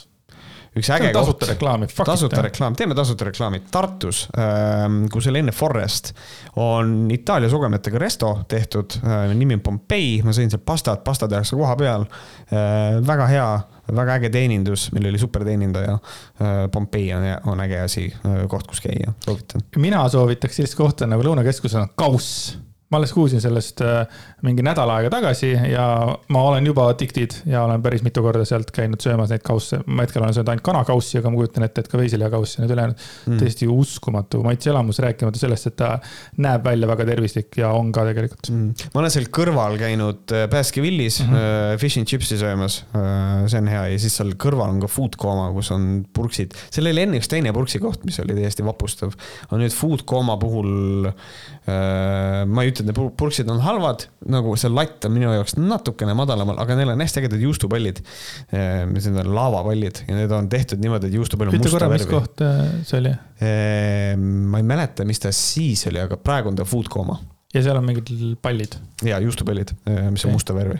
[0.80, 1.18] üks äge koht.
[1.20, 1.88] tasuta reklaami.
[1.94, 3.62] tasuta reklaam, teeme tasuta reklaami.
[3.72, 6.14] Tartus, ähm, kus oli enne Forest,
[6.62, 11.58] on Itaalia sugemetega resto tehtud, äh, nimi on Pompei, ma sõin sealt pastat, pasta tehakse
[11.60, 12.08] koha peal.
[12.50, 13.50] Äh, väga hea,
[13.96, 15.98] väga äge teenindus, meil oli super teenindaja.
[16.40, 18.08] Äh, Pompei on, on äge asi,
[18.48, 19.66] koht, kus käia, soovitan.
[19.78, 22.58] mina soovitaks sellist kohta nagu Lõunakeskuses on Kauss
[22.90, 25.86] ma alles kuulsin sellest äh, mingi nädal aega tagasi ja
[26.34, 29.82] ma olen juba addicted ja olen päris mitu korda sealt käinud söömas neid kausse.
[29.86, 32.74] ma hetkel olen söönud ainult kanakaussi, aga ma kujutan ette, et ka veiselihakaussi ja need
[32.74, 33.42] ülejäänud mm..
[33.44, 35.92] täiesti uskumatu maitseelamus, rääkimata sellest, et ta
[36.42, 38.90] näeb välja väga tervislik ja on ka tegelikult mm..
[38.96, 41.78] ma olen seal kõrval käinud äh, Baskervillis mm -hmm.
[41.84, 42.82] fish and chips'i söömas.
[43.46, 46.58] see on hea ja siis seal kõrval on ka food coma, kus on purksid.
[46.74, 49.14] seal oli enne üks teine purksi koht, mis oli täiesti vapustav.
[49.46, 51.14] aga nüüd food coma puhul
[51.70, 55.58] ma ei ütle ütle, et need purksid on halvad, nagu see latt on minu jaoks
[55.60, 58.02] natukene madalamal, aga neil on hästi ägedad juustupallid.
[58.52, 62.06] Need on laavapallid ja need on tehtud niimoodi, et juustupall on musta korra, värvi.
[62.06, 63.16] mis koht äh, see oli?
[64.20, 67.20] ma ei mäleta, mis ta siis oli, aga praegu on ta Food Coma.
[67.54, 68.14] ja seal on mingid
[68.44, 68.80] pallid?
[69.06, 70.30] ja juustupallid, mis okay.
[70.30, 70.80] on musta värvi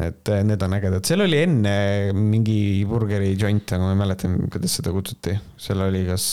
[0.00, 1.74] et need on ägedad, seal oli enne
[2.16, 6.30] mingi burgeri joint, aga ma ei mäleta, kuidas seda kutsuti, seal oli kas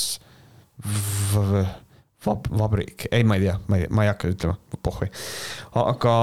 [2.28, 5.12] vab-, vabrik, ei, ma ei tea, ma ei, ma ei hakka ütlema, pohhui.
[5.84, 6.18] aga,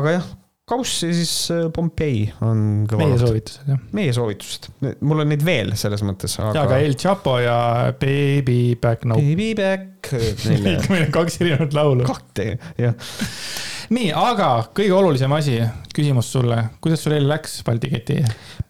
[0.00, 0.32] aga jah
[0.64, 3.04] kauss ja siis äh, Pompei on kõva.
[3.04, 3.80] meie soovitused, jah.
[3.96, 4.68] meie soovitused,
[5.04, 6.54] mul on neid veel selles mõttes aga....
[6.56, 7.58] ja, aga El Chapo ja
[8.00, 9.18] Baby Back No.
[9.20, 10.08] Baby Back.
[10.48, 12.06] meil on kaks erinevat laulu.
[12.08, 12.96] kahte, jah.
[13.92, 15.58] Nii, aga kõige olulisem asi,
[15.94, 18.20] küsimus sulle, kuidas sul eile läks Balti keti?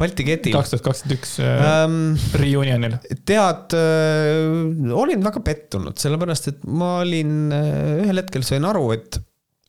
[0.01, 0.55] Balti keti.
[0.55, 2.01] kaks tuhat kakskümmend üks ähm,
[2.41, 2.99] reunionil.
[3.29, 9.21] tead äh,, olin väga pettunud, sellepärast et ma olin äh,, ühel hetkel sain aru, et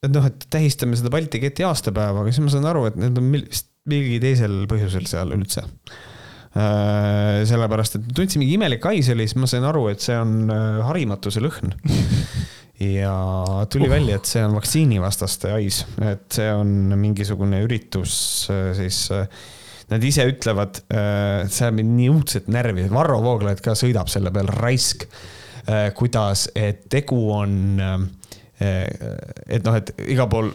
[0.06, 3.18] et noh, et tähistame seda Balti keti aastapäeva, aga siis ma saan aru, et need
[3.22, 5.66] on vist mingil teisel põhjusel seal üldse.
[6.56, 10.46] Äh, sellepärast, et tundsin mingi imelik hais oli, siis ma sain aru, et see on
[10.48, 11.74] äh, harimatuse lõhn.
[12.80, 13.16] Ja
[13.72, 13.94] tuli uh.
[13.96, 18.16] välja, et see on vaktsiinivastaste hais, et see on mingisugune üritus
[18.54, 19.06] äh, siis
[19.86, 24.48] Nad ise ütlevad, see ajab mind nii õudselt närvi, Varro Vooglaid ka sõidab selle peal
[24.50, 25.04] raisk,
[25.94, 28.00] kuidas, et tegu on äh,
[29.48, 30.52] et noh, et igal pool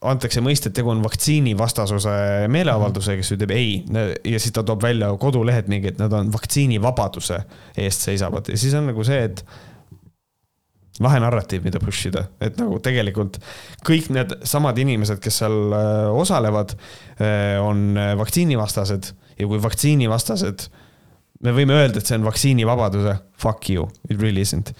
[0.00, 2.12] antakse mõista, et tegu on vaktsiinivastasuse
[2.52, 3.72] meeleavaldusega, kes ütleb ei
[4.28, 7.40] ja siis ta toob välja kodulehed mingi, et nad on vaktsiinivabaduse
[7.80, 9.44] eest seisavad ja siis on nagu see, et
[11.00, 13.38] lahe narratiiv, mida push ida, et nagu tegelikult
[13.86, 16.76] kõik need samad inimesed, kes seal äh, osalevad,
[17.18, 19.14] äh, on vaktsiinivastased.
[19.40, 20.66] Ja kui vaktsiinivastased,
[21.44, 24.74] me võime öelda, et see on vaktsiinivabaduse, fuck you, it really isn't.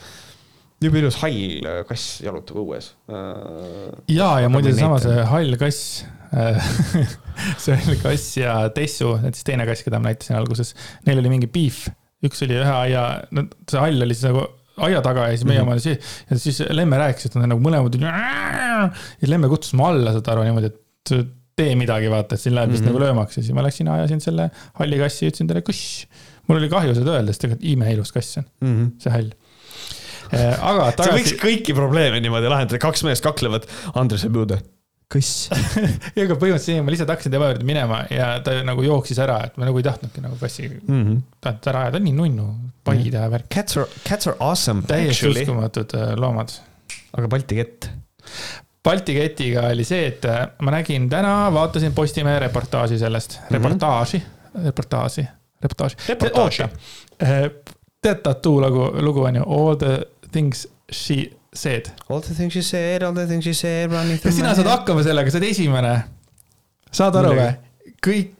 [0.80, 2.94] Jube ilus hall äh, kass jalutab õues.
[3.12, 6.70] Äh, ja, ja muide seesama see hall kass äh,
[7.62, 10.72] see hall kass ja Tessu, siis teine kass, keda ma näitasin alguses,
[11.04, 11.82] neil oli mingi beef,
[12.24, 13.04] üks oli ühe aia,
[13.36, 14.46] no see hall oli siis nagu
[14.86, 15.72] aia taga ja siis meie mm -hmm.
[15.72, 18.00] oma siis, ja siis Lemme rääkis, et nad nagu mõlemad.
[18.00, 21.26] ja Lemme kutsus mu alla, saad aru niimoodi, et
[21.56, 22.92] tee midagi, vaata, et siin läheb vist mm -hmm.
[22.92, 26.06] nagu löömaks ja siis ma läksin, ajasin selle halli kassi ja ütlesin talle kuss.
[26.48, 28.90] mul oli kahju seda öelda, sest tegelikult imeilus kass on mm, -hmm.
[28.98, 29.30] see hall
[30.30, 31.08] Eh, aga tagasi.
[31.08, 33.66] sa võiks kõiki probleeme niimoodi lahendada, kaks meest kaklevad,
[33.98, 34.60] Andres jääb juurde
[35.10, 35.50] kõss
[36.22, 39.68] aga põhimõtteliselt ma lihtsalt hakkasin tema juurde minema ja ta nagu jooksis ära, et ma
[39.68, 41.20] nagu ei tahtnudki nagu kassi mm -hmm.
[41.42, 42.46] tahtnud ära ajada, nii nunnu,
[42.86, 43.48] pai teha värk.
[43.54, 44.82] Cats are, cats are awesome.
[44.86, 46.54] täiesti uskumatud äh, loomad.
[47.12, 47.90] aga Balti kett?
[48.84, 53.52] Balti ketiga oli see, et äh, ma nägin täna, vaatasin Postimehe reportaaži sellest mm, -hmm.
[53.52, 54.22] reportaaži,
[54.64, 55.26] reportaaži,
[55.62, 55.96] reportaaži.
[56.08, 56.62] reportaaži.
[57.22, 57.50] Äh,
[58.02, 61.90] tead tattoo lugu, lugu on ju All the things she said.
[62.08, 64.32] All the things she said, all the things she said, running through.
[64.32, 65.94] ja sina saad hakkama sellega, sa oled esimene.
[66.90, 67.48] saad aru või?
[68.00, 68.30] kõik,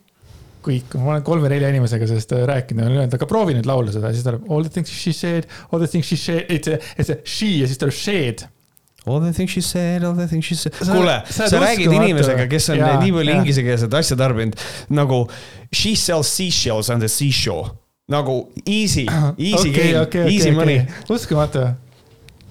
[0.64, 3.96] kõik, ma olen kolme-nelja inimesega sellest äh, rääkinud ja olen öelnud, aga proovi nüüd laulda
[3.96, 6.80] seda, siis tuleb all the things she said, all the things she said, et see,
[6.96, 8.48] et see she ja siis tuleb shed
[9.06, 10.74] All the things she said, all the things she said.
[10.76, 14.60] kuule, sa, sa räägid inimesega, kes on ja, nii palju inglisekeelset asja tarbinud,
[14.92, 15.22] nagu
[15.72, 17.72] she sells seashells on the seashore
[18.10, 19.06] nagu easy,
[19.38, 21.14] easy okay, game okay,, easy okay, money okay..
[21.16, 21.64] uskumatu.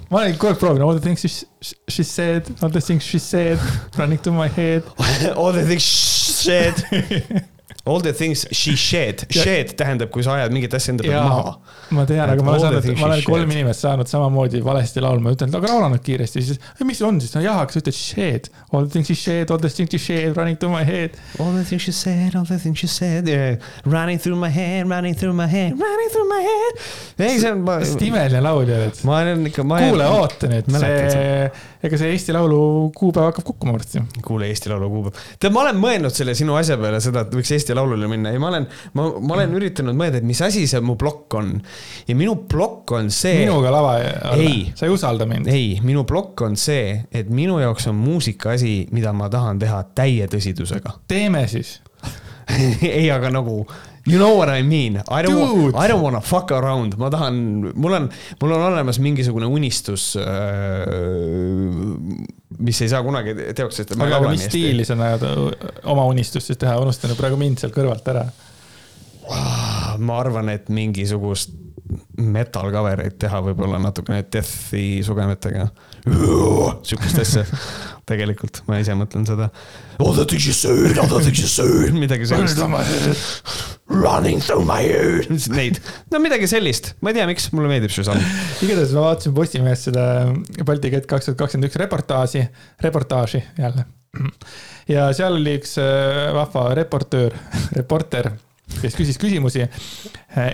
[0.09, 3.59] Kogu aeg proovinud all the things she, she said, all the things she said
[3.97, 4.83] running to my head.
[5.35, 6.73] All the things she said
[7.89, 11.55] All the things she shed, shed tähendab, kui sa ajad mingit asja enda peale maha.
[11.97, 15.49] ma tean, aga ma olen saanud, ma olen kolm inimest saanud samamoodi valesti laulma, ütlen,
[15.57, 18.51] aga laula nüüd kiiresti, siis, mis on siis, no jah, aga sa ütled shed.
[18.69, 21.17] All the things she shed, all the things she shed, running through my head.
[21.39, 24.87] All the things she said, all the things she said yeah., running through my head,
[24.89, 26.73] running through my head, running through my head.
[27.17, 27.65] ei, see on.
[27.81, 29.01] sest imeline laulja oled.
[29.03, 29.65] ma olen ikka.
[29.65, 31.49] kuule, oota nüüd, see,
[31.83, 32.59] ega see Eesti Laulu
[32.95, 34.01] kuupäev hakkab kukkuma varsti.
[34.25, 35.21] kuule, Eesti Laulu kuupäev.
[35.39, 38.41] tead, ma olen mõelnud selle sinu asja peale seda, et võiks Eesti Laulule minna ja
[38.41, 38.67] ma olen,
[38.99, 41.53] ma, ma olen üritanud mõelda, et mis asi see mu plokk on.
[42.07, 43.45] ja minu plokk on see.
[43.45, 43.95] minuga lava
[44.33, 45.51] alla, sa ei usalda mind.
[45.51, 49.83] ei, minu plokk on see, et minu jaoks on muusika asi, mida ma tahan teha
[49.95, 50.99] täie tõsidusega.
[51.07, 51.77] teeme siis
[52.81, 53.61] ei, aga nagu
[54.09, 55.75] You know what I mean, I don't.
[55.75, 57.39] I don't wanna fuck around, ma tahan,
[57.75, 58.09] mul on,
[58.41, 60.89] mul on olemas mingisugune unistus, äh,
[62.59, 63.95] mis ei saa kunagi teoks, sest.
[63.95, 65.25] aga, mis stiili sa näed
[65.89, 68.27] oma unistustes teha, unustanud praegu mind sealt kõrvalt ära?
[69.99, 71.53] ma arvan, et mingisugust
[72.19, 75.69] metal cover'it teha võib-olla natukene death'i sugemetega.
[76.05, 77.45] sihukest asja
[78.09, 79.49] tegelikult, ma ise mõtlen seda.
[82.03, 82.59] Midagi sellist.
[83.89, 85.29] Running through my head.
[85.53, 85.79] Neid,
[86.13, 88.19] no midagi sellist, ma ei tea, miks, mulle meeldib Shazam.
[88.65, 90.03] igatahes ma vaatasin Postimehest seda
[90.67, 92.43] Balti kett kaks tuhat kakskümmend üks reportaaži,
[92.85, 93.87] reportaaži jälle.
[94.89, 97.33] ja seal oli üks äh, vahva reportöör,
[97.79, 98.31] reporter
[98.77, 99.65] kes küsis küsimusi.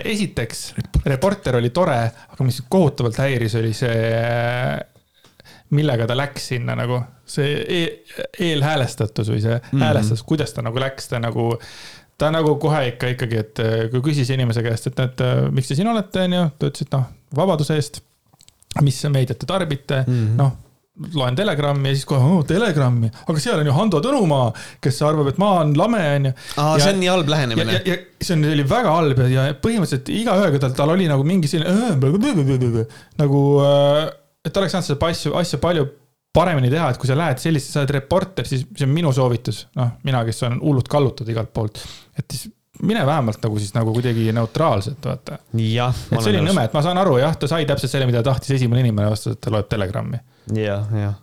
[0.04, 0.66] esiteks,
[1.04, 1.98] reporter oli tore,
[2.32, 3.96] aga mis kohutavalt häiris, oli see
[5.74, 7.80] millega ta läks sinna nagu see e
[8.48, 9.84] eelhäälestatus või see mm -hmm.
[9.84, 11.52] häälestus, kuidas ta nagu läks, ta nagu
[12.18, 15.88] ta nagu kohe ikka ikkagi, et kui küsis inimese käest, et näed, miks te siin
[15.88, 18.02] olete, onju, ta ütles, et noh, vabaduse eest.
[18.84, 20.52] mis meediat te tarbite mm -hmm., noh
[21.14, 24.46] loen Telegrammi ja siis kohe oh,, Telegrammi, aga seal on ju Hando Tõnumaa,
[24.82, 26.32] kes arvab, et maa on lame, onju.
[26.56, 27.74] aa, see on nii halb lähenemine.
[27.76, 31.26] ja, ja see on, oli väga halb ja, ja põhimõtteliselt igaühega tal, tal oli nagu
[31.28, 31.74] mingi selline
[33.20, 34.06] nagu, äh,
[34.46, 35.86] et oleks saanud seda asju, asja palju
[36.36, 39.64] paremini teha, et kui sa lähed sellist, sa oled reporter, siis see on minu soovitus,
[39.78, 41.80] noh, mina, kes olen hullult kallutatud igalt poolt,
[42.18, 42.50] et siis
[42.84, 45.38] mine vähemalt nagu siis nagu kuidagi neutraalselt, vaata.
[46.12, 48.56] et see oli nõme, et ma saan aru, jah, ta sai täpselt selle, mida tahtis
[48.58, 50.64] esimene inimene vastas, et ta loeb Telegrammi ja,.
[50.66, 51.14] jah, jah.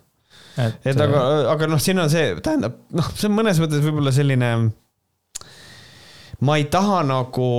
[0.66, 3.84] et, et aga, äh, aga noh, siin on see, tähendab, noh, see on mõnes mõttes
[3.84, 4.50] võib-olla selline
[6.44, 7.50] ma ei taha nagu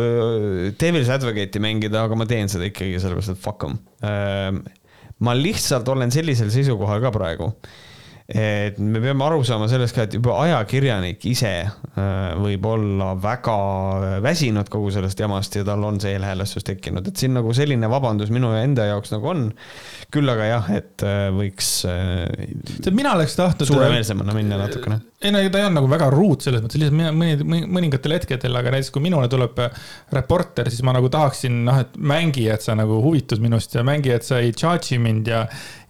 [0.00, 3.78] äh, Devil's Advocate'i mängida, aga ma teen seda ikkagi sellepärast, et fuck em.
[5.24, 7.52] Ma lihtsalt olen sellisel seisukohal ka praegu
[8.26, 13.54] et me peame aru saama sellest ka, et juba ajakirjanik ise äh, võib olla väga
[14.24, 18.32] väsinud kogu sellest jamast ja tal on see eelhäälestus tekkinud, et siin nagu selline vabandus
[18.34, 19.44] minu enda jaoks nagu on.
[20.10, 21.70] küll aga jah, et äh, võiks.
[21.86, 23.70] tead, mina oleks tahtnud.
[23.70, 24.98] suuremeelsemana minna natukene.
[25.22, 28.74] ei no ta ei olnud nagu väga ruud selles mõttes, lihtsalt mõni, mõningatel hetkedel, aga
[28.74, 29.62] näiteks kui minule tuleb
[30.18, 34.10] reporter, siis ma nagu tahaksin, noh, et mängi, et sa nagu huvitud minust ja mängi,
[34.18, 35.46] et sa ei charge'i mind ja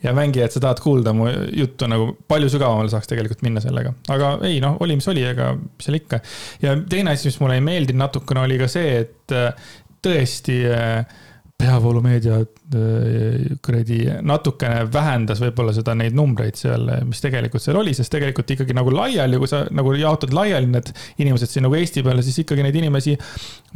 [0.06, 3.92] ja mängija, et sa tahad kuulda mu juttu nagu palju sügavamale saaks tegelikult minna sellega.
[4.14, 6.22] aga ei noh, oli, mis oli, ega mis seal ikka.
[6.62, 9.70] ja teine asi, mis mulle ei meeldinud natukene, oli ka see, et äh,
[10.04, 11.22] tõesti äh,
[11.56, 18.12] peavoolumeedia äh, kuradi natukene vähendas võib-olla seda, neid numbreid seal, mis tegelikult seal oli, sest
[18.12, 20.92] tegelikult ikkagi nagu laiali, kui sa nagu jaotad laiali need
[21.24, 23.16] inimesed siin nagu Eesti peale, siis ikkagi neid inimesi.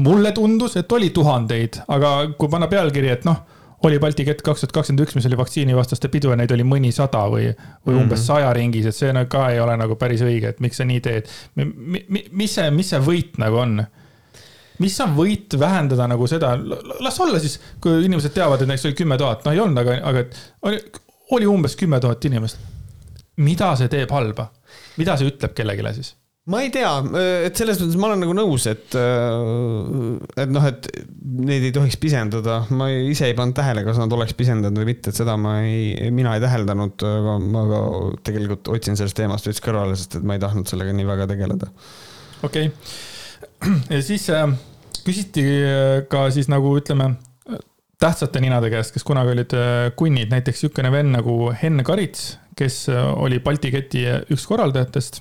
[0.04, 4.60] mulle tundus, et oli tuhandeid, aga kui panna pealkiri, et noh oli Balti kett kaks
[4.60, 8.02] tuhat kakskümmend üks, mis oli vaktsiinivastaste pidu ja neid oli mõnisada või, või mm -hmm.
[8.02, 11.00] umbes saja ringis, et see ka ei ole nagu päris õige, et miks sa nii
[11.00, 11.30] teed.
[12.30, 13.84] mis see, mis see võit nagu on?
[14.80, 16.54] mis on võit vähendada nagu seda,
[17.00, 19.98] las olla siis, kui inimesed teavad, et näiteks oli kümme tuhat, no ei olnud, aga,
[20.08, 20.24] aga
[20.68, 20.80] oli,
[21.36, 22.58] oli umbes kümme tuhat inimest.
[23.36, 24.50] mida see teeb halba?
[24.96, 26.14] mida see ütleb kellelegi siis?
[26.48, 26.90] Ma ei tea,
[27.44, 30.88] et selles mõttes ma olen nagu nõus, et, et noh, et
[31.20, 32.62] neid ei tohiks pisendada.
[32.72, 36.10] ma ise ei pannud tähele, kas nad oleks pisendanud või mitte, et seda ma ei,
[36.14, 37.82] mina ei täheldanud, aga ma ka
[38.30, 41.70] tegelikult otsin sellest teemast veits kõrvale, sest et ma ei tahtnud sellega nii väga tegeleda.
[42.42, 42.74] okei okay.,
[43.94, 44.48] ja siis äh,
[45.04, 45.44] küsiti
[46.08, 47.12] ka siis nagu ütleme
[48.00, 52.86] tähtsate ninade käest, kes kunagi olid äh, kunnid, näiteks niisugune vend nagu Henn Karits, kes
[52.88, 55.20] äh, oli Balti keti üks korraldajatest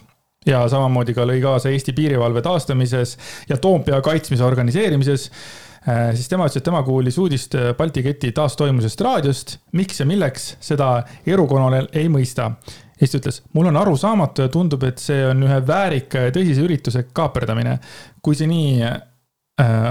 [0.49, 3.15] ja samamoodi ka lõi kaasa Eesti piirivalve taastamises
[3.49, 8.31] ja Toompea kaitsmise organiseerimises äh, siis tema ütles, et tema kuulis uudist äh, Balti keti
[8.35, 9.57] taastoimusest raadiost.
[9.71, 12.51] miks ja milleks, seda Erukonol ei mõista.
[12.99, 16.33] ja siis ta ütles, mul on arusaamatu ja tundub, et see on ühe väärika ja
[16.35, 17.79] tõsise ürituse kaaperdamine.
[18.21, 18.95] kui see nii äh,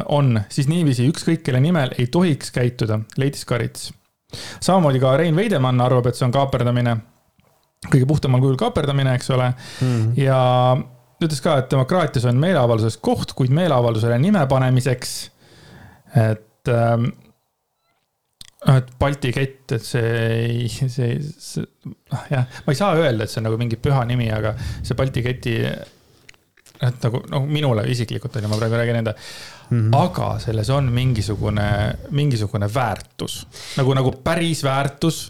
[0.08, 3.92] on, siis niiviisi ükskõik kelle nimel ei tohiks käituda, leidis Karits.
[4.60, 6.98] samamoodi ka Rein Veidemann arvab, et see on kaaperdamine
[7.86, 10.12] kõige puhtamal kujul kaaperdamine, eks ole mm..
[10.18, 10.40] ja
[11.22, 15.14] ütles ka, et demokraatias on meeleavalduses koht, kuid meeleavaldusele nime panemiseks.
[16.18, 17.10] et ähm,,
[18.74, 21.68] et Balti kett, et see ei, see, see,
[22.10, 24.98] noh jah, ma ei saa öelda, et see on nagu mingi püha nimi, aga see
[24.98, 25.54] Balti keti.
[26.78, 29.78] et nagu, noh, minule isiklikult on ju, ma praegu räägin enda mm.
[29.78, 29.96] -hmm.
[29.98, 31.68] aga selles on mingisugune,
[32.10, 33.46] mingisugune väärtus
[33.76, 35.24] nagu, nagu päris väärtus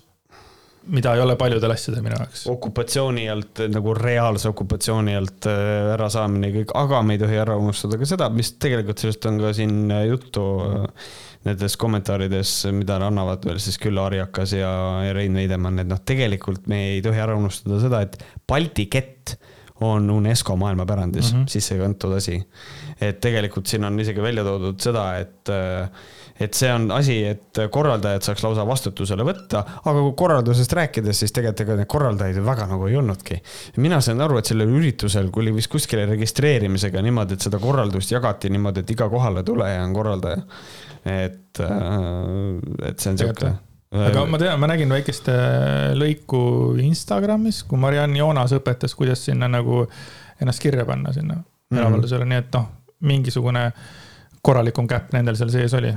[0.88, 2.44] mida ei ole paljudel asjadel minu jaoks.
[2.50, 8.00] okupatsiooni alt nagu reaalse okupatsiooni alt äh, ärasaamine kõik, aga me ei tohi ära unustada
[8.00, 11.10] ka seda, mis tegelikult sellest on ka siin äh, juttu äh,
[11.46, 14.72] nendes kommentaarides, mida annavad veel siis küll Arjakas ja,
[15.06, 19.36] ja Rein Veidemann, et noh, tegelikult me ei tohi ära unustada seda, et Balti kett
[19.86, 21.48] on UNESCO maailmapärandis mm -hmm.
[21.48, 22.42] sisse kantud asi.
[23.00, 25.88] et tegelikult siin on isegi välja toodud seda, et äh,
[26.40, 31.34] et see on asi, et korraldajad saaks lausa vastutusele võtta, aga kui korraldusest rääkides, siis
[31.34, 33.40] tegelikult ega neid korraldajaid ju väga nagu ei olnudki.
[33.76, 38.12] mina sain aru, et sellel üritusel, kui oli vist kuskile registreerimisega niimoodi, et seda korraldust
[38.12, 40.42] jagati niimoodi, et iga kohaletuleja on korraldaja.
[41.04, 43.54] et, äh, et see on sihuke
[43.88, 49.48] aga ma tean, ma nägin väikest äh, lõiku Instagramis, kui Mariann Joonas õpetas, kuidas sinna
[49.48, 49.86] nagu
[50.42, 51.80] ennast kirja panna sinna mm -hmm.
[51.80, 52.68] elavaldusele, nii et noh,
[53.00, 53.72] mingisugune
[54.42, 55.92] korralikum käpp nendel seal sees oli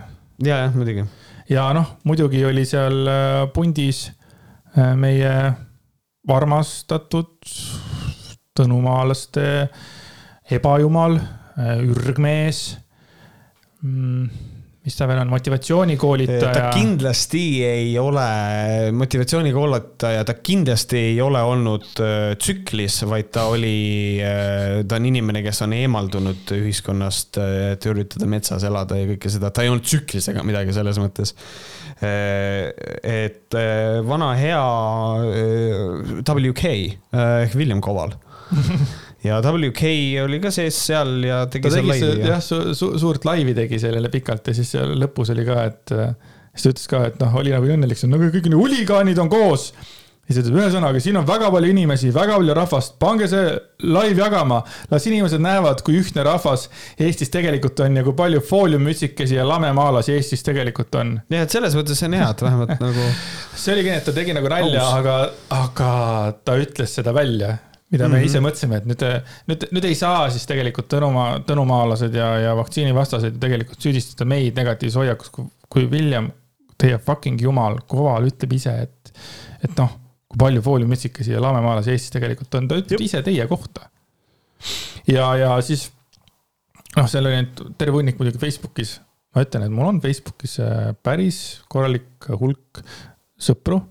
[0.45, 1.05] ja, jah, muidugi.
[1.49, 4.07] ja noh, muidugi oli seal äh, pundis
[4.77, 5.33] äh, meie
[6.29, 7.51] armastatud
[8.57, 9.45] tõnumaalaste
[10.51, 11.17] ebajumal,
[11.55, 12.77] äh, ürgmees.
[13.81, 14.27] Mm,
[14.81, 16.51] mis ta veel on, motivatsioonikoolitaja.
[16.55, 18.23] ta kindlasti ei ole
[18.97, 23.75] motivatsioonikoolitaja, ta kindlasti ei ole olnud äh, tsüklis, vaid ta oli,
[24.25, 27.37] äh, ta on inimene, kes on eemaldunud ühiskonnast,
[27.75, 31.35] et üritada metsas elada ja kõike seda, ta ei olnud tsüklis ega midagi selles mõttes.
[32.01, 33.53] et
[34.07, 34.61] vana hea
[36.25, 36.63] WK
[37.13, 38.15] ehk William Koval
[39.23, 39.93] ja WK
[40.23, 42.27] oli ka sees seal ja tegi ta seal tegi laivi.
[42.31, 45.95] jah su, su, suurt laivi tegi sellele pikalt ja siis seal lõpus oli ka, et
[45.95, 46.13] äh,
[46.55, 49.71] siis ta ütles ka, et noh, oli nagu õnnelik, no kõik need huligaanid on koos.
[50.25, 53.55] ja siis ta ütleb, ühesõnaga, siin on väga palju inimesi, väga palju rahvast, pange see
[53.85, 54.61] live jagama.
[54.91, 56.67] las inimesed näevad, kui ühtne rahvas
[56.97, 61.19] Eestis tegelikult on ja kui palju fooliummütsikesi ja lamemaalasi Eestis tegelikult on.
[61.29, 63.09] jah, et selles mõttes on hea, et vähemalt nagu.
[63.55, 65.19] see oligi nii, et ta tegi nagu nalja, aga,
[65.61, 65.91] aga
[66.41, 67.59] ta ütles seda välja
[67.91, 68.25] mida me mm -hmm.
[68.25, 69.03] ise mõtlesime, et nüüd,
[69.51, 74.99] nüüd, nüüd ei saa siis tegelikult Tõnumaa, tõnumaalased ja, ja vaktsiinivastased tegelikult süüdistada meid negatiivses
[75.01, 75.31] hoiakus,
[75.71, 76.31] kui William,
[76.79, 79.13] teie fucking jumal, Koval ütleb ise, et,
[79.63, 79.91] et noh,
[80.31, 83.89] kui palju fooliumütsikesi ja lamemaalasi Eestis tegelikult on, ta ütleb ise teie kohta.
[85.07, 85.89] ja, ja siis
[86.95, 87.43] noh, seal oli
[87.77, 88.99] terve hunnik muidugi Facebookis.
[89.35, 92.81] ma ütlen, et mul on Facebookis äh, päris korralik hulk
[93.39, 93.81] sõpru,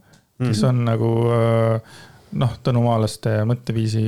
[0.41, 0.69] kes mm -hmm.
[0.69, 1.99] on nagu äh,
[2.39, 4.05] noh, tõnumaalaste mõtteviisi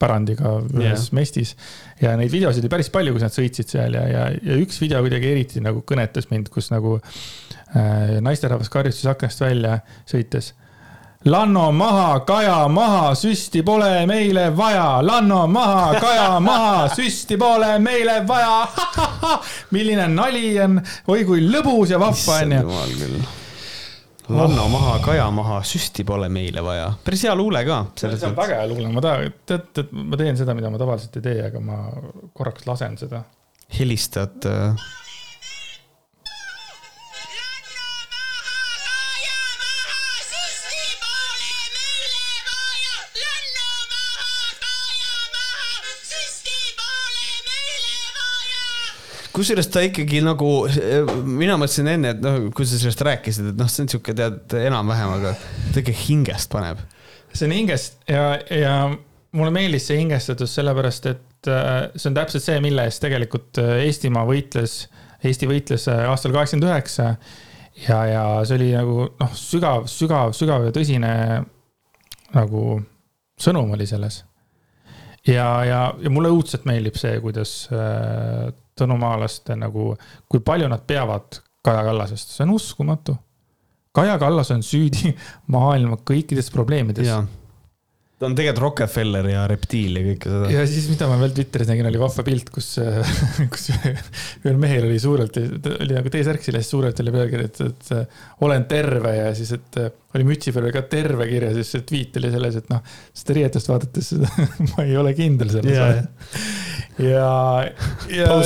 [0.00, 1.16] pärandiga ühes yeah.
[1.16, 1.56] mestis.
[2.00, 5.02] ja neid videosid oli päris palju, kus nad sõitsid seal ja, ja, ja üks video
[5.04, 10.54] kuidagi eriti nagu kõnetas mind, kus nagu äh, naisterahvas karjus siis aknast välja sõites.
[11.28, 18.22] Lanno maha, Kaja maha, süsti pole meile vaja, Lanno maha, Kaja maha, süsti pole meile
[18.28, 18.62] vaja.
[19.76, 20.80] milline nali on,
[21.12, 22.56] oi kui lõbus ja vahva on
[24.30, 26.92] Lanno maha, Kaja maha, süsti pole meile vaja.
[27.04, 27.80] päris hea luule ka.
[27.98, 31.16] see on väga hea luule, ma tahan, tead, tead, ma teen seda, mida ma tavaliselt
[31.18, 31.80] ei tee, aga ma
[32.36, 33.24] korraks lasen seda.
[33.78, 34.88] helistad äh,
[49.40, 50.48] kusjuures ta ikkagi nagu,
[51.24, 54.56] mina mõtlesin enne, et noh, kui sa sellest rääkisid, et noh, see on sihuke tead
[54.60, 55.36] enam-vähem, aga
[55.72, 56.82] ta ikka hingest paneb.
[57.32, 58.74] see on hingest ja, ja
[59.36, 63.84] mulle meeldis see hingestatus sellepärast, et äh, see on täpselt see, mille eest tegelikult äh,
[63.86, 64.82] Eestimaa võitles,
[65.26, 67.12] Eesti võitles äh, aastal kaheksakümmend üheksa.
[67.86, 71.12] ja, ja see oli nagu noh, sügav, sügav, sügav ja tõsine
[72.34, 72.64] nagu
[73.40, 74.24] sõnum oli selles.
[75.26, 77.54] ja, ja, ja mulle õudselt meeldib see, kuidas
[78.80, 79.94] tõnumaalaste nagu,
[80.28, 83.14] kui palju nad peavad Kaja Kallasest, see on uskumatu.
[83.92, 85.12] Kaja Kallas on süüdi
[85.54, 87.10] maailma kõikides probleemides
[88.20, 90.48] ta on tegelikult Rockefeller ja reptiil ja kõike seda.
[90.52, 92.68] ja siis, mida ma veel Twitteris nägin, oli vahva pilt, kus,
[93.54, 98.66] kus ühel mehel oli suurelt, oli nagu T-särk seljas, suurelt oli pealkiri, et, et olen
[98.68, 99.80] terve ja siis, et
[100.18, 102.84] oli mütsi peal ka terve kirjas ja siis see tweet oli selles, et noh,
[103.22, 104.12] seda riietust vaadates
[104.74, 106.04] ma ei ole kindel selles yeah..
[107.00, 107.32] ja,
[108.12, 108.30] ja.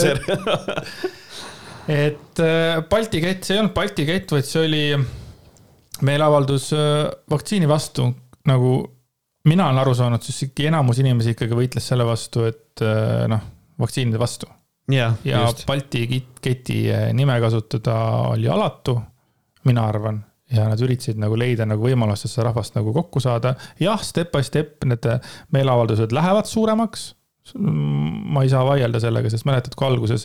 [1.85, 4.85] Et äh, Balti kett, see ei olnud Balti kett, vaid see oli
[6.07, 8.07] meeleavaldus äh, vaktsiini vastu
[8.49, 8.79] nagu
[9.45, 13.43] mina olen aru saanud, siis ikkagi enamus inimesi ikkagi võitles selle vastu, et äh, noh,
[13.81, 14.49] vaktsiinide vastu.
[14.93, 15.67] ja, ja just.
[15.69, 16.07] Balti
[16.43, 17.97] keti äh, nime kasutada
[18.35, 18.97] oli alatu,
[19.69, 20.23] mina arvan
[20.53, 23.55] ja nad üritasid nagu leida nagu võimalust, et seda rahvast nagu kokku saada.
[23.81, 25.09] jah, step by step need
[25.53, 27.13] meeleavaldused lähevad suuremaks
[27.55, 30.25] ma ei saa vaielda sellega, sest mäletad, kui alguses,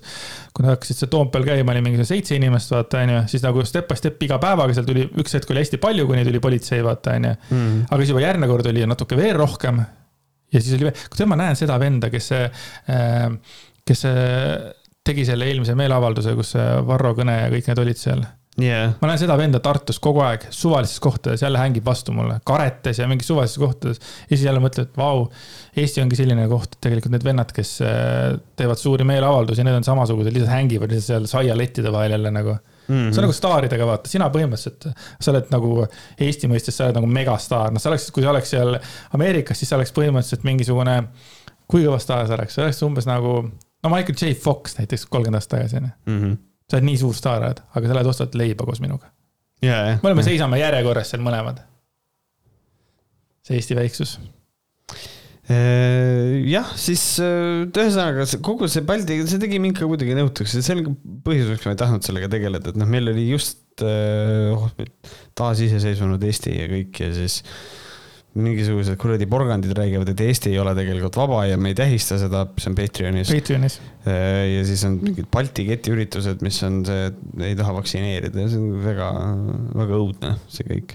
[0.55, 3.89] kui nad hakkasid seal Toompeal käima, oli mingi seitse inimest, vaata, onju, siis nagu step
[3.91, 7.17] by step iga päevaga seal tuli, üks hetk oli hästi palju, kuni tuli politsei, vaata,
[7.19, 7.35] onju.
[7.51, 7.85] Mhm.
[7.89, 9.83] aga siis juba järgmine kord oli natuke veel rohkem.
[10.49, 13.27] ja siis oli veel, kui ma näen seda venda, kes, äh,
[13.85, 14.05] kes
[15.05, 16.55] tegi selle eelmise meeleavalduse, kus
[16.87, 18.23] Varro Kõne ja kõik need olid seal
[18.63, 18.93] yeah..
[19.01, 23.07] ma näen seda venda Tartus kogu aeg suvalistes kohtades, jälle hängib vastu mulle, karetes ja
[23.09, 24.01] mingis suvalistes kohtades.
[24.29, 25.27] ja siis jälle mõtled, et vau,
[25.79, 29.87] Eesti ongi selline koht, et tegelikult need vennad, kes äh, teevad suuri meeleavaldusi, need on
[29.87, 32.95] samasugused, lihtsalt hängivad lihtsalt seal saialettide vahel jälle nagu mm.
[32.95, 33.13] -hmm.
[33.13, 34.89] see on nagu staaridega, vaata, sina põhimõtteliselt,
[35.21, 35.85] sa oled nagu
[36.17, 38.75] Eesti mõistes, sa oled nagu megastaar, noh, sa oleks, kui sa oleks seal
[39.13, 41.01] Ameerikas, siis sa oleks põhimõtteliselt mingisugune.
[41.69, 43.33] kui kõva staar sa oleks, sa oleks umbes nagu,
[43.83, 46.37] no Michael J Fox näiteks kolmkümmend aastat tagasi, onju mhm
[46.69, 49.09] sa oled nii suur staar, oled, aga sa lähed ostad leiba koos minuga
[49.65, 49.97] yeah,.
[50.01, 51.63] me oleme, seisame järjekorras seal mõlemad.
[53.45, 54.17] see Eesti väiksus.
[55.49, 60.75] Äh, jah, siis äh, ühesõnaga kogu see Balti, see tegi mind ka kuidagi nõutuks see
[60.77, 60.93] on
[61.25, 64.69] põhjus, miks ma ei tahtnud sellega tegeleda, et noh, meil oli just oh,
[65.39, 67.41] taasiseseisvunud Eesti ja kõik ja siis
[68.37, 72.45] mingisugused kuradi porgandid räägivad, et Eesti ei ole tegelikult vaba ja me ei tähista seda,
[72.61, 73.31] see on Patreonis.
[73.33, 73.79] Patreonis.
[74.05, 77.07] ja siis on mingid Balti ketiüritused, mis on see,
[77.47, 79.07] ei taha vaktsineerida ja see on väga,
[79.81, 80.93] väga õudne, see kõik.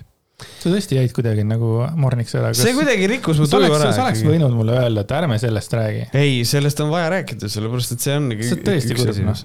[0.61, 2.53] sa tõesti jäid kuidagi nagu morniks ära.
[2.59, 5.75] see kuidagi rikkus mu sa tuju ära sa oleks võinud mulle öelda, et ärme sellest
[5.75, 6.07] räägi.
[6.15, 8.31] ei, sellest on vaja rääkida, sellepärast et see on.
[8.39, 9.45] See on tõesti kurb, noh.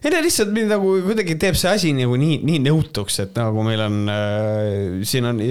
[0.00, 3.68] ei no lihtsalt mind nagu kuidagi teeb see asi nagu nii, nii nõutuks, et nagu
[3.68, 5.44] meil on äh,, siin on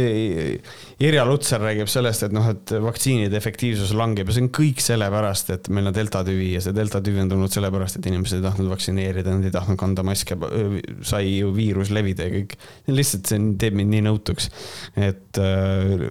[0.99, 5.51] Irja Lutsar räägib sellest, et noh, et vaktsiinide efektiivsus langeb ja see on kõik sellepärast,
[5.55, 8.43] et meil on delta tüvi ja see delta tüvi on tulnud sellepärast, et inimesed ei
[8.43, 10.35] tahtnud vaktsineerida, nad ei tahtnud kanda maske,
[11.07, 12.57] sai ju viirus levida ja kõik.
[12.91, 14.49] lihtsalt see teeb mind nii nõutuks,
[14.99, 16.03] et äh,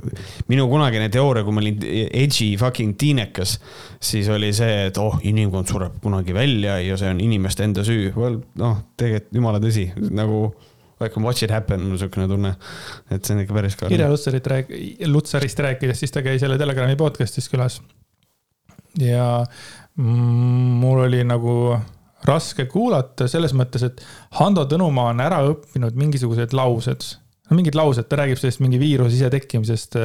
[0.49, 3.59] minu kunagine teooria, kui ma olin edgy fucking tiinekas,
[4.01, 8.09] siis oli see, et oh, inimkond sureb kunagi välja ja see on inimeste enda süü.
[8.57, 10.47] Noh, tegelikult jumala tõsi, nagu
[11.01, 12.55] I can watch it happen, mul siukene tunne,
[13.11, 13.95] et see on ikka päris karm.
[13.95, 14.73] Irja Lutsarit rääk-,
[15.07, 17.81] Lutsarist rääkides, siis ta käis jälle Telegrami podcast'is külas.
[18.99, 19.45] ja
[19.99, 21.79] mul oli nagu
[22.27, 24.03] raske kuulata selles mõttes, et
[24.41, 27.07] Hando Tõnumaa on ära õppinud mingisugused laused
[27.49, 29.97] no mingid laused, ta räägib sellest mingi viiruse isetekkimisest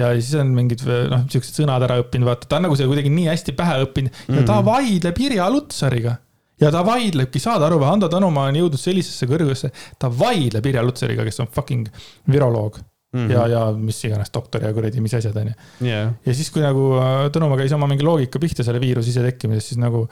[0.00, 3.12] ja siis on mingid noh, siuksed sõnad ära õppinud, vaata, ta on nagu see kuidagi
[3.14, 4.48] nii hästi pähe õppinud ja mm -hmm.
[4.48, 6.16] ta vaidleb Irja Lutsariga
[6.60, 10.84] ja ta vaidlebki, saad aru või, Hando Tõnumaa on jõudnud sellisesse kõrgusesse, ta vaidleb Irja
[10.84, 11.88] Lutsariga, kes on fucking
[12.30, 12.80] viroloog
[13.12, 13.32] mm -hmm.
[13.32, 15.52] ja, ja mis iganes doktor ja kuradi, mis asjad onju.
[15.82, 16.12] yeah..
[16.26, 19.80] ja siis, kui nagu äh, Tõnumaa käis oma mingi loogika pihta selle viiruse isetekkimisest, siis
[19.80, 20.08] nagu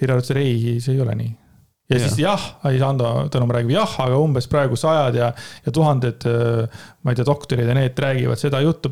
[0.00, 1.32] Irja Lutsar, ei, see ei ole nii.
[1.90, 2.08] ja Jah.
[2.08, 5.32] siis jah, Hando Tõnumaa räägib jah, aga umbes praegu sajad ja,
[5.66, 6.28] ja tuhanded,
[7.02, 8.90] ma ei tea, doktorid ja need räägivad seda juttu,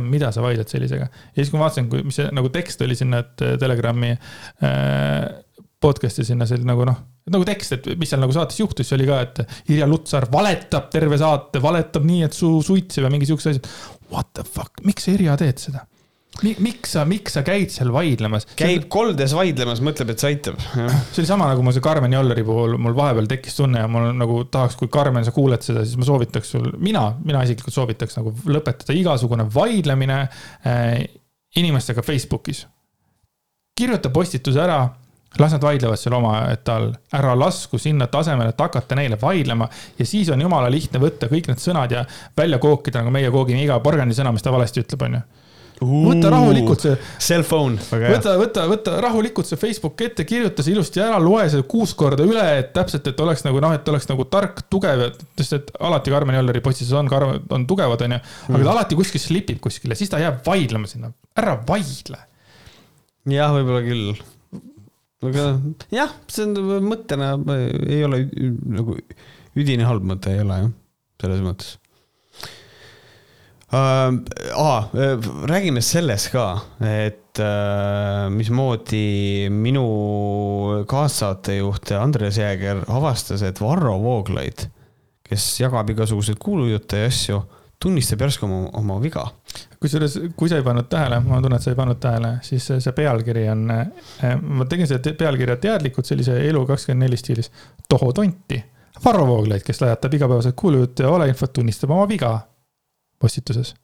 [0.00, 1.08] mida sa vaidled sellisega.
[1.08, 4.12] ja siis, kui ma vaatasin, kui, mis see nagu tekst oli sinna, et äh, Telegrami
[4.12, 5.43] äh,
[5.84, 7.00] podcast'i sinna, see oli nagu noh,
[7.32, 10.90] nagu tekst, et mis seal nagu saates juhtus, see oli ka, et Irja Lutsar valetab
[10.92, 13.74] terve saate, valetab nii, et suu suitseb ja mingi siuksed asjad.
[14.12, 15.88] What the fuck, miks sa Irja teed seda?
[16.42, 18.46] miks sa, miks sa käid seal vaidlemas?
[18.58, 20.58] käib koldes vaidlemas, mõtleb, et see aitab.
[21.12, 24.10] see oli sama nagu mul see Karmen Jolleri puhul, mul vahepeal tekkis tunne ja mul
[24.18, 28.18] nagu tahaks, kui Karmen, sa kuuled seda, siis ma soovitaks sul, mina, mina isiklikult soovitaks
[28.18, 30.20] nagu lõpetada igasugune vaidlemine
[30.66, 31.04] äh,
[31.60, 32.64] inimestega Facebookis.
[33.78, 34.82] kirjuta postituse ära,
[35.38, 40.06] las nad vaidlevad seal omaette all, ära lasku sinna tasemele, et hakata neile vaidlema ja
[40.06, 42.04] siis on jumala lihtne võtta kõik need sõnad ja
[42.36, 45.22] välja kookida, nagu meie koogime iga porgandisõna, mis ta valesti ütleb, onju.
[45.84, 51.02] võta rahulikult see Cell phone, võta, võta, võta rahulikult see Facebook ette, kirjuta see ilusti
[51.02, 54.28] ära, loe see kuus korda üle, et täpselt, et oleks nagu noh, et oleks nagu
[54.30, 55.08] tark, tugev,
[55.40, 57.10] sest et alati Karmen Jolleri postitused on,
[57.58, 58.20] on tugevad, onju.
[58.52, 61.10] aga ta alati kuskil slipib kuskile, siis ta jääb vaidlema sinna,
[61.42, 62.22] ära vaidle.
[63.34, 64.14] jah, võib-olla küll.
[65.30, 65.46] Aga
[65.94, 67.34] jah, see on mõttena
[67.88, 68.24] ei ole
[68.74, 68.98] nagu
[69.58, 70.70] üdini halb mõte ei ole jah,
[71.22, 71.74] selles mõttes
[73.74, 74.14] uh,.
[74.54, 74.78] aa,
[75.50, 76.46] räägime sellest ka,
[76.86, 79.84] et uh, mismoodi minu
[80.90, 84.68] kaassaatejuht Andres Jääger avastas, et Varro Vooglaid,
[85.26, 87.42] kes jagab igasuguseid kuulujutte ja asju,
[87.84, 89.28] tunnistab järsku oma, oma viga
[89.84, 92.92] kusjuures, kui sa ei pannud tähele, ma tunnen, et sa ei pannud tähele, siis see,
[92.96, 97.50] pealkiri on, ma tegin te- pealkirja teadlikult sellise Elu24 stiilis,
[97.88, 98.62] tohu tonti.
[99.04, 102.32] Varro Vooglaid, kes lajatab igapäevaselt kuulujutte ja valeinfot, tunnistab oma viga
[103.20, 103.74] postituses.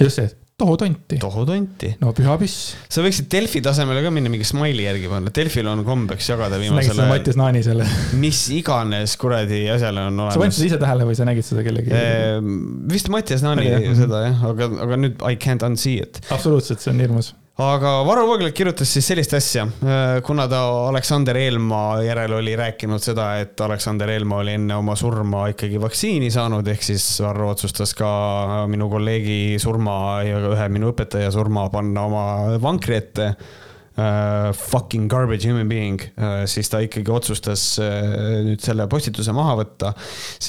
[0.00, 0.45] just see, tohu
[0.80, 1.18] tonti.
[1.20, 1.90] tohu tonti.
[2.00, 2.70] no püha piss.
[2.88, 6.62] sa võiksid Delfi tasemele ka minna mingi smiley järgi panna, Delfil on kombeks jagada nägid
[6.62, 7.88] viimasel seda ajal Mattias Naani selle,
[8.22, 10.70] mis iganes kuradi asjale on sa panid olemas seda.
[10.70, 11.92] ise tähele või sa nägid seda kellegi?
[11.92, 12.54] Ehm,
[12.88, 13.98] vist Mattias Naani Oli, jah?
[14.00, 16.22] seda jah, aga, aga nüüd I can't unsee it.
[16.32, 17.34] absoluutselt, see on hirmus.
[17.56, 19.64] Aga Varro Vooglaid kirjutas siis sellist asja,
[20.26, 20.60] kuna ta
[20.90, 26.28] Aleksander Eelmaa järel oli rääkinud seda, et Aleksander Eelmaa oli enne oma surma ikkagi vaktsiini
[26.32, 28.08] saanud, ehk siis Varro otsustas ka
[28.68, 29.96] minu kolleegi surma
[30.26, 32.26] ja ühe minu õpetaja surma panna oma
[32.60, 33.30] vankri ette
[33.96, 39.56] uh, fucking garbage human being uh,, siis ta ikkagi otsustas uh, nüüd selle postituse maha
[39.62, 39.92] võtta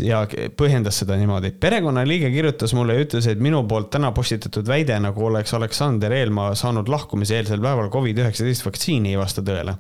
[0.04, 0.24] ja
[0.58, 1.54] põhjendas seda niimoodi.
[1.60, 6.54] perekonnaliige kirjutas mulle ja ütles, et minu poolt täna postitatud väide, nagu oleks Aleksander Eelmaa
[6.60, 9.78] saanud lahkumise eelsel päeval Covid-19 vaktsiini, ei vasta tõele.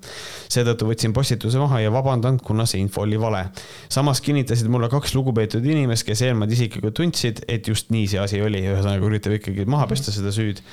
[0.48, 3.48] seetõttu võtsin postituse maha ja vabandan, kuna see info oli vale.
[3.90, 8.42] samas kinnitasid mulle kaks lugupeetud inimest, kes Eelmaad isiklikult tundsid, et just nii see asi
[8.42, 10.64] oli, ühesõnaga üritab ikkagi maha pesta seda süüd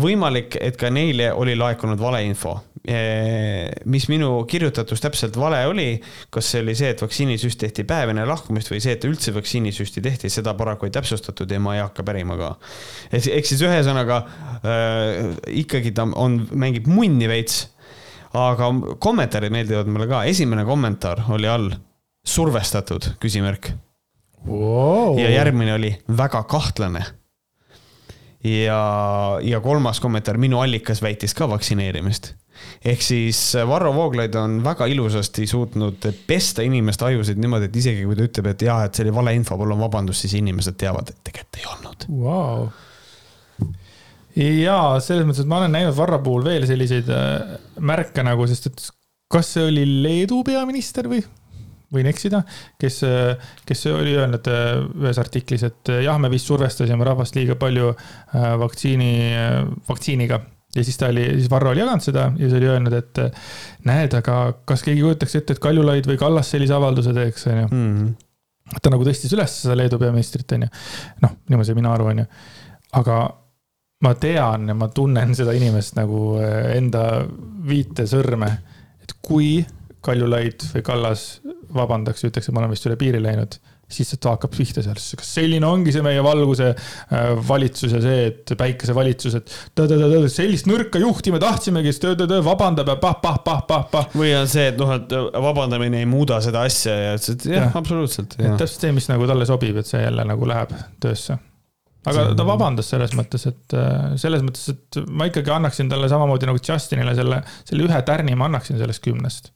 [0.00, 2.58] võimalik, et ka neile oli laekunud valeinfo.
[3.84, 6.00] mis minu kirjutatus täpselt vale oli,
[6.32, 10.00] kas see oli see, et vaktsiinisüst tehti päev enne lahkumist või see, et üldse vaktsiinisüsti
[10.00, 12.54] tehti, seda paraku ei täpsustatud ja ma ei hakka pärima ka.
[13.12, 15.28] ehk siis ühesõnaga äh,
[15.60, 17.68] ikkagi ta on, mängib munni veits.
[18.32, 21.70] aga kommentaarid meeldivad mulle ka, esimene kommentaar oli all
[22.24, 23.74] survestatud küsimärk
[24.46, 25.18] Wow.
[25.20, 27.02] ja järgmine oli väga kahtlane
[28.44, 28.82] ja,
[29.42, 32.34] ja kolmas kommentaar, minu allikas väitis ka vaktsineerimist.
[32.84, 33.38] Ehk siis
[33.68, 38.50] Varro Vooglaid on väga ilusasti suutnud pesta inimeste ajusid niimoodi, et isegi kui ta ütleb,
[38.52, 42.06] et jaa, et see oli valeinfo, palun vabandust, siis inimesed teavad, et tegelikult ei olnud.
[42.20, 42.68] Wow..
[44.36, 48.70] ja selles mõttes, et ma olen näinud Varro puhul veel selliseid äh, märke nagu, sest
[48.72, 48.88] et
[49.32, 51.24] kas see oli Leedu peaminister või
[51.94, 52.42] võin eksida,
[52.80, 53.00] kes,
[53.66, 54.70] kes oli öelnud äh,
[55.02, 59.12] ühes artiklis, et äh, jah, me vist survestasime rahvast liiga palju äh, vaktsiini,
[59.88, 60.40] vaktsiiniga.
[60.76, 63.22] ja siis ta oli, siis Varro oli jaganud seda ja siis oli öelnud, et
[63.90, 64.38] näed, aga
[64.68, 67.66] kas keegi kujutaks ette, et Kaljulaid või Kallas sellise avalduse teeks, onju.
[67.70, 68.10] Mhm.
[68.78, 70.70] ta nagu tõstis üles seda Leedu peaministrit, onju.
[71.26, 72.30] noh, niimoodi mina arvan, onju.
[73.02, 73.18] aga
[74.06, 77.26] ma tean ja ma tunnen seda inimest nagu enda
[77.66, 78.54] viite sõrme,
[79.02, 79.58] et kui
[80.04, 81.26] Kaljulaid või Kallas
[81.74, 83.58] vabandaks ja ütleks, et ma olen vist üle piiri läinud,
[83.90, 88.28] siis ta hakkab pihta seal, kas selline ongi see meie valguse äh, valitsus ja see,
[88.30, 89.52] et päikesevalitsus, et
[90.30, 94.10] sellist nõrka juhti me tahtsimegi, siis töö-töö-töö vabandab ja pah-pah-pah-pah-pah.
[94.14, 95.14] või on see, et noh, et
[95.50, 98.38] vabandamine ei muuda seda asja ja ütles, et jah ja., absoluutselt.
[98.38, 101.40] täpselt see, mis nagu talle sobib, et see jälle nagu läheb töösse
[102.08, 103.74] aga ta vabandas selles mõttes, et
[104.22, 108.48] selles mõttes, et ma ikkagi annaksin talle samamoodi nagu Justinile selle, selle ühe tärni ma
[108.48, 109.50] annaksin sellest kümnest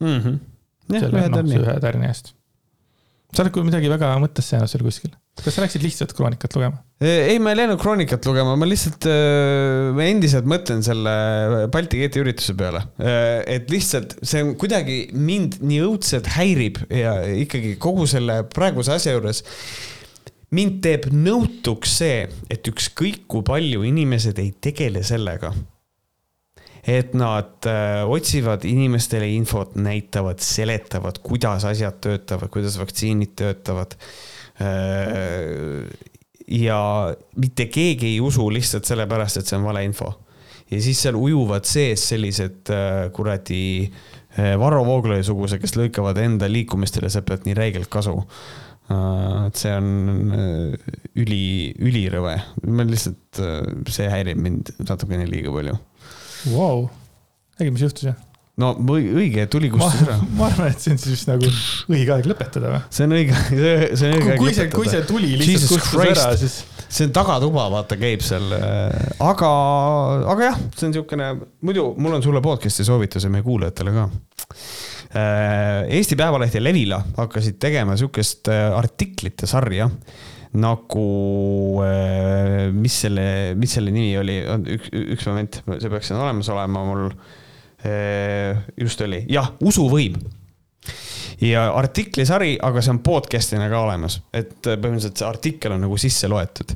[0.00, 0.20] mm.
[0.20, 0.44] -hmm
[0.90, 2.34] selle ühe tärni, ühe tärni eest.
[3.34, 5.14] sa oled midagi väga mõttesse jäänud seal kuskil.
[5.42, 6.78] kas sa läksid lihtsalt kroonikat lugema?
[7.02, 12.54] ei, ma ei läinud kroonikat lugema, ma lihtsalt, äh, endiselt mõtlen selle Balti keeti ürituse
[12.56, 12.86] peale.
[13.02, 18.96] Äh, et lihtsalt see on kuidagi mind nii õudselt häirib ja ikkagi kogu selle praeguse
[18.96, 19.42] asja juures
[20.56, 25.50] mind teeb nõutuks see, et ükskõik kui palju inimesed ei tegele sellega
[26.86, 33.96] et nad äh, otsivad inimestele infot, näitavad, seletavad, kuidas asjad töötavad, kuidas vaktsiinid töötavad.
[34.62, 35.88] Äh,
[36.46, 36.78] ja
[37.42, 40.12] mitte keegi ei usu lihtsalt sellepärast, et see on valeinfo.
[40.70, 43.90] ja siis seal ujuvad sees sellised äh, kuradi
[44.36, 48.18] Varro Vooglaiu suguse, kes lõikavad enda liikumistele sealt pealt nii räigelt kasu
[48.86, 49.86] et see on
[51.18, 52.34] üli, ülirõve,
[52.68, 53.40] ma lihtsalt,
[53.90, 55.78] see häirib mind natukene liiga palju
[56.52, 56.86] wow..
[57.58, 58.22] räägi, mis juhtus jah?
[58.60, 60.16] no õige, tuli kustus ära.
[60.38, 61.48] ma arvan, et see on siis nagu
[61.92, 62.80] õige aeg lõpetada või?
[62.96, 64.68] see on õige, see on õige aeg lõpetada.
[64.72, 66.22] kui see tuli lihtsalt kustus Christ.
[66.22, 66.58] ära, siis.
[66.86, 68.48] see on tagatuba, vaata, käib seal.
[68.56, 69.50] Äh, aga,
[70.32, 71.30] aga jah, see on niisugune,
[71.68, 74.06] muidu mul on sulle podcast'i soovitus ja meie kuulajatele ka.
[75.16, 79.90] Äh, Eesti Päevaleht ja Levila hakkasid tegema sihukest äh, artiklite sarja
[80.54, 81.06] nagu,
[81.84, 83.26] äh, mis selle,
[83.58, 84.38] mis selle nimi oli,
[84.76, 87.06] üks, üks moment, see peaks siin olemas olema mul.
[87.86, 90.16] Äh, just oli, jah, usuvõim
[91.40, 96.30] ja artiklisari, aga see on podcast'ina ka olemas, et põhimõtteliselt see artikkel on nagu sisse
[96.32, 96.72] loetud.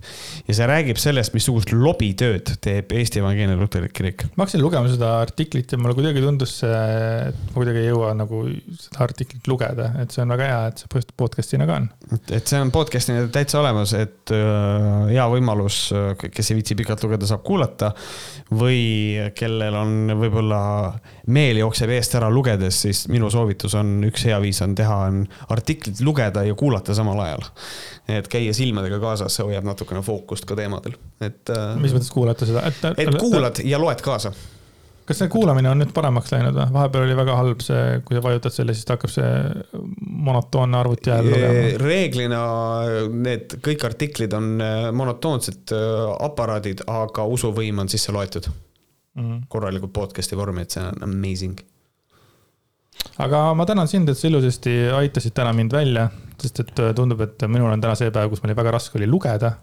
[0.46, 4.26] ja see räägib sellest, missugust lobitööd teeb Eesti Evangeelne Luterlik Kirik.
[4.34, 6.82] ma hakkasin lugema seda artiklit ja mulle kuidagi tundus see,
[7.30, 8.42] et ma kuidagi ei jõua nagu
[8.74, 11.88] seda artiklit lugeda, et see on väga hea, et see podcast'ina ka on.
[12.20, 15.86] et see on podcast'ina täitsa olemas, et äh, hea võimalus,
[16.28, 17.94] kes ei viitsi pikalt lugeda, saab kuulata.
[18.50, 20.60] või kellel on võib-olla
[21.30, 25.24] meel jookseb eest ära lugedes, siis minu soovitus on üks hea viis on teha, on
[25.48, 27.44] artiklit lugeda ja kuulata samal ajal.
[28.08, 31.42] et käia silmadega kaasas, see hoiab natukene fookust ka teemadel, et.
[31.50, 32.82] Äh, mis mõttes kuulata seda, et?
[33.06, 34.34] et kuulad ja loed kaasa
[35.10, 36.66] kas see kuulamine on nüüd paremaks läinud või?
[36.76, 39.30] vahepeal oli väga halb see, kui sa vajutad selle, siis ta hakkab see
[40.28, 41.64] monotoonne arvuti hääl lugema.
[41.82, 42.42] reeglina
[43.10, 49.42] need kõik artiklid on äh, monotoonsed äh, aparaadid, aga usuvõim on sisse loetud mm -hmm.
[49.48, 51.58] korralikult podcast'i vormi, et see on amazing
[53.20, 56.08] aga ma tänan sind, et sa ilusasti aitasid täna mind välja,
[56.40, 59.08] sest et äh, tundub, et minul on täna see päev, kus mul väga raske oli
[59.10, 59.56] lugeda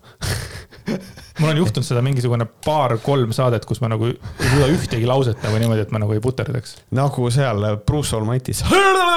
[1.39, 5.59] mul on juhtunud seda mingisugune paar-kolm saadet, kus ma nagu ei suuda ühtegi lauset nagu
[5.61, 6.77] niimoodi, et ma nagu ei puterdaks.
[6.97, 8.64] nagu seal Bruce Almighty's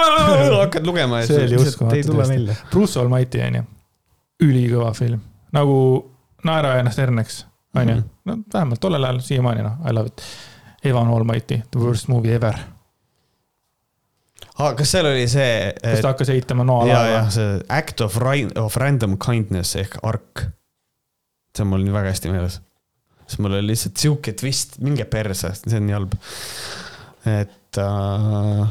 [0.61, 2.57] hakkad lugema ja see oli uskumatu.
[2.73, 3.69] Bruce Almighty on ju,
[4.49, 5.23] ülikõva film,
[5.57, 5.77] nagu
[6.45, 7.45] Naera ennast herneks,
[7.77, 8.11] on ju, mhm.
[8.25, 10.29] no vähemalt tollel ajal, siiamaani noh, I love it.
[10.85, 12.57] Evan Almighty, the worst movie ever
[14.61, 14.75] ah,.
[14.79, 15.53] kas seal oli see?
[15.83, 17.05] kus ta hakkas ehitama noalaeva?
[17.07, 18.19] ja, ja see act of,
[18.61, 20.47] of random kindness ehk ark.
[21.57, 22.61] see on mul nii väga hästi meeles.
[23.27, 26.21] sest mul oli lihtsalt sihuke twist, minge perse, see on nii halb.
[27.39, 28.69] et äh,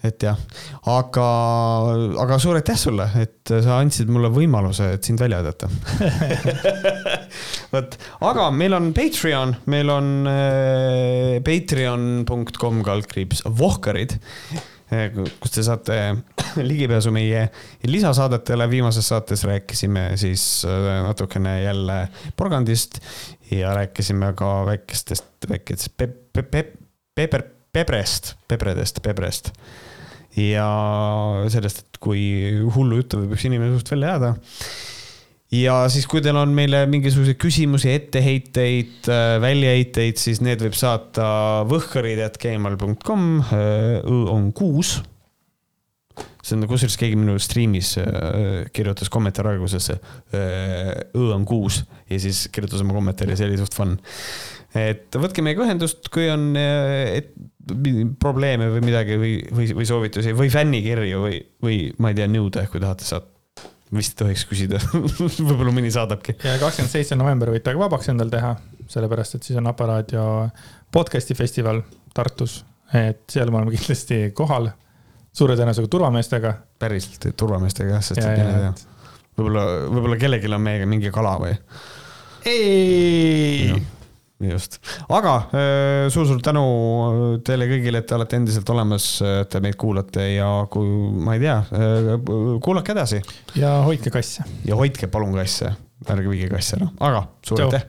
[0.00, 0.38] et jah,
[0.88, 1.24] aga,
[2.22, 5.68] aga suur aitäh sulle, et sa andsid mulle võimaluse, et sind välja aidata
[7.72, 7.96] vot,
[8.30, 14.18] aga meil on Patreon, meil on äh, patreon.com kaldkriips Vohkarid
[14.90, 15.96] kus te saate
[16.70, 17.44] ligipääsu meie
[17.86, 18.70] lisasaadetele.
[18.70, 20.66] viimases saates rääkisime siis
[21.06, 22.98] natukene jälle porgandist
[23.50, 26.72] ja rääkisime ka väikestest, väikestest pe-, pe-, pe-,
[27.14, 29.52] peber, pebrest, pebredest, pebrest.
[30.36, 30.68] ja
[31.48, 32.22] sellest, et kui
[32.74, 34.34] hullu juttu võib üks inimene suust välja jääda
[35.54, 41.26] ja siis, kui teil on meile mingisuguseid küsimusi, etteheiteid, äh, väljaheiteid, siis need võib saata
[41.70, 45.00] võhkarid.gmail.com, õ on kuus.
[46.40, 52.46] see on, kusjuures keegi minu striimis äh, kirjutas kommentaari alguses, õ on kuus ja siis
[52.52, 53.98] kirjutas oma kommentaari, see oli suht fun.
[54.78, 57.34] et võtke meiega ühendust, kui on et,
[58.22, 62.64] probleeme või midagi või, või, või soovitusi või fännikirju või, või ma ei tea, nõude,
[62.70, 63.29] kui tahate saata
[63.94, 64.80] vist ei tohiks küsida
[65.48, 66.36] võib-olla mõni saadabki.
[66.44, 68.54] ja kakskümmend seitse november võite ka vabaks endal teha,
[68.90, 70.24] sellepärast et siis on Aparaadio
[70.94, 71.82] podcast'i festival
[72.14, 72.60] Tartus,
[72.94, 74.70] et seal me oleme kindlasti kohal,
[75.36, 76.54] suure tõenäosusega turvameestega.
[76.82, 78.74] päriselt, turvameestega jah, sest ja, et mine tea.
[79.38, 81.56] võib-olla, võib-olla kellelgi on meiega mingi kala või?
[82.50, 83.74] ei
[84.40, 84.78] just,
[85.12, 85.34] aga
[86.12, 86.64] suur-suur äh, tänu
[87.46, 90.88] teile kõigile, et te olete endiselt olemas, et te meid kuulate ja kui
[91.20, 92.10] ma ei tea, äh,
[92.64, 93.22] kuulake edasi.
[93.60, 94.46] ja hoidke kasse.
[94.64, 95.74] ja hoidke palun kasse,
[96.08, 97.88] ärge viige kasse ära, aga suur aitäh